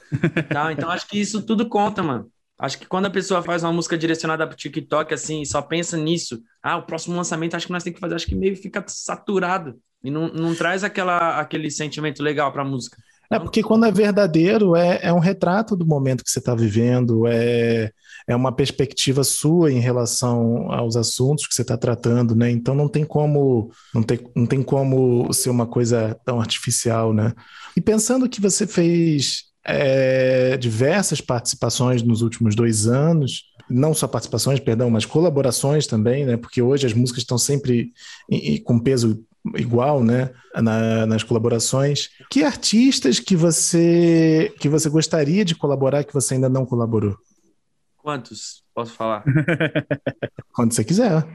Então 0.71 0.89
acho 0.89 1.07
que 1.07 1.21
isso 1.21 1.45
tudo 1.45 1.69
conta, 1.69 2.01
mano. 2.01 2.27
Acho 2.57 2.79
que 2.79 2.87
quando 2.87 3.05
a 3.05 3.11
pessoa 3.11 3.43
faz 3.43 3.63
uma 3.63 3.71
música 3.71 3.95
direcionada 3.95 4.47
pro 4.47 4.57
TikTok, 4.57 5.13
assim, 5.13 5.45
só 5.45 5.61
pensa 5.61 5.95
nisso, 5.97 6.41
ah, 6.63 6.77
o 6.77 6.83
próximo 6.83 7.15
lançamento 7.15 7.55
acho 7.55 7.67
que 7.67 7.73
nós 7.73 7.83
temos 7.83 7.97
que 7.97 8.01
fazer, 8.01 8.15
acho 8.15 8.25
que 8.25 8.33
meio 8.35 8.55
fica 8.57 8.83
saturado 8.87 9.75
e 10.03 10.09
não, 10.09 10.29
não 10.29 10.55
traz 10.55 10.83
aquela, 10.83 11.39
aquele 11.39 11.69
sentimento 11.69 12.23
legal 12.23 12.51
pra 12.51 12.63
música. 12.63 12.97
É 13.31 13.39
porque 13.39 13.63
quando 13.63 13.85
é 13.85 13.91
verdadeiro, 13.91 14.75
é, 14.75 14.99
é 15.01 15.13
um 15.13 15.19
retrato 15.19 15.75
do 15.75 15.85
momento 15.85 16.23
que 16.23 16.29
você 16.29 16.39
está 16.39 16.53
vivendo, 16.53 17.25
é, 17.27 17.91
é 18.27 18.35
uma 18.35 18.51
perspectiva 18.51 19.23
sua 19.23 19.71
em 19.71 19.79
relação 19.79 20.71
aos 20.71 20.95
assuntos 20.95 21.47
que 21.47 21.53
você 21.53 21.61
está 21.61 21.77
tratando, 21.77 22.35
né? 22.35 22.49
Então 22.51 22.75
não 22.75 22.87
tem 22.87 23.03
como 23.03 23.71
não 23.93 24.03
tem, 24.03 24.19
não 24.35 24.45
tem 24.45 24.61
como 24.61 25.31
ser 25.33 25.49
uma 25.49 25.65
coisa 25.65 26.17
tão 26.25 26.39
artificial, 26.39 27.13
né? 27.13 27.33
E 27.75 27.81
pensando 27.81 28.29
que 28.29 28.41
você 28.41 28.65
fez 28.65 29.45
é, 29.65 30.55
diversas 30.57 31.19
participações 31.19 32.03
nos 32.03 32.21
últimos 32.21 32.55
dois 32.55 32.87
anos, 32.87 33.45
não 33.69 33.93
só 33.93 34.07
participações, 34.07 34.59
perdão, 34.59 34.89
mas 34.89 35.05
colaborações 35.05 35.87
também, 35.87 36.25
né? 36.25 36.37
Porque 36.37 36.61
hoje 36.61 36.85
as 36.85 36.93
músicas 36.93 37.23
estão 37.23 37.37
sempre 37.37 37.91
em, 38.29 38.55
em, 38.55 38.63
com 38.63 38.79
peso 38.79 39.23
igual, 39.55 40.03
né, 40.03 40.33
na, 40.55 41.05
nas 41.05 41.23
colaborações. 41.23 42.09
Que 42.29 42.43
artistas 42.43 43.19
que 43.19 43.35
você 43.35 44.53
que 44.59 44.67
você 44.67 44.89
gostaria 44.89 45.45
de 45.45 45.55
colaborar 45.55 46.03
que 46.03 46.13
você 46.13 46.33
ainda 46.33 46.49
não 46.49 46.65
colaborou? 46.65 47.17
Quantos? 47.97 48.63
Posso 48.73 48.93
falar? 48.93 49.23
Quando 50.53 50.73
você 50.73 50.83
quiser. 50.83 51.25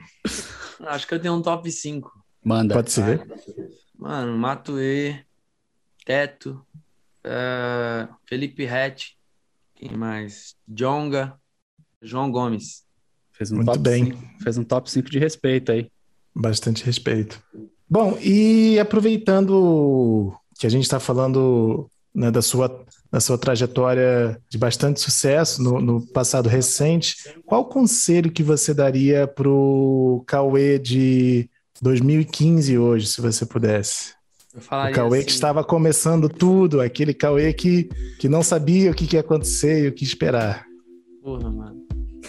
Acho 0.81 1.07
que 1.07 1.14
eu 1.14 1.20
tenho 1.20 1.35
um 1.35 1.42
top 1.42 1.70
5. 1.70 2.11
Manda. 2.44 2.75
Pode 2.75 2.90
ser. 2.90 3.27
Mano, 3.99 4.37
Matuê, 4.37 5.25
Teto, 6.05 6.64
uh, 7.25 8.14
Felipe 8.25 8.64
Rett, 8.64 9.16
quem 9.75 9.96
mais? 9.96 10.57
Jonga, 10.66 11.38
João 12.01 12.31
Gomes. 12.31 12.85
Fez 13.33 13.53
um 13.53 13.57
Muito 13.57 13.66
top 13.66 13.79
bem. 13.79 14.05
5, 14.07 14.42
fez 14.42 14.59
um 14.59 14.64
top 14.64 14.90
5 14.90 15.11
de 15.11 15.18
respeito 15.18 15.73
aí. 15.73 15.90
Bastante 16.35 16.85
respeito. 16.85 17.42
Bom, 17.90 18.16
e 18.22 18.79
aproveitando 18.79 20.33
que 20.57 20.64
a 20.64 20.70
gente 20.70 20.85
está 20.85 21.00
falando 21.00 21.90
né, 22.14 22.31
da, 22.31 22.40
sua, 22.40 22.85
da 23.11 23.18
sua 23.18 23.37
trajetória 23.37 24.40
de 24.48 24.57
bastante 24.57 25.00
sucesso 25.00 25.61
no, 25.61 25.81
no 25.81 26.00
passado 26.00 26.48
recente, 26.48 27.16
qual 27.44 27.64
conselho 27.64 28.31
que 28.31 28.44
você 28.44 28.72
daria 28.72 29.26
para 29.26 29.48
o 29.48 30.22
Cauê 30.24 30.79
de 30.79 31.50
2015 31.83 32.79
hoje, 32.79 33.09
se 33.09 33.20
você 33.20 33.44
pudesse? 33.44 34.14
o 34.55 34.92
Cauê 34.92 35.18
assim... 35.18 35.26
que 35.26 35.33
estava 35.33 35.64
começando 35.64 36.29
tudo, 36.29 36.81
aquele 36.81 37.12
Cauê 37.12 37.53
que, 37.53 37.85
que 38.20 38.29
não 38.29 38.42
sabia 38.42 38.90
o 38.90 38.94
que, 38.94 39.07
que 39.07 39.16
ia 39.16 39.20
acontecer 39.20 39.85
e 39.85 39.88
o 39.88 39.92
que 39.92 40.05
esperar. 40.05 40.64
Porra, 41.22 41.50
mano. 41.50 41.80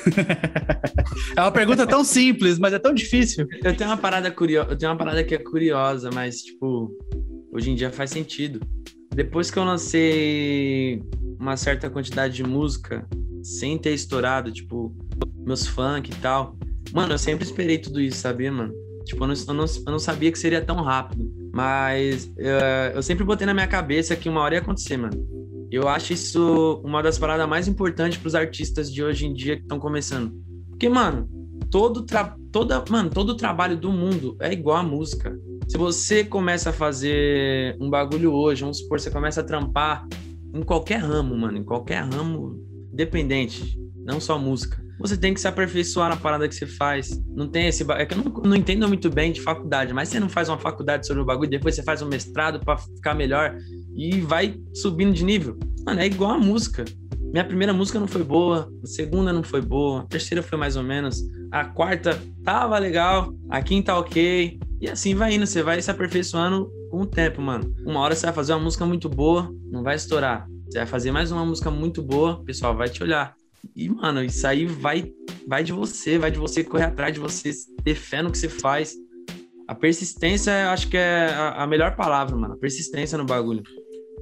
é 1.35 1.41
uma 1.41 1.51
pergunta 1.51 1.85
tão 1.85 2.03
simples, 2.03 2.57
mas 2.59 2.73
é 2.73 2.79
tão 2.79 2.93
difícil. 2.93 3.47
Eu 3.63 3.75
tenho 3.75 3.89
uma 3.89 3.97
parada 3.97 4.31
curiosa, 4.31 4.71
eu 4.71 4.77
tenho 4.77 4.91
uma 4.91 4.97
parada 4.97 5.23
que 5.23 5.35
é 5.35 5.37
curiosa, 5.37 6.09
mas 6.13 6.41
tipo, 6.41 6.91
hoje 7.51 7.71
em 7.71 7.75
dia 7.75 7.91
faz 7.91 8.09
sentido. 8.09 8.59
Depois 9.13 9.51
que 9.51 9.59
eu 9.59 9.63
lancei 9.63 11.03
uma 11.39 11.57
certa 11.57 11.89
quantidade 11.89 12.35
de 12.35 12.43
música, 12.43 13.05
sem 13.43 13.77
ter 13.77 13.93
estourado, 13.93 14.51
tipo, 14.51 14.95
meus 15.45 15.67
funk 15.67 16.11
e 16.11 16.15
tal, 16.15 16.55
mano, 16.93 17.13
eu 17.13 17.17
sempre 17.17 17.43
esperei 17.43 17.77
tudo 17.77 17.99
isso, 17.99 18.17
sabia, 18.17 18.51
mano? 18.51 18.73
Tipo, 19.03 19.23
eu 19.23 19.27
não, 19.27 19.35
eu 19.47 19.53
não, 19.53 19.65
eu 19.65 19.91
não 19.91 19.99
sabia 19.99 20.31
que 20.31 20.39
seria 20.39 20.61
tão 20.61 20.77
rápido. 20.77 21.29
Mas 21.53 22.25
uh, 22.25 22.95
eu 22.95 23.03
sempre 23.03 23.23
botei 23.23 23.45
na 23.45 23.53
minha 23.53 23.67
cabeça 23.67 24.15
que 24.15 24.29
uma 24.29 24.41
hora 24.41 24.55
ia 24.55 24.61
acontecer, 24.61 24.95
mano. 24.95 25.40
Eu 25.71 25.87
acho 25.87 26.11
isso 26.11 26.81
uma 26.83 27.01
das 27.01 27.17
paradas 27.17 27.47
mais 27.47 27.65
importantes 27.65 28.17
para 28.17 28.27
os 28.27 28.35
artistas 28.35 28.91
de 28.91 29.01
hoje 29.01 29.25
em 29.25 29.33
dia 29.33 29.55
que 29.55 29.61
estão 29.61 29.79
começando. 29.79 30.33
Porque, 30.69 30.89
mano, 30.89 31.29
todo, 31.69 32.03
tra 32.03 32.35
toda, 32.51 32.83
mano, 32.89 33.09
todo 33.09 33.37
trabalho 33.37 33.77
do 33.77 33.89
mundo 33.89 34.35
é 34.41 34.51
igual 34.51 34.77
a 34.77 34.83
música. 34.83 35.33
Se 35.69 35.77
você 35.77 36.25
começa 36.25 36.71
a 36.71 36.73
fazer 36.73 37.77
um 37.79 37.89
bagulho 37.89 38.33
hoje, 38.33 38.61
vamos 38.61 38.79
supor, 38.79 38.99
você 38.99 39.09
começa 39.09 39.39
a 39.39 39.43
trampar 39.45 40.05
em 40.53 40.61
qualquer 40.61 40.97
ramo, 40.97 41.37
mano, 41.37 41.59
em 41.59 41.63
qualquer 41.63 42.03
ramo 42.03 42.61
dependente, 42.91 43.79
não 43.95 44.19
só 44.19 44.37
música. 44.37 44.83
Você 45.01 45.17
tem 45.17 45.33
que 45.33 45.41
se 45.41 45.47
aperfeiçoar 45.47 46.09
na 46.09 46.15
parada 46.15 46.47
que 46.47 46.55
você 46.55 46.67
faz. 46.67 47.19
Não 47.35 47.47
tem 47.47 47.67
esse. 47.67 47.83
É 47.91 48.05
que 48.05 48.13
eu 48.13 48.19
não, 48.19 48.31
não 48.43 48.55
entendo 48.55 48.87
muito 48.87 49.09
bem 49.09 49.31
de 49.31 49.41
faculdade, 49.41 49.93
mas 49.93 50.09
você 50.09 50.19
não 50.19 50.29
faz 50.29 50.47
uma 50.47 50.59
faculdade 50.59 51.07
sobre 51.07 51.23
o 51.23 51.25
bagulho, 51.25 51.49
depois 51.49 51.75
você 51.75 51.83
faz 51.83 52.01
um 52.01 52.07
mestrado 52.07 52.59
para 52.59 52.77
ficar 52.77 53.15
melhor 53.15 53.57
e 53.95 54.21
vai 54.21 54.55
subindo 54.73 55.13
de 55.13 55.25
nível. 55.25 55.57
Mano, 55.85 55.99
é 55.99 56.05
igual 56.05 56.31
a 56.31 56.37
música. 56.37 56.85
Minha 57.31 57.45
primeira 57.45 57.73
música 57.73 57.99
não 57.99 58.07
foi 58.07 58.23
boa, 58.23 58.69
a 58.83 58.87
segunda 58.87 59.31
não 59.31 59.41
foi 59.41 59.61
boa, 59.61 60.01
a 60.01 60.05
terceira 60.05 60.43
foi 60.43 60.57
mais 60.57 60.75
ou 60.75 60.83
menos, 60.83 61.23
a 61.49 61.63
quarta 61.63 62.21
tava 62.43 62.77
legal, 62.77 63.33
a 63.49 63.61
quinta 63.61 63.95
ok, 63.95 64.59
e 64.81 64.89
assim 64.89 65.15
vai 65.15 65.35
indo, 65.35 65.47
você 65.47 65.63
vai 65.63 65.81
se 65.81 65.89
aperfeiçoando 65.89 66.69
com 66.89 67.01
o 67.01 67.05
tempo, 67.05 67.41
mano. 67.41 67.73
Uma 67.85 68.01
hora 68.01 68.15
você 68.15 68.25
vai 68.25 68.35
fazer 68.35 68.51
uma 68.51 68.59
música 68.59 68.85
muito 68.85 69.07
boa, 69.07 69.49
não 69.71 69.81
vai 69.81 69.95
estourar. 69.95 70.45
Você 70.65 70.79
vai 70.79 70.87
fazer 70.87 71.11
mais 71.11 71.31
uma 71.31 71.45
música 71.45 71.71
muito 71.71 72.01
boa, 72.01 72.33
o 72.33 72.43
pessoal 72.43 72.75
vai 72.75 72.89
te 72.89 73.01
olhar. 73.01 73.33
E, 73.75 73.89
mano, 73.89 74.23
isso 74.23 74.45
aí 74.45 74.65
vai, 74.65 75.11
vai 75.47 75.63
de 75.63 75.71
você, 75.71 76.17
vai 76.17 76.31
de 76.31 76.39
você 76.39 76.63
correr 76.63 76.85
atrás 76.85 77.13
de 77.13 77.19
você, 77.19 77.51
ter 77.83 77.95
fé 77.95 78.21
no 78.21 78.31
que 78.31 78.37
você 78.37 78.49
faz. 78.49 78.95
A 79.67 79.75
persistência, 79.75 80.69
acho 80.71 80.89
que 80.89 80.97
é 80.97 81.27
a, 81.27 81.63
a 81.63 81.67
melhor 81.67 81.95
palavra, 81.95 82.35
mano. 82.35 82.55
A 82.55 82.57
persistência 82.57 83.17
no 83.17 83.25
bagulho. 83.25 83.63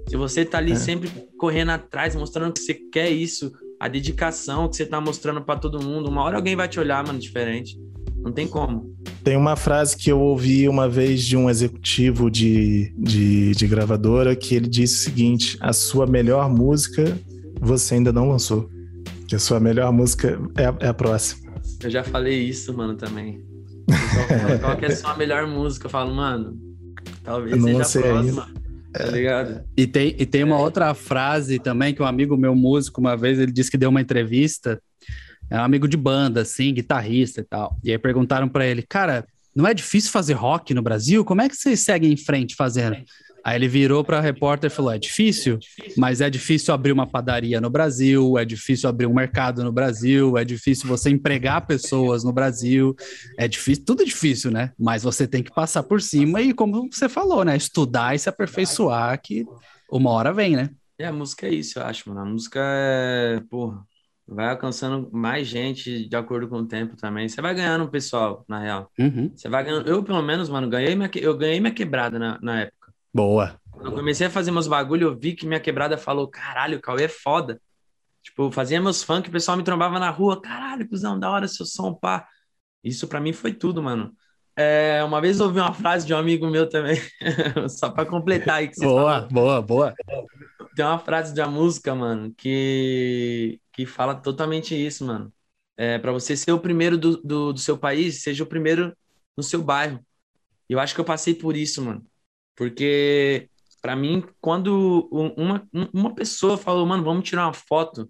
Se 0.08 0.16
você 0.16 0.46
tá 0.46 0.58
ali 0.58 0.74
é. 0.74 0.76
sempre 0.76 1.10
correndo 1.38 1.70
atrás, 1.70 2.16
mostrando 2.16 2.54
que 2.54 2.60
você 2.60 2.74
quer 2.74 3.10
isso, 3.10 3.52
a 3.80 3.88
dedicação 3.88 4.68
que 4.68 4.76
você 4.76 4.86
tá 4.86 5.00
mostrando 5.00 5.42
para 5.42 5.60
todo 5.60 5.84
mundo, 5.84 6.10
uma 6.10 6.24
hora 6.24 6.36
alguém 6.36 6.56
vai 6.56 6.68
te 6.68 6.80
olhar, 6.80 7.06
mano, 7.06 7.20
diferente. 7.20 7.80
Não 8.22 8.32
tem 8.32 8.48
como. 8.48 8.94
Tem 9.24 9.38
uma 9.38 9.56
frase 9.56 9.96
que 9.96 10.12
eu 10.12 10.20
ouvi 10.20 10.68
uma 10.68 10.90
vez 10.90 11.24
de 11.24 11.38
um 11.38 11.50
executivo 11.50 12.30
de, 12.30 12.94
de, 12.98 13.52
de 13.52 13.68
gravadora 13.68 14.36
que 14.36 14.56
ele 14.56 14.68
disse 14.68 14.96
o 14.96 15.04
seguinte: 15.04 15.58
a 15.62 15.72
sua 15.72 16.06
melhor 16.06 16.50
música 16.50 17.18
você 17.62 17.96
ainda 17.96 18.12
não 18.12 18.30
lançou. 18.30 18.70
Que 19.30 19.36
a 19.36 19.40
sua 19.40 19.60
melhor 19.60 19.94
música 19.94 20.42
é 20.58 20.66
a, 20.66 20.76
é 20.80 20.88
a 20.88 20.94
próxima. 20.94 21.54
Eu 21.84 21.92
já 21.92 22.04
falei 22.04 22.40
isso, 22.40 22.74
mano, 22.74 22.96
também. 22.96 23.46
qual 24.60 24.76
que 24.76 24.86
é 24.86 24.88
a 24.88 24.96
sua 24.96 25.16
melhor 25.16 25.46
música? 25.46 25.86
Eu 25.86 25.92
falo, 25.92 26.16
mano, 26.16 26.60
talvez 27.24 27.62
seja 27.62 28.00
a 28.00 28.02
próxima. 28.02 28.46
Ainda. 28.46 28.60
Tá 28.92 29.06
ligado? 29.06 29.64
E 29.78 29.86
tem, 29.86 30.16
e 30.18 30.26
tem 30.26 30.44
uma 30.44 30.56
é. 30.56 30.60
outra 30.60 30.96
frase 30.96 31.60
também 31.60 31.94
que 31.94 32.02
um 32.02 32.08
amigo 32.08 32.36
meu 32.36 32.56
músico, 32.56 33.00
uma 33.00 33.16
vez, 33.16 33.38
ele 33.38 33.52
disse 33.52 33.70
que 33.70 33.78
deu 33.78 33.92
uma 33.92 34.02
entrevista. 34.02 34.82
É 35.48 35.60
um 35.60 35.64
amigo 35.64 35.88
de 35.88 35.96
banda, 35.96 36.42
assim, 36.42 36.74
guitarrista 36.74 37.42
e 37.42 37.44
tal. 37.44 37.78
E 37.84 37.92
aí 37.92 38.00
perguntaram 38.00 38.50
para 38.50 38.66
ele, 38.66 38.82
cara, 38.82 39.28
não 39.56 39.68
é 39.68 39.76
difícil 39.76 40.10
fazer 40.10 40.34
rock 40.34 40.74
no 40.74 40.82
Brasil? 40.82 41.24
Como 41.24 41.42
é 41.44 41.48
que 41.48 41.56
vocês 41.56 41.82
seguem 41.82 42.12
em 42.12 42.18
frente 42.18 42.56
fazendo? 42.56 42.98
Aí 43.44 43.56
ele 43.56 43.68
virou 43.68 44.04
para 44.04 44.18
a 44.18 44.22
repórter 44.22 44.72
e 44.72 44.74
falou: 44.74 44.92
é 44.92 44.98
difícil, 44.98 45.60
mas 45.98 46.22
é 46.22 46.30
difícil 46.30 46.74
abrir 46.74 46.92
uma 46.92 47.08
padaria 47.08 47.60
no 47.60 47.70
Brasil, 47.70 48.38
é 48.38 48.46
difícil 48.46 48.90
abrir 48.90 49.06
um 49.06 49.14
mercado 49.14 49.64
no 49.64 49.72
Brasil, 49.72 50.38
é 50.38 50.44
difícil 50.44 50.88
você 50.88 51.10
empregar 51.10 51.66
pessoas 51.66 52.24
no 52.24 52.34
Brasil, 52.34 52.96
é 53.38 53.48
difícil, 53.48 53.86
tudo 53.86 54.04
é 54.04 54.06
difícil, 54.06 54.52
né? 54.52 54.72
Mas 54.78 55.04
você 55.04 55.28
tem 55.28 55.44
que 55.44 55.54
passar 55.54 55.84
por 55.84 56.02
cima 56.02 56.42
e, 56.42 56.54
como 56.54 56.90
você 56.92 57.10
falou, 57.10 57.44
né? 57.44 57.56
Estudar 57.56 58.16
e 58.16 58.20
se 58.20 58.30
aperfeiçoar, 58.30 59.20
que 59.22 59.46
uma 59.92 60.12
hora 60.12 60.34
vem, 60.34 60.56
né? 60.56 60.70
É, 60.98 61.06
a 61.06 61.14
música 61.14 61.48
é 61.48 61.54
isso, 61.54 61.80
eu 61.80 61.84
acho, 61.84 62.10
mano. 62.10 62.22
A 62.22 62.26
música 62.26 62.60
é, 62.62 63.42
porra, 63.50 63.86
vai 64.28 64.50
alcançando 64.50 65.10
mais 65.12 65.48
gente 65.48 66.08
de 66.08 66.16
acordo 66.16 66.48
com 66.48 66.58
o 66.58 66.68
tempo 66.68 66.96
também. 66.96 67.28
Você 67.28 67.42
vai 67.42 67.56
ganhando 67.56 67.90
pessoal, 67.90 68.46
na 68.48 68.60
real. 68.60 68.92
Uhum. 69.00 69.32
Você 69.36 69.50
vai 69.50 69.64
ganhando. 69.64 69.90
Eu, 69.90 70.04
pelo 70.04 70.22
menos, 70.22 70.50
mano, 70.50 70.70
ganhei 70.70 70.96
minha, 70.96 71.10
eu 71.16 71.38
ganhei 71.38 71.60
minha 71.60 71.74
quebrada 71.74 72.20
na, 72.20 72.40
na 72.42 72.62
época. 72.62 72.79
Boa. 73.14 73.60
Quando 73.72 73.88
eu 73.88 73.94
comecei 73.94 74.28
a 74.28 74.30
fazer 74.30 74.52
meus 74.52 74.68
bagulho, 74.68 75.08
eu 75.10 75.18
vi 75.18 75.36
que 75.36 75.46
minha 75.46 75.60
quebrada 75.60 75.98
falou: 75.98 76.28
caralho, 76.28 76.78
o 76.78 76.82
Cauê 76.82 77.06
é 77.06 77.08
foda. 77.08 77.62
Tipo, 78.24 78.44
eu 78.44 78.52
fazia 78.52 78.82
meus 78.82 79.04
funk, 79.04 79.30
o 79.30 79.32
pessoal 79.32 79.58
me 79.58 79.64
trombava 79.64 80.00
na 80.00 80.10
rua, 80.10 80.42
caralho, 80.42 80.88
cuzão, 80.90 81.20
da 81.20 81.30
hora 81.32 81.48
seu 81.48 81.66
som, 81.66 81.94
pá. 81.94 82.28
Isso 82.84 83.08
pra 83.08 83.20
mim 83.22 83.34
foi 83.34 83.54
tudo, 83.54 83.82
mano. 83.84 84.14
É, 84.56 85.04
uma 85.04 85.22
vez 85.22 85.40
eu 85.40 85.48
ouvi 85.48 85.60
uma 85.60 85.74
frase 85.74 86.06
de 86.06 86.14
um 86.14 86.18
amigo 86.18 86.48
meu 86.48 86.68
também, 86.70 86.98
só 87.70 87.90
pra 87.90 88.06
completar 88.06 88.58
aí 88.58 88.68
que 88.68 88.76
você 88.76 88.88
Boa, 88.88 89.22
falou. 89.22 89.30
boa, 89.32 89.62
boa. 89.62 89.96
Tem 90.76 90.86
uma 90.86 91.00
frase 91.00 91.34
de 91.34 91.42
uma 91.42 91.50
música, 91.50 91.94
mano, 91.96 92.34
que, 92.36 93.60
que 93.74 93.86
fala 93.86 94.16
totalmente 94.16 94.76
isso, 94.76 95.06
mano. 95.06 95.34
É, 95.78 95.98
para 95.98 96.12
você 96.12 96.36
ser 96.36 96.52
o 96.52 96.60
primeiro 96.60 96.98
do, 96.98 97.18
do, 97.22 97.54
do 97.54 97.60
seu 97.60 97.78
país, 97.78 98.22
seja 98.22 98.44
o 98.44 98.48
primeiro 98.48 98.96
no 99.38 99.44
seu 99.44 99.62
bairro. 99.62 100.06
E 100.70 100.74
eu 100.74 100.80
acho 100.80 100.96
que 100.96 101.02
eu 101.02 101.06
passei 101.06 101.36
por 101.36 101.58
isso, 101.58 101.82
mano. 101.84 102.06
Porque, 102.60 103.48
pra 103.82 103.96
mim, 103.96 104.22
quando 104.42 105.08
um- 105.14 105.34
uma, 105.42 105.68
um- 105.74 105.88
uma 105.94 106.14
pessoa 106.14 106.58
falou, 106.58 106.86
mano, 106.86 107.06
vamos 107.06 107.24
tirar 107.28 107.46
uma 107.48 107.54
foto 107.54 108.10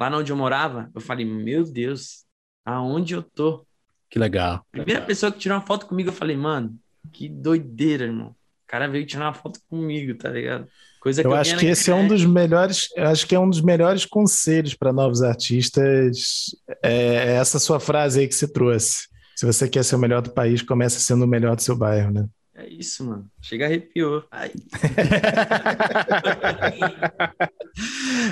lá 0.00 0.10
onde 0.10 0.32
eu 0.32 0.36
morava, 0.36 0.90
eu 0.92 1.00
falei, 1.00 1.24
meu 1.24 1.62
Deus, 1.62 2.24
aonde 2.64 3.14
eu 3.14 3.22
tô? 3.22 3.64
Que 4.10 4.18
legal. 4.18 4.66
Primeira 4.72 5.02
pessoa 5.02 5.30
que 5.30 5.38
tirou 5.38 5.56
uma 5.56 5.64
foto 5.64 5.86
comigo, 5.86 6.08
eu 6.08 6.12
falei, 6.12 6.36
mano, 6.36 6.76
que 7.12 7.28
doideira, 7.28 8.06
irmão. 8.06 8.30
O 8.30 8.66
cara 8.66 8.88
veio 8.88 9.06
tirar 9.06 9.26
uma 9.26 9.34
foto 9.34 9.60
comigo, 9.70 10.16
tá 10.18 10.30
ligado? 10.30 10.66
Coisa 11.00 11.22
Eu 11.22 11.30
eu 11.30 11.36
acho 11.36 11.56
que 11.56 11.66
esse 11.66 11.88
é 11.88 11.94
um 11.94 12.08
dos 12.08 12.24
melhores, 12.24 12.88
eu 12.96 13.06
acho 13.06 13.24
que 13.24 13.36
é 13.36 13.38
um 13.38 13.48
dos 13.48 13.60
melhores 13.60 14.04
conselhos 14.04 14.74
para 14.74 14.92
novos 14.92 15.22
artistas. 15.22 16.46
É 16.82 17.36
essa 17.36 17.60
sua 17.60 17.78
frase 17.78 18.18
aí 18.18 18.26
que 18.26 18.34
você 18.34 18.48
trouxe. 18.52 19.06
Se 19.36 19.46
você 19.46 19.68
quer 19.68 19.84
ser 19.84 19.94
o 19.94 19.98
melhor 20.00 20.22
do 20.22 20.32
país, 20.32 20.60
comece 20.60 20.98
sendo 20.98 21.24
o 21.24 21.28
melhor 21.28 21.54
do 21.54 21.62
seu 21.62 21.76
bairro, 21.76 22.10
né? 22.12 22.26
É 22.58 22.66
isso, 22.68 23.04
mano. 23.04 23.30
Chega 23.42 23.66
arrepiou. 23.66 24.24
Ai. 24.30 24.50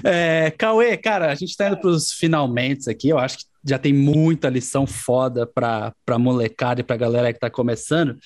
É, 0.03 0.51
Cauê, 0.53 0.97
cara, 0.97 1.31
a 1.31 1.35
gente 1.35 1.51
está 1.51 1.69
indo 1.69 1.77
para 1.77 1.91
os 1.91 2.13
finalmente 2.13 2.89
aqui. 2.89 3.11
Eu 3.11 3.19
acho 3.19 3.39
que 3.39 3.45
já 3.65 3.79
tem 3.79 3.93
muita 3.93 4.49
lição 4.49 4.87
foda 4.87 5.47
para 5.47 5.95
a 6.07 6.19
molecada 6.19 6.81
e 6.81 6.85
para 6.85 6.97
a 6.97 6.99
galera 6.99 7.33
que 7.33 7.37
está 7.37 7.51
começando. 7.51 8.17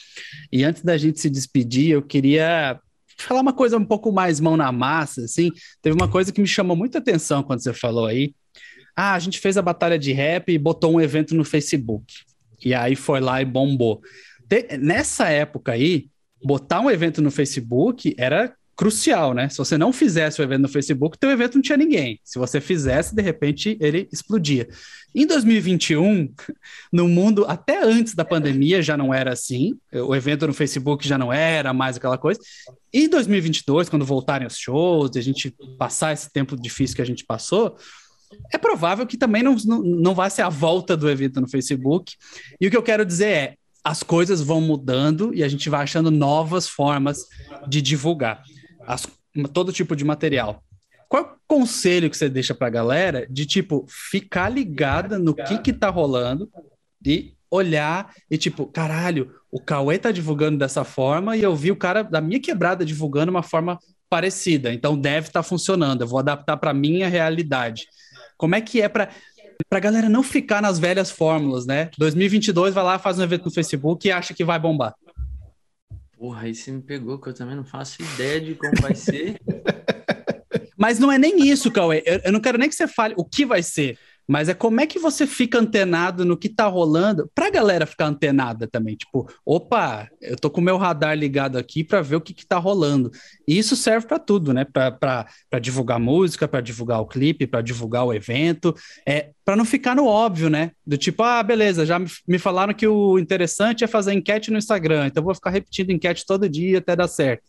E 0.52 0.62
antes 0.64 0.82
da 0.82 0.96
gente 0.96 1.20
se 1.20 1.28
despedir, 1.28 1.90
eu 1.90 2.02
queria 2.02 2.80
falar 3.16 3.40
uma 3.40 3.52
coisa 3.52 3.76
um 3.76 3.84
pouco 3.84 4.12
mais 4.12 4.38
mão 4.38 4.56
na 4.56 4.70
massa. 4.70 5.22
Assim, 5.24 5.50
teve 5.82 5.94
uma 5.94 6.08
coisa 6.08 6.32
que 6.32 6.40
me 6.40 6.46
chamou 6.46 6.76
muita 6.76 6.98
atenção 6.98 7.42
quando 7.42 7.62
você 7.62 7.72
falou 7.72 8.06
aí. 8.06 8.32
Ah, 8.96 9.14
a 9.14 9.18
gente 9.18 9.38
fez 9.40 9.56
a 9.56 9.62
batalha 9.62 9.98
de 9.98 10.12
rap 10.12 10.52
e 10.52 10.58
botou 10.58 10.92
um 10.92 11.00
evento 11.00 11.34
no 11.34 11.44
Facebook. 11.44 12.04
E 12.64 12.74
aí 12.74 12.96
foi 12.96 13.20
lá 13.20 13.40
e 13.42 13.44
bombou. 13.44 14.00
Te- 14.48 14.78
nessa 14.78 15.28
época 15.28 15.72
aí, 15.72 16.08
botar 16.42 16.80
um 16.80 16.90
evento 16.90 17.20
no 17.20 17.30
Facebook 17.30 18.14
era 18.16 18.54
crucial, 18.78 19.34
né? 19.34 19.48
Se 19.48 19.58
você 19.58 19.76
não 19.76 19.92
fizesse 19.92 20.40
o 20.40 20.44
evento 20.44 20.62
no 20.62 20.68
Facebook, 20.68 21.18
teu 21.18 21.32
evento 21.32 21.56
não 21.56 21.62
tinha 21.62 21.76
ninguém. 21.76 22.20
Se 22.22 22.38
você 22.38 22.61
fizesse, 22.61 23.12
de 23.12 23.20
repente 23.20 23.76
ele 23.80 24.08
explodia. 24.12 24.68
Em 25.12 25.26
2021, 25.26 26.32
no 26.92 27.08
mundo 27.08 27.44
até 27.48 27.82
antes 27.82 28.14
da 28.14 28.24
pandemia 28.24 28.80
já 28.80 28.96
não 28.96 29.12
era 29.12 29.32
assim. 29.32 29.76
O 29.92 30.14
evento 30.14 30.46
no 30.46 30.54
Facebook 30.54 31.08
já 31.08 31.18
não 31.18 31.32
era 31.32 31.72
mais 31.72 31.96
aquela 31.96 32.16
coisa. 32.16 32.38
E 32.92 33.06
em 33.06 33.08
2022, 33.08 33.88
quando 33.88 34.04
voltarem 34.04 34.46
os 34.46 34.56
shows, 34.56 35.16
a 35.16 35.20
gente 35.20 35.52
passar 35.76 36.12
esse 36.12 36.32
tempo 36.32 36.56
difícil 36.56 36.94
que 36.94 37.02
a 37.02 37.06
gente 37.06 37.26
passou, 37.26 37.76
é 38.52 38.58
provável 38.58 39.06
que 39.08 39.16
também 39.16 39.42
não, 39.42 39.56
não, 39.64 39.82
não 39.82 40.30
ser 40.30 40.42
a 40.42 40.48
volta 40.48 40.96
do 40.96 41.11
evento 41.11 41.40
no 41.40 41.48
Facebook. 41.48 42.14
E 42.61 42.68
o 42.68 42.70
que 42.70 42.76
eu 42.76 42.82
quero 42.82 43.04
dizer 43.04 43.26
é, 43.26 43.54
as 43.88 44.03
coisas 44.03 44.42
vão 44.42 44.61
mudando 44.61 45.33
e 45.35 45.42
a 45.42 45.48
gente 45.48 45.70
vai 45.70 45.83
achando 45.83 46.11
novas 46.11 46.68
formas 46.68 47.27
de 47.66 47.81
divulgar 47.81 48.42
as- 48.87 49.07
todo 49.55 49.72
tipo 49.72 49.96
de 49.96 50.05
material. 50.05 50.62
Qual 51.09 51.22
é 51.22 51.27
o 51.27 51.31
conselho 51.46 52.11
que 52.11 52.16
você 52.16 52.29
deixa 52.29 52.55
para 52.55 52.66
a 52.66 52.70
galera 52.70 53.27
de, 53.31 53.46
tipo, 53.46 53.87
ficar 54.11 54.51
ligada 54.51 55.18
no 55.18 55.35
que 55.35 55.57
que 55.59 55.72
tá 55.72 55.88
rolando 55.88 56.51
e 57.05 57.33
olhar 57.51 58.12
e, 58.31 58.37
tipo, 58.37 58.66
caralho, 58.66 59.33
o 59.51 59.59
Cauê 59.59 59.96
tá 59.98 60.11
divulgando 60.12 60.59
dessa 60.59 60.85
forma 60.85 61.35
e 61.35 61.42
eu 61.42 61.57
vi 61.57 61.70
o 61.70 61.77
cara 61.77 62.03
da 62.03 62.20
minha 62.20 62.38
quebrada 62.40 62.85
divulgando 62.85 63.31
uma 63.31 63.42
forma 63.42 63.79
parecida, 64.11 64.70
então 64.70 64.98
deve 64.98 65.29
estar 65.29 65.42
funcionando, 65.42 66.03
eu 66.03 66.07
vou 66.07 66.18
adaptar 66.18 66.59
para 66.59 66.74
minha 66.74 67.09
realidade. 67.09 67.87
Como 68.37 68.55
é 68.55 68.61
que 68.61 68.83
é 68.83 68.88
para 68.88 69.09
para 69.68 69.80
galera 69.80 70.08
não 70.08 70.22
ficar 70.22 70.60
nas 70.60 70.78
velhas 70.78 71.10
fórmulas, 71.10 71.66
né? 71.66 71.90
2022 71.98 72.74
vai 72.74 72.84
lá, 72.84 72.98
faz 72.98 73.18
um 73.18 73.22
evento 73.22 73.46
no 73.46 73.50
Facebook 73.50 74.06
e 74.06 74.12
acha 74.12 74.34
que 74.34 74.44
vai 74.44 74.58
bombar. 74.58 74.94
Porra, 76.16 76.42
aí 76.42 76.54
você 76.54 76.72
me 76.72 76.82
pegou, 76.82 77.18
que 77.18 77.28
eu 77.28 77.34
também 77.34 77.54
não 77.54 77.64
faço 77.64 78.02
ideia 78.02 78.40
de 78.40 78.54
como 78.54 78.72
vai 78.80 78.94
ser. 78.94 79.40
Mas 80.76 80.98
não 80.98 81.10
é 81.10 81.18
nem 81.18 81.48
isso, 81.48 81.70
Cauê. 81.70 82.02
Eu, 82.06 82.20
eu 82.24 82.32
não 82.32 82.40
quero 82.40 82.58
nem 82.58 82.68
que 82.68 82.74
você 82.74 82.86
fale 82.86 83.14
o 83.16 83.24
que 83.24 83.44
vai 83.44 83.62
ser, 83.62 83.98
mas 84.28 84.50
é 84.50 84.54
como 84.54 84.78
é 84.78 84.86
que 84.86 84.98
você 84.98 85.26
fica 85.26 85.58
antenado 85.58 86.22
no 86.22 86.36
que 86.36 86.50
tá 86.50 86.66
rolando, 86.66 87.30
pra 87.34 87.48
galera 87.48 87.86
ficar 87.86 88.06
antenada 88.06 88.68
também. 88.68 88.94
Tipo, 88.94 89.26
opa, 89.44 90.06
eu 90.20 90.36
tô 90.36 90.50
com 90.50 90.60
o 90.60 90.64
meu 90.64 90.76
radar 90.76 91.16
ligado 91.16 91.56
aqui 91.56 91.82
para 91.82 92.02
ver 92.02 92.16
o 92.16 92.20
que, 92.20 92.34
que 92.34 92.46
tá 92.46 92.58
rolando. 92.58 93.10
E 93.46 93.56
isso 93.56 93.74
serve 93.74 94.06
para 94.06 94.18
tudo, 94.18 94.52
né? 94.52 94.66
Para 94.66 95.26
divulgar 95.58 95.98
música, 95.98 96.46
para 96.46 96.60
divulgar 96.60 97.00
o 97.00 97.06
clipe, 97.06 97.46
para 97.46 97.62
divulgar 97.62 98.04
o 98.04 98.12
evento, 98.12 98.74
é 99.06 99.30
para 99.46 99.56
não 99.56 99.64
ficar 99.64 99.96
no 99.96 100.04
óbvio, 100.04 100.50
né? 100.50 100.72
Do 100.86 100.98
tipo, 100.98 101.22
ah, 101.22 101.42
beleza, 101.42 101.86
já 101.86 101.98
me, 101.98 102.38
falaram 102.38 102.74
que 102.74 102.86
o 102.86 103.18
interessante 103.18 103.82
é 103.82 103.86
fazer 103.86 104.12
enquete 104.12 104.50
no 104.50 104.58
Instagram, 104.58 105.06
então 105.06 105.24
vou 105.24 105.34
ficar 105.34 105.48
repetindo 105.48 105.90
enquete 105.90 106.26
todo 106.26 106.46
dia 106.46 106.78
até 106.78 106.94
dar 106.94 107.08
certo. 107.08 107.44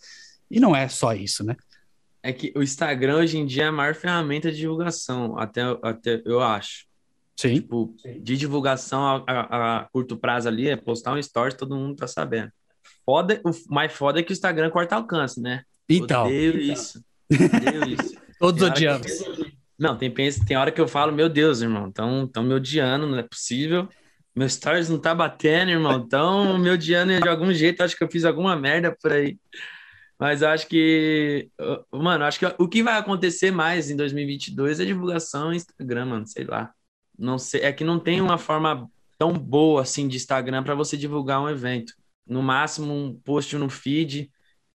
E 0.49 0.61
não 0.61 0.73
é 0.73 0.87
só 0.87 1.13
isso, 1.13 1.43
né? 1.43 1.57
É 2.21 2.33
que 2.33 2.51
o 2.55 2.61
Instagram 2.61 3.17
hoje 3.17 3.37
em 3.37 3.45
dia 3.45 3.63
é 3.63 3.67
a 3.67 3.71
maior 3.71 3.95
ferramenta 3.95 4.51
de 4.51 4.57
divulgação, 4.57 5.37
até, 5.37 5.61
até 5.81 6.21
eu 6.25 6.41
acho. 6.41 6.85
Sim. 7.37 7.53
Tipo, 7.55 7.95
de 8.21 8.35
divulgação 8.35 9.01
a, 9.01 9.23
a- 9.25 9.77
a 9.79 9.83
curto 9.85 10.17
prazo 10.17 10.47
ali, 10.49 10.67
é 10.67 10.75
postar 10.75 11.13
um 11.13 11.21
stories, 11.23 11.55
todo 11.55 11.75
mundo 11.75 11.95
tá 11.95 12.07
sabendo. 12.07 12.51
Foda, 13.05 13.39
o 13.45 13.51
mais 13.73 13.93
foda 13.93 14.19
é 14.19 14.23
que 14.23 14.31
o 14.31 14.33
Instagram 14.33 14.69
corta 14.69 14.95
alcance, 14.95 15.39
né? 15.41 15.63
Então, 15.87 16.25
Odeio 16.25 16.59
isso. 16.59 17.01
Odeio 17.31 17.89
isso. 17.93 18.15
todos 18.37 18.59
Tem 18.77 18.87
hora 18.89 18.99
que 18.99 19.11
odiamos. 19.11 19.49
Não, 19.79 19.97
tem, 19.97 20.13
tem 20.13 20.57
hora 20.57 20.71
que 20.71 20.81
eu 20.81 20.87
falo, 20.89 21.13
meu 21.13 21.29
Deus, 21.29 21.61
irmão, 21.61 21.87
estão 21.87 22.27
tão 22.27 22.43
me 22.43 22.53
odiando, 22.53 23.07
não 23.07 23.17
é 23.17 23.23
possível. 23.23 23.87
Meu 24.35 24.47
stories 24.49 24.89
não 24.89 24.99
tá 24.99 25.15
batendo, 25.15 25.71
irmão, 25.71 26.03
estão 26.03 26.57
me 26.57 26.69
odiando 26.69 27.17
de 27.21 27.29
algum 27.29 27.53
jeito, 27.53 27.81
acho 27.81 27.95
que 27.97 28.03
eu 28.03 28.11
fiz 28.11 28.25
alguma 28.25 28.55
merda 28.57 28.95
por 29.01 29.13
aí. 29.13 29.37
Mas 30.19 30.43
acho 30.43 30.67
que, 30.67 31.49
mano, 31.91 32.25
acho 32.25 32.39
que 32.39 32.45
o 32.59 32.67
que 32.67 32.83
vai 32.83 32.97
acontecer 32.97 33.51
mais 33.51 33.89
em 33.89 33.95
2022 33.95 34.81
é 34.81 34.85
divulgação 34.85 35.53
Instagram, 35.53 36.05
mano, 36.07 36.27
sei 36.27 36.43
lá. 36.43 36.73
Não 37.17 37.37
sei, 37.37 37.61
é 37.61 37.71
que 37.71 37.85
não 37.85 37.99
tem 37.99 38.19
uma 38.19 38.37
forma 38.37 38.89
tão 39.17 39.31
boa 39.33 39.81
assim 39.81 40.07
de 40.09 40.17
Instagram 40.17 40.63
para 40.63 40.75
você 40.75 40.97
divulgar 40.97 41.41
um 41.41 41.49
evento. 41.49 41.93
No 42.27 42.43
máximo 42.43 42.93
um 42.93 43.17
post 43.17 43.55
no 43.57 43.69
feed, 43.69 44.29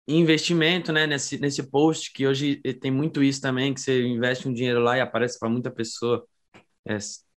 investimento, 0.08 0.92
né, 0.92 1.08
nesse, 1.08 1.40
nesse 1.40 1.64
post, 1.64 2.12
que 2.14 2.28
hoje 2.28 2.58
tem 2.80 2.92
muito 2.92 3.24
isso 3.24 3.42
também, 3.42 3.74
que 3.74 3.82
você 3.82 4.06
investe 4.06 4.48
um 4.48 4.54
dinheiro 4.54 4.80
lá 4.80 4.98
e 4.98 5.02
aparece 5.02 5.40
para 5.40 5.50
muita 5.50 5.72
pessoa, 5.72 6.26
é, 6.88 6.98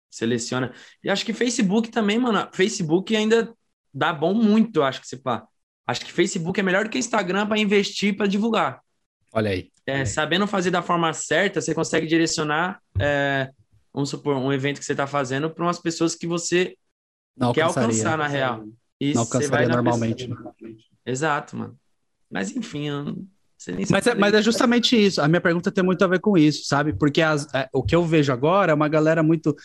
seleciona. 0.10 0.74
E 1.04 1.10
acho 1.10 1.26
que 1.26 1.34
Facebook 1.34 1.90
também, 1.90 2.20
mano, 2.20 2.50
Facebook 2.54 3.16
ainda 3.16 3.54
dá 3.94 4.12
bom 4.14 4.34
muito, 4.34 4.82
acho 4.82 5.02
que 5.02 5.08
se 5.08 5.18
pá. 5.18 5.48
Acho 5.92 6.06
que 6.06 6.12
Facebook 6.12 6.60
é 6.60 6.64
melhor 6.64 6.86
do 6.86 6.90
que 6.90 6.98
Instagram 6.98 7.46
para 7.46 7.60
investir, 7.60 8.16
para 8.16 8.26
divulgar. 8.28 8.82
Olha 9.34 9.52
aí. 9.52 9.70
É, 9.86 10.06
sabendo 10.06 10.48
fazer 10.48 10.72
da 10.72 10.82
forma 10.82 11.12
certa, 11.14 11.60
você 11.60 11.74
consegue 11.74 12.08
direcionar, 12.08 12.80
é, 13.00 13.50
vamos 13.94 14.10
supor, 14.10 14.36
um 14.38 14.54
evento 14.54 14.80
que 14.80 14.86
você 14.86 14.94
está 14.94 15.06
fazendo 15.06 15.50
para 15.50 15.64
umas 15.66 15.80
pessoas 15.80 16.16
que 16.16 16.26
você 16.26 16.76
Não 17.36 17.52
quer 17.54 17.64
alcançar, 17.64 18.18
na 18.18 18.28
real. 18.28 18.64
E 19.00 19.14
Não 19.14 19.26
você 19.26 19.36
alcançaria 19.36 19.68
normalmente. 19.68 20.28
pessoa. 20.28 20.56
Exato, 21.06 21.58
mano. 21.58 21.76
Mas 22.30 22.56
enfim, 22.56 22.88
eu 22.88 23.18
Mas 23.90 24.08
é, 24.08 24.16
mas 24.16 24.34
é 24.34 24.42
justamente 24.42 24.96
isso. 24.96 25.22
A 25.22 25.28
minha 25.28 25.42
pergunta 25.42 25.72
tem 25.72 25.84
muito 25.84 26.04
a 26.04 26.08
ver 26.08 26.20
com 26.20 26.38
isso, 26.38 26.66
sabe? 26.66 26.94
Porque 26.94 27.22
as- 27.22 27.54
é, 27.54 27.68
o 27.74 27.84
que 27.84 27.96
eu 27.96 28.06
vejo 28.06 28.32
agora 28.32 28.72
é 28.72 28.76
uma 28.76 28.88
galera 28.88 29.22
muito. 29.22 29.56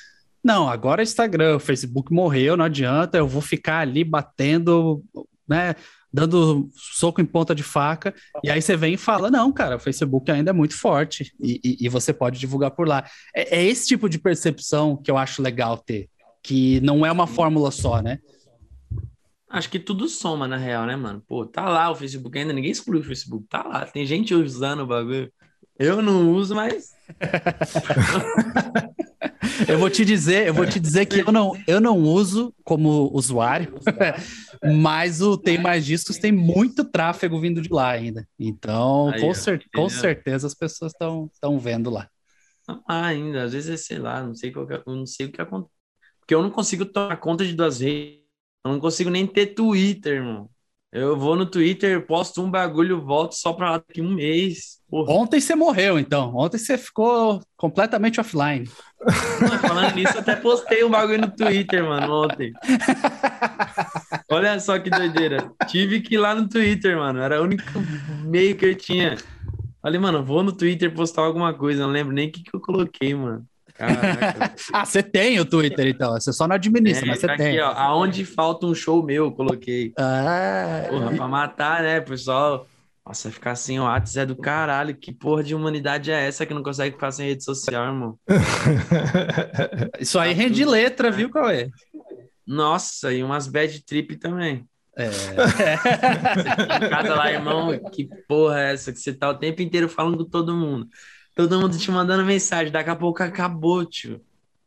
Não, 0.43 0.69
agora 0.69 1.03
é 1.03 1.05
Instagram, 1.05 1.57
o 1.57 1.61
Facebook 1.61 2.13
morreu, 2.13 2.57
não 2.57 2.65
adianta, 2.65 3.19
eu 3.19 3.29
vou 3.29 3.43
ficar 3.43 3.79
ali 3.79 4.03
batendo 4.05 5.05
né, 5.49 5.75
dando 6.13 6.69
soco 6.75 7.21
em 7.21 7.25
ponta 7.25 7.55
de 7.55 7.63
faca, 7.63 8.15
e 8.43 8.51
aí 8.51 8.61
você 8.61 8.77
vem 8.77 8.95
e 8.95 8.99
fala, 8.99 9.31
não, 9.31 9.53
cara, 9.53 9.77
o 9.77 9.81
Facebook 9.81 10.31
ainda 10.31 10.51
é 10.51 10.55
muito 10.55 10.79
forte, 10.79 11.33
e, 11.41 11.61
e, 11.63 11.87
e 11.87 11.89
você 11.89 12.13
pode 12.13 12.39
divulgar 12.39 12.71
por 12.71 12.89
lá. 12.89 13.05
É, 13.35 13.59
é, 13.59 13.65
esse 13.65 13.87
tipo 13.87 14.09
de 14.09 14.19
percepção 14.19 14.97
que 14.97 15.11
eu 15.11 15.19
acho 15.19 15.43
legal 15.43 15.77
ter, 15.77 16.09
que 16.43 16.81
não 16.81 17.05
é 17.05 17.13
uma 17.13 17.27
fórmula 17.27 17.71
só, 17.71 18.01
né? 18.01 18.19
Acho 19.49 19.71
que 19.71 19.79
tudo 19.79 20.09
soma, 20.09 20.49
na 20.49 20.57
real, 20.57 20.87
né, 20.87 20.97
mano? 20.97 21.23
Pô, 21.27 21.47
tá 21.47 21.69
lá 21.69 21.91
o 21.91 21.95
Facebook 21.95 22.37
ainda, 22.39 22.53
ninguém 22.53 22.71
excluiu 22.71 23.01
o 23.01 23.05
Facebook, 23.05 23.47
tá 23.49 23.63
lá, 23.63 23.87
tem 23.87 24.05
gente 24.05 24.35
usando 24.35 24.81
o 24.81 24.87
bagulho. 24.87 25.33
Eu 25.79 26.03
não 26.03 26.33
uso, 26.33 26.55
mas. 26.55 26.93
eu 29.69 29.79
vou 29.79 29.91
te 29.91 30.05
dizer, 30.05 30.47
eu 30.47 30.55
vou 30.55 30.67
te 30.67 30.79
dizer 30.81 31.07
que 31.07 31.21
eu 31.21 31.33
não, 31.33 31.53
eu 31.67 31.81
não 31.81 31.99
uso 31.99 32.55
como 32.65 33.11
usuário, 33.13 33.75
mas 34.81 35.21
o 35.21 35.37
Tem 35.37 35.59
Mais 35.59 35.85
Discos 35.85 36.19
tem 36.19 36.33
muito 36.33 36.85
tráfego 36.85 37.41
vindo 37.41 37.61
de 37.63 37.69
lá 37.73 37.91
ainda. 37.91 38.27
Então, 38.39 39.11
Aí, 39.13 39.21
com, 39.21 39.35
cer 39.35 39.65
com 39.75 39.89
certeza 39.89 40.47
as 40.47 40.55
pessoas 40.55 40.93
estão 40.93 41.59
vendo 41.59 41.91
lá. 41.91 42.09
Ah, 42.89 43.07
ainda, 43.07 43.45
às 43.45 43.53
vezes, 43.53 43.87
sei 43.87 43.99
lá, 43.99 44.23
não 44.23 44.35
sei, 44.35 44.51
qual 44.51 44.67
que, 44.67 44.75
é, 44.75 44.83
não 44.87 45.07
sei 45.07 45.27
o 45.27 45.33
que 45.33 45.41
acontece. 45.41 45.73
Porque 46.19 46.35
eu 46.35 46.43
não 46.43 46.51
consigo 46.51 46.85
tomar 46.85 47.17
conta 47.19 47.45
de 47.45 47.55
duas 47.55 47.81
redes. 47.81 48.21
Eu 48.65 48.73
não 48.73 48.81
consigo 48.81 49.11
nem 49.11 49.27
ter 49.27 49.55
Twitter, 49.55 50.15
irmão. 50.15 50.51
Eu 50.91 51.17
vou 51.17 51.37
no 51.37 51.47
Twitter, 51.47 52.05
posto 52.07 52.43
um 52.43 52.51
bagulho, 52.51 53.05
volto 53.05 53.35
só 53.35 53.53
pra 53.53 53.73
lá 53.73 53.79
daqui 53.79 54.01
um 54.01 54.15
mês. 54.15 54.76
Porra. 54.89 55.13
Ontem 55.13 55.41
você 55.41 55.55
morreu, 55.55 55.99
então. 55.99 56.35
Ontem 56.37 56.59
você 56.59 56.79
ficou 56.79 57.43
completamente 57.57 58.21
offline. 58.21 58.69
Mano, 59.41 59.59
falando 59.59 59.95
nisso, 59.95 60.19
até 60.19 60.37
postei 60.37 60.85
um 60.85 60.91
bagulho 60.91 61.23
no 61.23 61.31
Twitter, 61.31 61.85
mano, 61.85 62.25
ontem. 62.25 62.53
Olha 64.31 64.59
só 64.61 64.79
que 64.79 64.89
doideira. 64.89 65.51
Tive 65.67 66.01
que 66.01 66.15
ir 66.15 66.19
lá 66.19 66.35
no 66.35 66.49
Twitter, 66.49 66.97
mano. 66.97 67.21
Era 67.21 67.41
o 67.41 67.45
único 67.45 67.65
meio 68.25 68.57
que 68.57 68.65
eu 68.65 68.75
tinha. 68.77 69.17
Falei, 69.83 69.99
mano, 69.99 70.25
vou 70.25 70.43
no 70.43 70.53
Twitter 70.53 70.93
postar 70.93 71.23
alguma 71.23 71.53
coisa. 71.53 71.83
Não 71.83 71.91
lembro 71.91 72.15
nem 72.15 72.29
o 72.29 72.33
que, 72.33 72.43
que 72.43 72.55
eu 72.55 72.61
coloquei, 72.61 73.15
mano. 73.15 73.45
ah, 74.73 74.85
você 74.85 75.03
tem 75.03 75.39
o 75.39 75.45
Twitter, 75.45 75.89
então. 75.89 76.13
Você 76.13 76.33
só 76.33 76.47
não 76.47 76.57
administra, 76.57 77.05
é, 77.05 77.09
mas 77.09 77.21
você 77.21 77.27
tá 77.27 77.37
tem. 77.37 77.49
Aqui, 77.49 77.61
ó, 77.61 77.73
aonde 77.73 78.25
falta 78.25 78.67
um 78.67 78.75
show 78.75 79.03
meu, 79.03 79.31
coloquei. 79.33 79.93
Ah, 79.99 80.87
porra, 80.89 81.13
pra 81.13 81.29
matar, 81.29 81.83
né, 81.83 82.01
pessoal? 82.01 82.67
Nossa, 83.07 83.31
ficar 83.31 83.53
assim, 83.53 83.79
o 83.79 83.85
Whats 83.85 84.17
é 84.17 84.27
do 84.27 84.35
caralho. 84.35 84.97
Que 84.97 85.13
porra 85.13 85.45
de 85.45 85.55
humanidade 85.55 86.11
é 86.11 86.27
essa 86.27 86.45
que 86.45 86.53
não 86.53 86.63
consegue 86.63 86.97
ficar 86.97 87.13
sem 87.13 87.29
rede 87.29 87.45
social, 87.45 87.87
irmão? 87.87 88.19
Isso 90.01 90.19
aí 90.19 90.35
tá 90.35 90.43
rende 90.43 90.63
tudo... 90.63 90.73
letra, 90.73 91.11
viu, 91.13 91.31
Cauê? 91.31 91.71
Nossa, 92.45 93.13
e 93.13 93.23
umas 93.23 93.47
bad 93.47 93.81
trip 93.85 94.17
também. 94.17 94.67
É. 94.97 95.09
você 95.09 96.89
casa 96.89 97.15
lá, 97.15 97.31
irmão, 97.31 97.79
que 97.93 98.09
porra 98.27 98.61
é 98.61 98.73
essa? 98.73 98.93
Que 98.93 98.99
você 98.99 99.13
tá 99.13 99.31
o 99.31 99.39
tempo 99.39 99.63
inteiro 99.63 99.89
falando 99.89 100.25
com 100.25 100.31
todo 100.31 100.57
mundo. 100.57 100.89
Todo 101.33 101.61
mundo 101.61 101.79
te 101.79 101.91
mandando 101.93 102.25
mensagem, 102.25 102.73
daqui 102.73 102.91
a 102.91 102.97
pouco 102.97 103.23
acabou, 103.23 103.85
tio. 103.85 104.21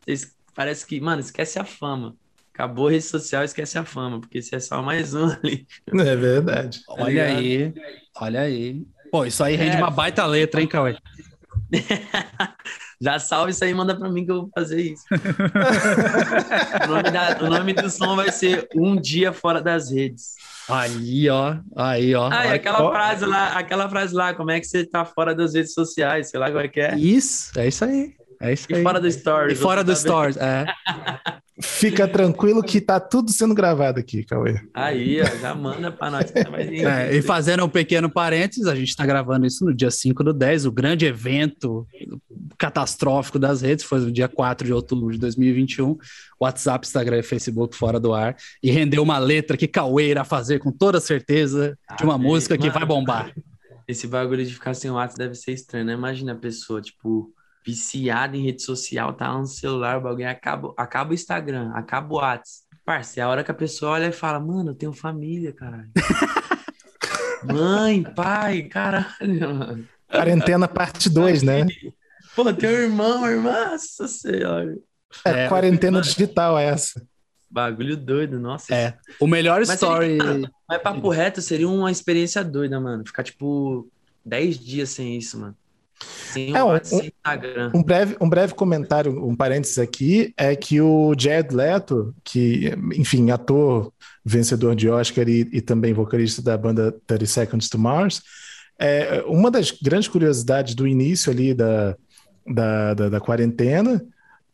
Vocês, 0.06 0.34
parece 0.56 0.86
que, 0.86 1.02
mano, 1.02 1.20
esquece 1.20 1.60
a 1.60 1.66
fama. 1.66 2.16
Acabou 2.54 2.90
a 2.90 2.92
rede 2.92 3.06
social, 3.06 3.44
esquece 3.44 3.78
a 3.78 3.86
fama, 3.86 4.20
porque 4.20 4.42
você 4.42 4.58
é 4.58 4.60
só 4.60 4.82
mais 4.82 5.14
um 5.14 5.26
ali. 5.26 5.66
É 5.88 6.16
verdade. 6.16 6.84
Tá 6.86 6.94
olha 7.00 7.26
aí, 7.26 7.74
olha 8.20 8.42
aí. 8.42 8.86
Pô, 9.12 9.26
isso 9.26 9.44
aí 9.44 9.56
rende 9.56 9.76
é. 9.76 9.80
uma 9.80 9.90
baita 9.90 10.26
letra, 10.26 10.62
hein, 10.62 10.68
Cauê? 10.68 10.96
Já 13.02 13.18
salve 13.18 13.52
isso 13.52 13.64
aí, 13.64 13.74
manda 13.74 13.98
pra 13.98 14.10
mim 14.10 14.26
que 14.26 14.32
eu 14.32 14.42
vou 14.42 14.50
fazer 14.54 14.82
isso. 14.82 15.06
o, 16.84 16.88
nome 16.88 17.12
da, 17.12 17.38
o, 17.42 17.50
nome 17.50 17.74
do 17.74 17.90
som 17.90 18.16
vai 18.16 18.30
ser 18.30 18.68
Um 18.76 19.00
Dia 19.00 19.32
Fora 19.32 19.62
das 19.62 19.90
Redes. 19.90 20.34
Aí, 20.68 21.30
ó. 21.30 21.56
Aí, 21.78 22.14
ó. 22.14 22.28
Ah, 22.28 22.54
aquela 22.54 22.84
ó. 22.84 22.92
frase 22.92 23.26
lá, 23.26 23.58
aquela 23.58 23.88
frase 23.90 24.14
lá, 24.14 24.34
como 24.34 24.52
é 24.52 24.60
que 24.60 24.68
você 24.68 24.86
tá 24.86 25.06
fora 25.06 25.34
das 25.34 25.54
redes 25.54 25.74
sociais? 25.74 26.30
Sei 26.30 26.40
lá 26.40 26.48
como 26.48 26.60
é 26.60 26.68
que 26.68 26.82
é. 26.82 26.98
Isso, 26.98 27.58
é 27.58 27.70
isso 27.70 27.86
aí. 27.86 28.14
É 28.42 28.54
isso 28.54 28.68
e 28.70 28.76
aí. 28.76 28.84
fora 28.84 29.00
do 29.00 29.12
Stories. 29.12 29.58
E 29.58 29.62
fora 29.62 29.84
do 29.84 29.94
tá 29.94 29.96
Stories, 29.96 30.38
é. 30.38 30.66
Fica 31.62 32.08
tranquilo 32.08 32.64
que 32.64 32.80
tá 32.80 33.00
tudo 33.02 33.32
sendo 33.32 33.54
gravado 33.54 34.00
aqui, 34.00 34.24
Cauê. 34.24 34.62
Aí, 34.74 35.22
ó, 35.22 35.26
já 35.26 35.54
manda 35.54 35.92
para 35.92 36.12
nós. 36.12 36.32
É, 36.40 37.16
e 37.16 37.22
fazendo 37.22 37.66
um 37.66 37.70
pequeno 37.70 38.10
parênteses, 38.10 38.66
a 38.68 38.76
gente 38.76 38.90
está 38.90 39.06
gravando 39.06 39.46
isso 39.46 39.66
no 39.66 39.74
dia 39.74 39.92
5 39.92 40.24
do 40.24 40.34
10, 40.34 40.66
o 40.66 40.72
grande 40.72 41.06
evento 41.06 41.86
catastrófico 42.58 43.38
das 43.38 43.62
redes, 43.62 43.84
foi 43.86 44.00
no 44.00 44.12
dia 44.12 44.28
4 44.28 44.66
de 44.66 44.74
outubro 44.74 45.12
de 45.12 45.18
2021. 45.20 45.98
WhatsApp, 46.40 46.86
Instagram 46.86 47.20
e 47.20 47.24
Facebook 47.24 47.76
fora 47.76 48.00
do 48.00 48.14
ar. 48.14 48.36
E 48.64 48.72
rendeu 48.72 49.04
uma 49.04 49.18
letra 49.18 49.58
que 49.58 49.68
Cauê 49.68 50.10
irá 50.10 50.24
fazer 50.24 50.60
com 50.60 50.72
toda 50.72 51.00
certeza 51.00 51.78
de 51.98 52.04
uma 52.04 52.16
ah, 52.16 52.18
música 52.18 52.58
que 52.58 52.70
vai 52.70 52.86
bombar. 52.86 53.34
Esse 53.88 54.08
bagulho 54.08 54.46
de 54.46 54.54
ficar 54.54 54.74
sem 54.74 54.92
WhatsApp 54.92 55.20
deve 55.20 55.36
ser 55.36 55.52
estranho, 55.52 55.86
né? 55.86 55.94
Imagina 55.94 56.34
a 56.34 56.36
pessoa, 56.36 56.82
tipo 56.82 57.34
viciado 57.66 58.36
em 58.36 58.44
rede 58.44 58.62
social, 58.62 59.14
tá 59.14 59.32
no 59.32 59.46
celular, 59.46 59.98
o 59.98 60.02
bagulho 60.02 60.30
acaba, 60.30 60.74
acaba 60.78 61.12
o 61.12 61.14
Instagram, 61.14 61.72
acaba 61.74 62.14
o 62.14 62.18
WhatsApp. 62.18 62.68
Parça, 62.86 63.20
é 63.20 63.24
a 63.24 63.30
hora 63.30 63.44
que 63.44 63.52
a 63.52 63.56
pessoa 63.56 63.92
olha 63.92 64.08
e 64.08 64.12
fala, 64.12 64.40
mano, 64.40 64.72
eu 64.72 64.76
tenho 64.76 64.94
família, 64.94 65.54
caralho. 65.54 65.92
Mãe, 67.44 68.04
pai, 68.04 68.64
caralho, 68.64 69.56
mano. 69.56 69.88
Quarentena 70.10 70.68
parte 70.68 71.10
2, 71.10 71.44
né? 71.44 71.68
Pô, 72.36 72.52
teu 72.54 72.72
irmão, 72.72 73.28
irmã, 73.28 73.72
nossa 73.72 74.08
senhora. 74.08 74.76
É, 75.26 75.46
é 75.46 75.48
quarentena 75.48 76.02
digital 76.02 76.58
é 76.58 76.66
essa. 76.66 77.06
Bagulho 77.50 77.98
doido, 77.98 78.40
nossa. 78.40 78.74
É. 78.74 78.98
O 79.20 79.26
melhor 79.26 79.60
mas 79.60 79.72
story. 79.72 80.18
Seria, 80.18 80.52
mas 80.68 80.82
papo 80.82 81.10
reto 81.10 81.42
seria 81.42 81.68
uma 81.68 81.92
experiência 81.92 82.44
doida, 82.44 82.80
mano. 82.80 83.06
Ficar 83.06 83.24
tipo 83.24 83.90
10 84.24 84.60
dias 84.60 84.90
sem 84.90 85.18
isso, 85.18 85.40
mano. 85.40 85.56
Sim, 86.02 86.56
é, 86.56 86.64
um, 86.64 86.74
um, 86.76 87.80
um, 87.80 87.84
breve, 87.84 88.16
um 88.22 88.30
breve 88.30 88.54
comentário, 88.54 89.26
um 89.26 89.36
parênteses 89.36 89.78
aqui, 89.78 90.34
é 90.38 90.56
que 90.56 90.80
o 90.80 91.14
Jared 91.18 91.54
Leto, 91.54 92.16
que, 92.24 92.72
enfim, 92.96 93.32
ator 93.32 93.92
vencedor 94.24 94.76
de 94.76 94.90
Oscar 94.90 95.28
e, 95.28 95.48
e 95.52 95.62
também 95.62 95.94
vocalista 95.94 96.42
da 96.42 96.58
banda 96.58 96.96
30 97.08 97.26
Seconds 97.26 97.70
to 97.70 97.78
Mars, 97.78 98.22
é, 98.80 99.24
uma 99.28 99.52
das 99.52 99.72
grandes 99.72 100.08
curiosidades 100.08 100.74
do 100.74 100.88
início 100.88 101.32
ali 101.32 101.54
da, 101.54 101.98
da, 102.48 102.94
da, 102.94 103.10
da 103.10 103.20
quarentena 103.20 104.02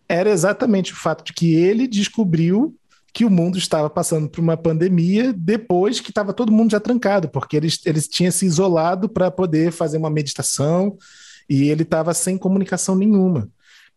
era 0.09 0.29
exatamente 0.29 0.93
o 0.93 0.95
fato 0.95 1.23
de 1.23 1.33
que 1.33 1.53
ele 1.55 1.87
descobriu 1.87 2.75
que 3.13 3.23
o 3.23 3.29
mundo 3.29 3.57
estava 3.57 3.89
passando 3.89 4.27
por 4.27 4.41
uma 4.41 4.57
pandemia 4.57 5.31
depois 5.31 6.01
que 6.01 6.09
estava 6.09 6.33
todo 6.33 6.51
mundo 6.51 6.71
já 6.71 6.79
trancado, 6.79 7.29
porque 7.29 7.55
eles, 7.55 7.79
eles 7.85 8.07
tinham 8.07 8.31
se 8.31 8.45
isolado 8.45 9.07
para 9.07 9.31
poder 9.31 9.71
fazer 9.71 9.97
uma 9.97 10.09
meditação 10.09 10.97
e 11.49 11.69
ele 11.69 11.83
estava 11.83 12.13
sem 12.13 12.37
comunicação 12.37 12.95
nenhuma. 12.95 13.49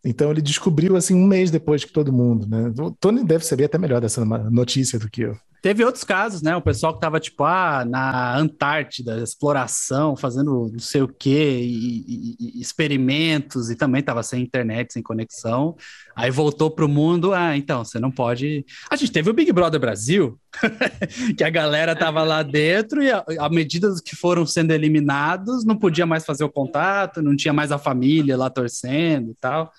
Então 0.03 0.31
ele 0.31 0.41
descobriu 0.41 0.95
assim 0.95 1.13
um 1.13 1.25
mês 1.25 1.51
depois 1.51 1.83
que 1.83 1.91
todo 1.91 2.13
mundo, 2.13 2.47
né? 2.47 2.71
O 2.79 2.91
Tony 2.91 3.23
deve 3.23 3.45
saber 3.45 3.65
até 3.65 3.77
melhor 3.77 3.99
dessa 3.99 4.23
notícia 4.23 4.97
do 4.97 5.09
que 5.09 5.21
eu. 5.21 5.37
Teve 5.61 5.83
outros 5.83 6.05
casos, 6.05 6.41
né? 6.41 6.55
O 6.55 6.61
pessoal 6.61 6.93
que 6.93 7.01
tava, 7.01 7.19
tipo, 7.19 7.43
ah, 7.43 7.83
na 7.83 8.37
Antártida, 8.37 9.21
exploração, 9.21 10.15
fazendo 10.15 10.69
não 10.71 10.79
sei 10.79 11.01
o 11.01 11.07
quê, 11.07 11.59
e, 11.61 11.97
e, 12.07 12.35
e 12.39 12.61
experimentos, 12.61 13.69
e 13.69 13.75
também 13.75 14.01
tava 14.01 14.23
sem 14.23 14.41
internet, 14.41 14.93
sem 14.93 15.03
conexão. 15.03 15.75
Aí 16.15 16.31
voltou 16.31 16.71
pro 16.71 16.87
mundo, 16.87 17.33
ah, 17.33 17.57
então, 17.57 17.83
você 17.83 17.99
não 17.99 18.09
pode. 18.09 18.65
A 18.89 18.95
gente 18.95 19.11
teve 19.11 19.29
o 19.29 19.33
Big 19.33 19.51
Brother 19.51 19.81
Brasil, 19.81 20.39
que 21.37 21.43
a 21.43 21.49
galera 21.49 21.95
tava 21.95 22.23
lá 22.23 22.43
dentro, 22.43 23.01
e 23.03 23.11
à 23.11 23.49
medida 23.49 23.93
que 24.03 24.15
foram 24.15 24.45
sendo 24.45 24.71
eliminados, 24.71 25.63
não 25.63 25.77
podia 25.77 26.05
mais 26.05 26.25
fazer 26.25 26.43
o 26.43 26.49
contato, 26.49 27.21
não 27.21 27.35
tinha 27.35 27.53
mais 27.53 27.71
a 27.71 27.77
família 27.77 28.37
lá 28.37 28.49
torcendo 28.49 29.31
e 29.31 29.35
tal. 29.35 29.71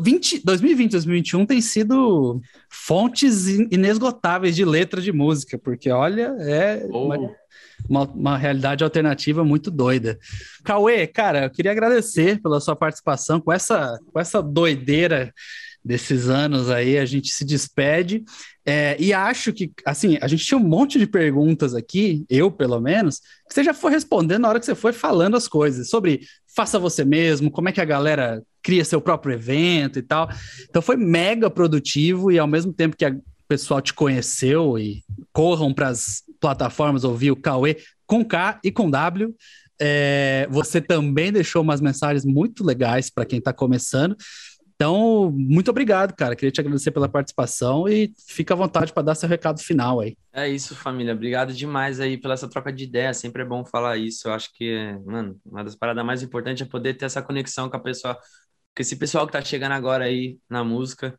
20, 0.00 0.44
2020, 0.44 0.92
2021 0.92 1.46
tem 1.46 1.60
sido 1.60 2.40
fontes 2.70 3.48
inesgotáveis 3.48 4.54
de 4.54 4.64
letra 4.64 5.00
de 5.00 5.12
música, 5.12 5.58
porque 5.58 5.90
olha, 5.90 6.34
é 6.40 6.86
oh. 6.90 7.04
uma, 7.04 7.30
uma, 7.88 8.04
uma, 8.04 8.38
realidade 8.38 8.82
alternativa 8.82 9.44
muito 9.44 9.70
doida. 9.70 10.18
Cauê, 10.64 11.06
cara, 11.06 11.44
eu 11.44 11.50
queria 11.50 11.72
agradecer 11.72 12.40
pela 12.40 12.60
sua 12.60 12.74
participação 12.74 13.40
com 13.40 13.52
essa, 13.52 13.98
com 14.12 14.18
essa 14.18 14.42
doideira 14.42 15.32
desses 15.84 16.28
anos 16.28 16.68
aí, 16.68 16.98
a 16.98 17.04
gente 17.04 17.30
se 17.30 17.44
despede. 17.44 18.24
É, 18.66 18.96
e 19.00 19.12
acho 19.12 19.52
que, 19.52 19.72
assim, 19.86 20.18
a 20.20 20.28
gente 20.28 20.44
tinha 20.44 20.58
um 20.58 20.62
monte 20.62 20.98
de 20.98 21.06
perguntas 21.06 21.74
aqui, 21.74 22.26
eu 22.28 22.50
pelo 22.50 22.78
menos, 22.80 23.20
que 23.48 23.54
você 23.54 23.64
já 23.64 23.72
foi 23.72 23.92
respondendo 23.92 24.42
na 24.42 24.48
hora 24.50 24.60
que 24.60 24.66
você 24.66 24.74
foi 24.74 24.92
falando 24.92 25.36
as 25.36 25.48
coisas, 25.48 25.88
sobre 25.88 26.20
faça 26.54 26.78
você 26.78 27.04
mesmo, 27.04 27.50
como 27.50 27.68
é 27.68 27.72
que 27.72 27.80
a 27.80 27.86
galera 27.86 28.42
cria 28.62 28.84
seu 28.84 29.00
próprio 29.00 29.32
evento 29.32 29.98
e 29.98 30.02
tal. 30.02 30.28
Então 30.68 30.82
foi 30.82 30.96
mega 30.96 31.48
produtivo 31.48 32.30
e 32.30 32.38
ao 32.38 32.46
mesmo 32.46 32.72
tempo 32.72 32.96
que 32.96 33.06
o 33.06 33.22
pessoal 33.48 33.80
te 33.80 33.94
conheceu 33.94 34.78
e 34.78 35.02
corram 35.32 35.72
para 35.72 35.88
as 35.88 36.22
plataformas 36.40 37.04
ouvir 37.04 37.30
o 37.30 37.36
Cauê 37.36 37.76
com 38.06 38.24
K 38.24 38.60
e 38.64 38.70
com 38.70 38.90
W. 38.90 39.34
É, 39.80 40.46
você 40.50 40.80
também 40.80 41.32
deixou 41.32 41.62
umas 41.62 41.80
mensagens 41.80 42.24
muito 42.24 42.64
legais 42.64 43.10
para 43.10 43.24
quem 43.24 43.38
está 43.38 43.52
começando. 43.52 44.16
Então, 44.80 45.32
muito 45.32 45.72
obrigado, 45.72 46.14
cara. 46.14 46.36
Queria 46.36 46.52
te 46.52 46.60
agradecer 46.60 46.92
pela 46.92 47.08
participação 47.08 47.88
e 47.88 48.12
fica 48.28 48.54
à 48.54 48.56
vontade 48.56 48.92
para 48.92 49.02
dar 49.02 49.16
seu 49.16 49.28
recado 49.28 49.60
final 49.60 49.98
aí. 49.98 50.16
É 50.32 50.48
isso, 50.48 50.76
família. 50.76 51.14
Obrigado 51.14 51.52
demais 51.52 51.98
aí 51.98 52.16
pela 52.16 52.34
essa 52.34 52.48
troca 52.48 52.72
de 52.72 52.84
ideia. 52.84 53.12
Sempre 53.12 53.42
é 53.42 53.44
bom 53.44 53.64
falar 53.64 53.96
isso. 53.96 54.28
Eu 54.28 54.32
acho 54.32 54.52
que, 54.54 54.96
mano, 55.04 55.36
uma 55.44 55.64
das 55.64 55.74
paradas 55.74 56.04
mais 56.04 56.22
importantes 56.22 56.64
é 56.64 56.70
poder 56.70 56.94
ter 56.94 57.06
essa 57.06 57.20
conexão 57.20 57.68
com 57.68 57.76
a 57.76 57.80
pessoa, 57.80 58.14
com 58.14 58.80
esse 58.80 58.94
pessoal 58.94 59.26
que 59.26 59.32
tá 59.32 59.42
chegando 59.42 59.72
agora 59.72 60.04
aí 60.04 60.38
na 60.48 60.62
música. 60.62 61.18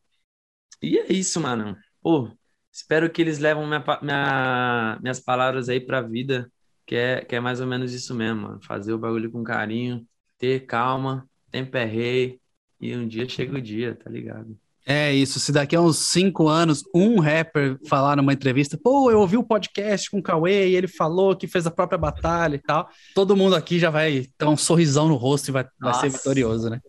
E 0.82 0.98
é 0.98 1.12
isso, 1.12 1.42
mano. 1.42 1.76
Pô, 2.02 2.32
espero 2.72 3.10
que 3.10 3.22
eles 3.22 3.40
levam 3.40 3.66
minha, 3.66 3.84
minha, 4.02 4.98
minhas 5.02 5.20
palavras 5.20 5.70
aí 5.70 5.80
pra 5.80 6.02
vida, 6.02 6.52
que 6.86 6.96
é, 6.96 7.22
que 7.24 7.36
é 7.36 7.40
mais 7.40 7.62
ou 7.62 7.68
menos 7.68 7.94
isso 7.94 8.16
mesmo, 8.16 8.42
mano. 8.42 8.60
Fazer 8.64 8.94
o 8.94 8.98
bagulho 8.98 9.32
com 9.32 9.44
carinho, 9.44 10.06
ter 10.38 10.66
calma, 10.66 11.28
tempo 11.52 11.76
é 11.78 11.86
rei, 11.86 12.40
e 12.80 12.96
um 12.96 13.08
dia 13.08 13.28
chega 13.28 13.58
o 13.58 13.62
dia, 13.62 13.96
tá 13.96 14.10
ligado? 14.10 14.58
É 14.86 15.14
isso, 15.14 15.40
se 15.40 15.52
daqui 15.52 15.76
a 15.76 15.82
uns 15.82 15.98
cinco 15.98 16.48
anos 16.48 16.84
um 16.96 17.20
rapper 17.20 17.78
falar 17.88 18.16
numa 18.16 18.34
entrevista, 18.34 18.76
pô, 18.76 19.12
eu 19.12 19.20
ouvi 19.20 19.38
o 19.38 19.42
um 19.42 19.44
podcast 19.44 20.10
com 20.10 20.18
o 20.18 20.24
Cauê 20.24 20.70
e 20.70 20.76
ele 20.76 20.88
falou 20.88 21.36
que 21.36 21.48
fez 21.48 21.68
a 21.68 21.72
própria 21.72 21.98
batalha 21.98 22.56
e 22.56 22.60
tal, 22.60 22.90
todo 23.14 23.36
mundo 23.36 23.56
aqui 23.56 23.78
já 23.78 23.92
vai 23.92 24.26
ter 24.36 24.46
um 24.46 24.58
sorrisão 24.58 25.08
no 25.08 25.16
rosto 25.16 25.50
e 25.50 25.52
vai, 25.52 25.68
vai 25.80 25.94
ser 25.94 26.10
vitorioso, 26.10 26.72
né? 26.72 26.80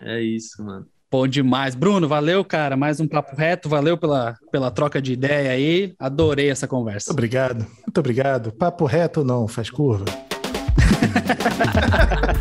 É 0.00 0.22
isso, 0.22 0.64
mano. 0.64 0.86
Bom 1.14 1.28
demais. 1.28 1.76
Bruno, 1.76 2.08
valeu, 2.08 2.44
cara. 2.44 2.76
Mais 2.76 2.98
um 2.98 3.06
papo 3.06 3.36
reto. 3.36 3.68
Valeu 3.68 3.96
pela, 3.96 4.36
pela 4.50 4.68
troca 4.68 5.00
de 5.00 5.12
ideia 5.12 5.52
aí. 5.52 5.94
Adorei 5.96 6.50
essa 6.50 6.66
conversa. 6.66 7.10
Muito 7.10 7.12
obrigado. 7.12 7.64
Muito 7.86 7.98
obrigado. 7.98 8.50
Papo 8.50 8.84
reto 8.84 9.22
não, 9.22 9.46
faz 9.46 9.70
curva. 9.70 10.06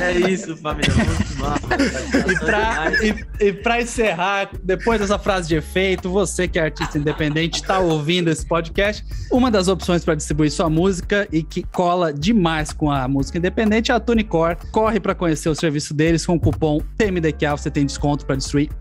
é 0.00 0.30
isso, 0.30 0.56
família. 0.56 0.92
Muito 0.94 1.34
bom. 1.36 2.30
E 2.30 2.38
pra, 2.38 2.92
e, 3.02 3.46
e 3.46 3.52
pra 3.52 3.82
encerrar, 3.82 4.50
depois 4.62 5.00
dessa 5.00 5.18
frase 5.18 5.48
de 5.48 5.56
efeito, 5.56 6.08
você 6.08 6.48
que 6.48 6.58
é 6.58 6.62
artista 6.62 6.98
independente, 6.98 7.56
está 7.56 7.78
ouvindo 7.78 8.30
esse 8.30 8.46
podcast, 8.46 9.04
uma 9.30 9.50
das 9.50 9.68
opções 9.68 10.04
para 10.04 10.14
distribuir 10.14 10.50
sua 10.50 10.68
música 10.68 11.28
e 11.30 11.42
que 11.42 11.62
cola 11.62 12.12
demais 12.12 12.72
com 12.72 12.90
a 12.90 13.06
música 13.06 13.38
independente 13.38 13.90
é 13.90 13.94
a 13.94 14.00
TuneCore. 14.00 14.56
Corre 14.70 15.00
para 15.00 15.14
conhecer 15.14 15.48
o 15.48 15.54
serviço 15.54 15.94
deles 15.94 16.24
com 16.24 16.34
o 16.34 16.40
cupom 16.40 16.80
TMDQA, 16.96 17.56
você 17.56 17.70
tem 17.70 17.84
desconto 17.84 18.24
para 18.26 18.36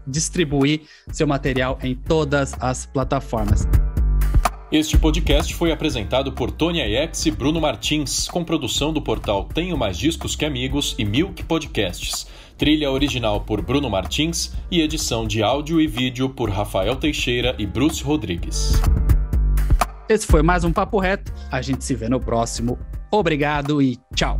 distribuir 0.07 0.81
seu 1.11 1.27
material 1.27 1.77
em 1.81 1.95
todas 1.95 2.53
as 2.59 2.85
plataformas. 2.85 3.67
Este 4.73 4.97
podcast 4.97 5.53
foi 5.53 5.71
apresentado 5.71 6.31
por 6.31 6.49
Tony 6.49 6.81
Ayex 6.81 7.27
e 7.27 7.31
Bruno 7.31 7.61
Martins, 7.61 8.27
com 8.27 8.43
produção 8.43 8.91
do 8.91 8.99
portal 8.99 9.43
Tenho 9.43 9.77
Mais 9.77 9.95
Discos 9.95 10.35
Que 10.35 10.45
Amigos 10.45 10.95
e 10.97 11.05
Milk 11.05 11.43
Podcasts. 11.43 12.25
Trilha 12.57 12.89
original 12.89 13.41
por 13.41 13.61
Bruno 13.61 13.87
Martins 13.87 14.51
e 14.71 14.81
edição 14.81 15.27
de 15.27 15.43
áudio 15.43 15.79
e 15.79 15.85
vídeo 15.85 16.27
por 16.27 16.49
Rafael 16.49 16.95
Teixeira 16.95 17.55
e 17.59 17.67
Bruce 17.67 18.03
Rodrigues. 18.03 18.71
Esse 20.09 20.25
foi 20.25 20.41
mais 20.41 20.63
um 20.63 20.73
Papo 20.73 20.97
Reto. 20.97 21.31
A 21.51 21.61
gente 21.61 21.85
se 21.85 21.93
vê 21.93 22.09
no 22.09 22.19
próximo. 22.19 22.79
Obrigado 23.11 23.79
e 23.79 23.99
tchau. 24.15 24.39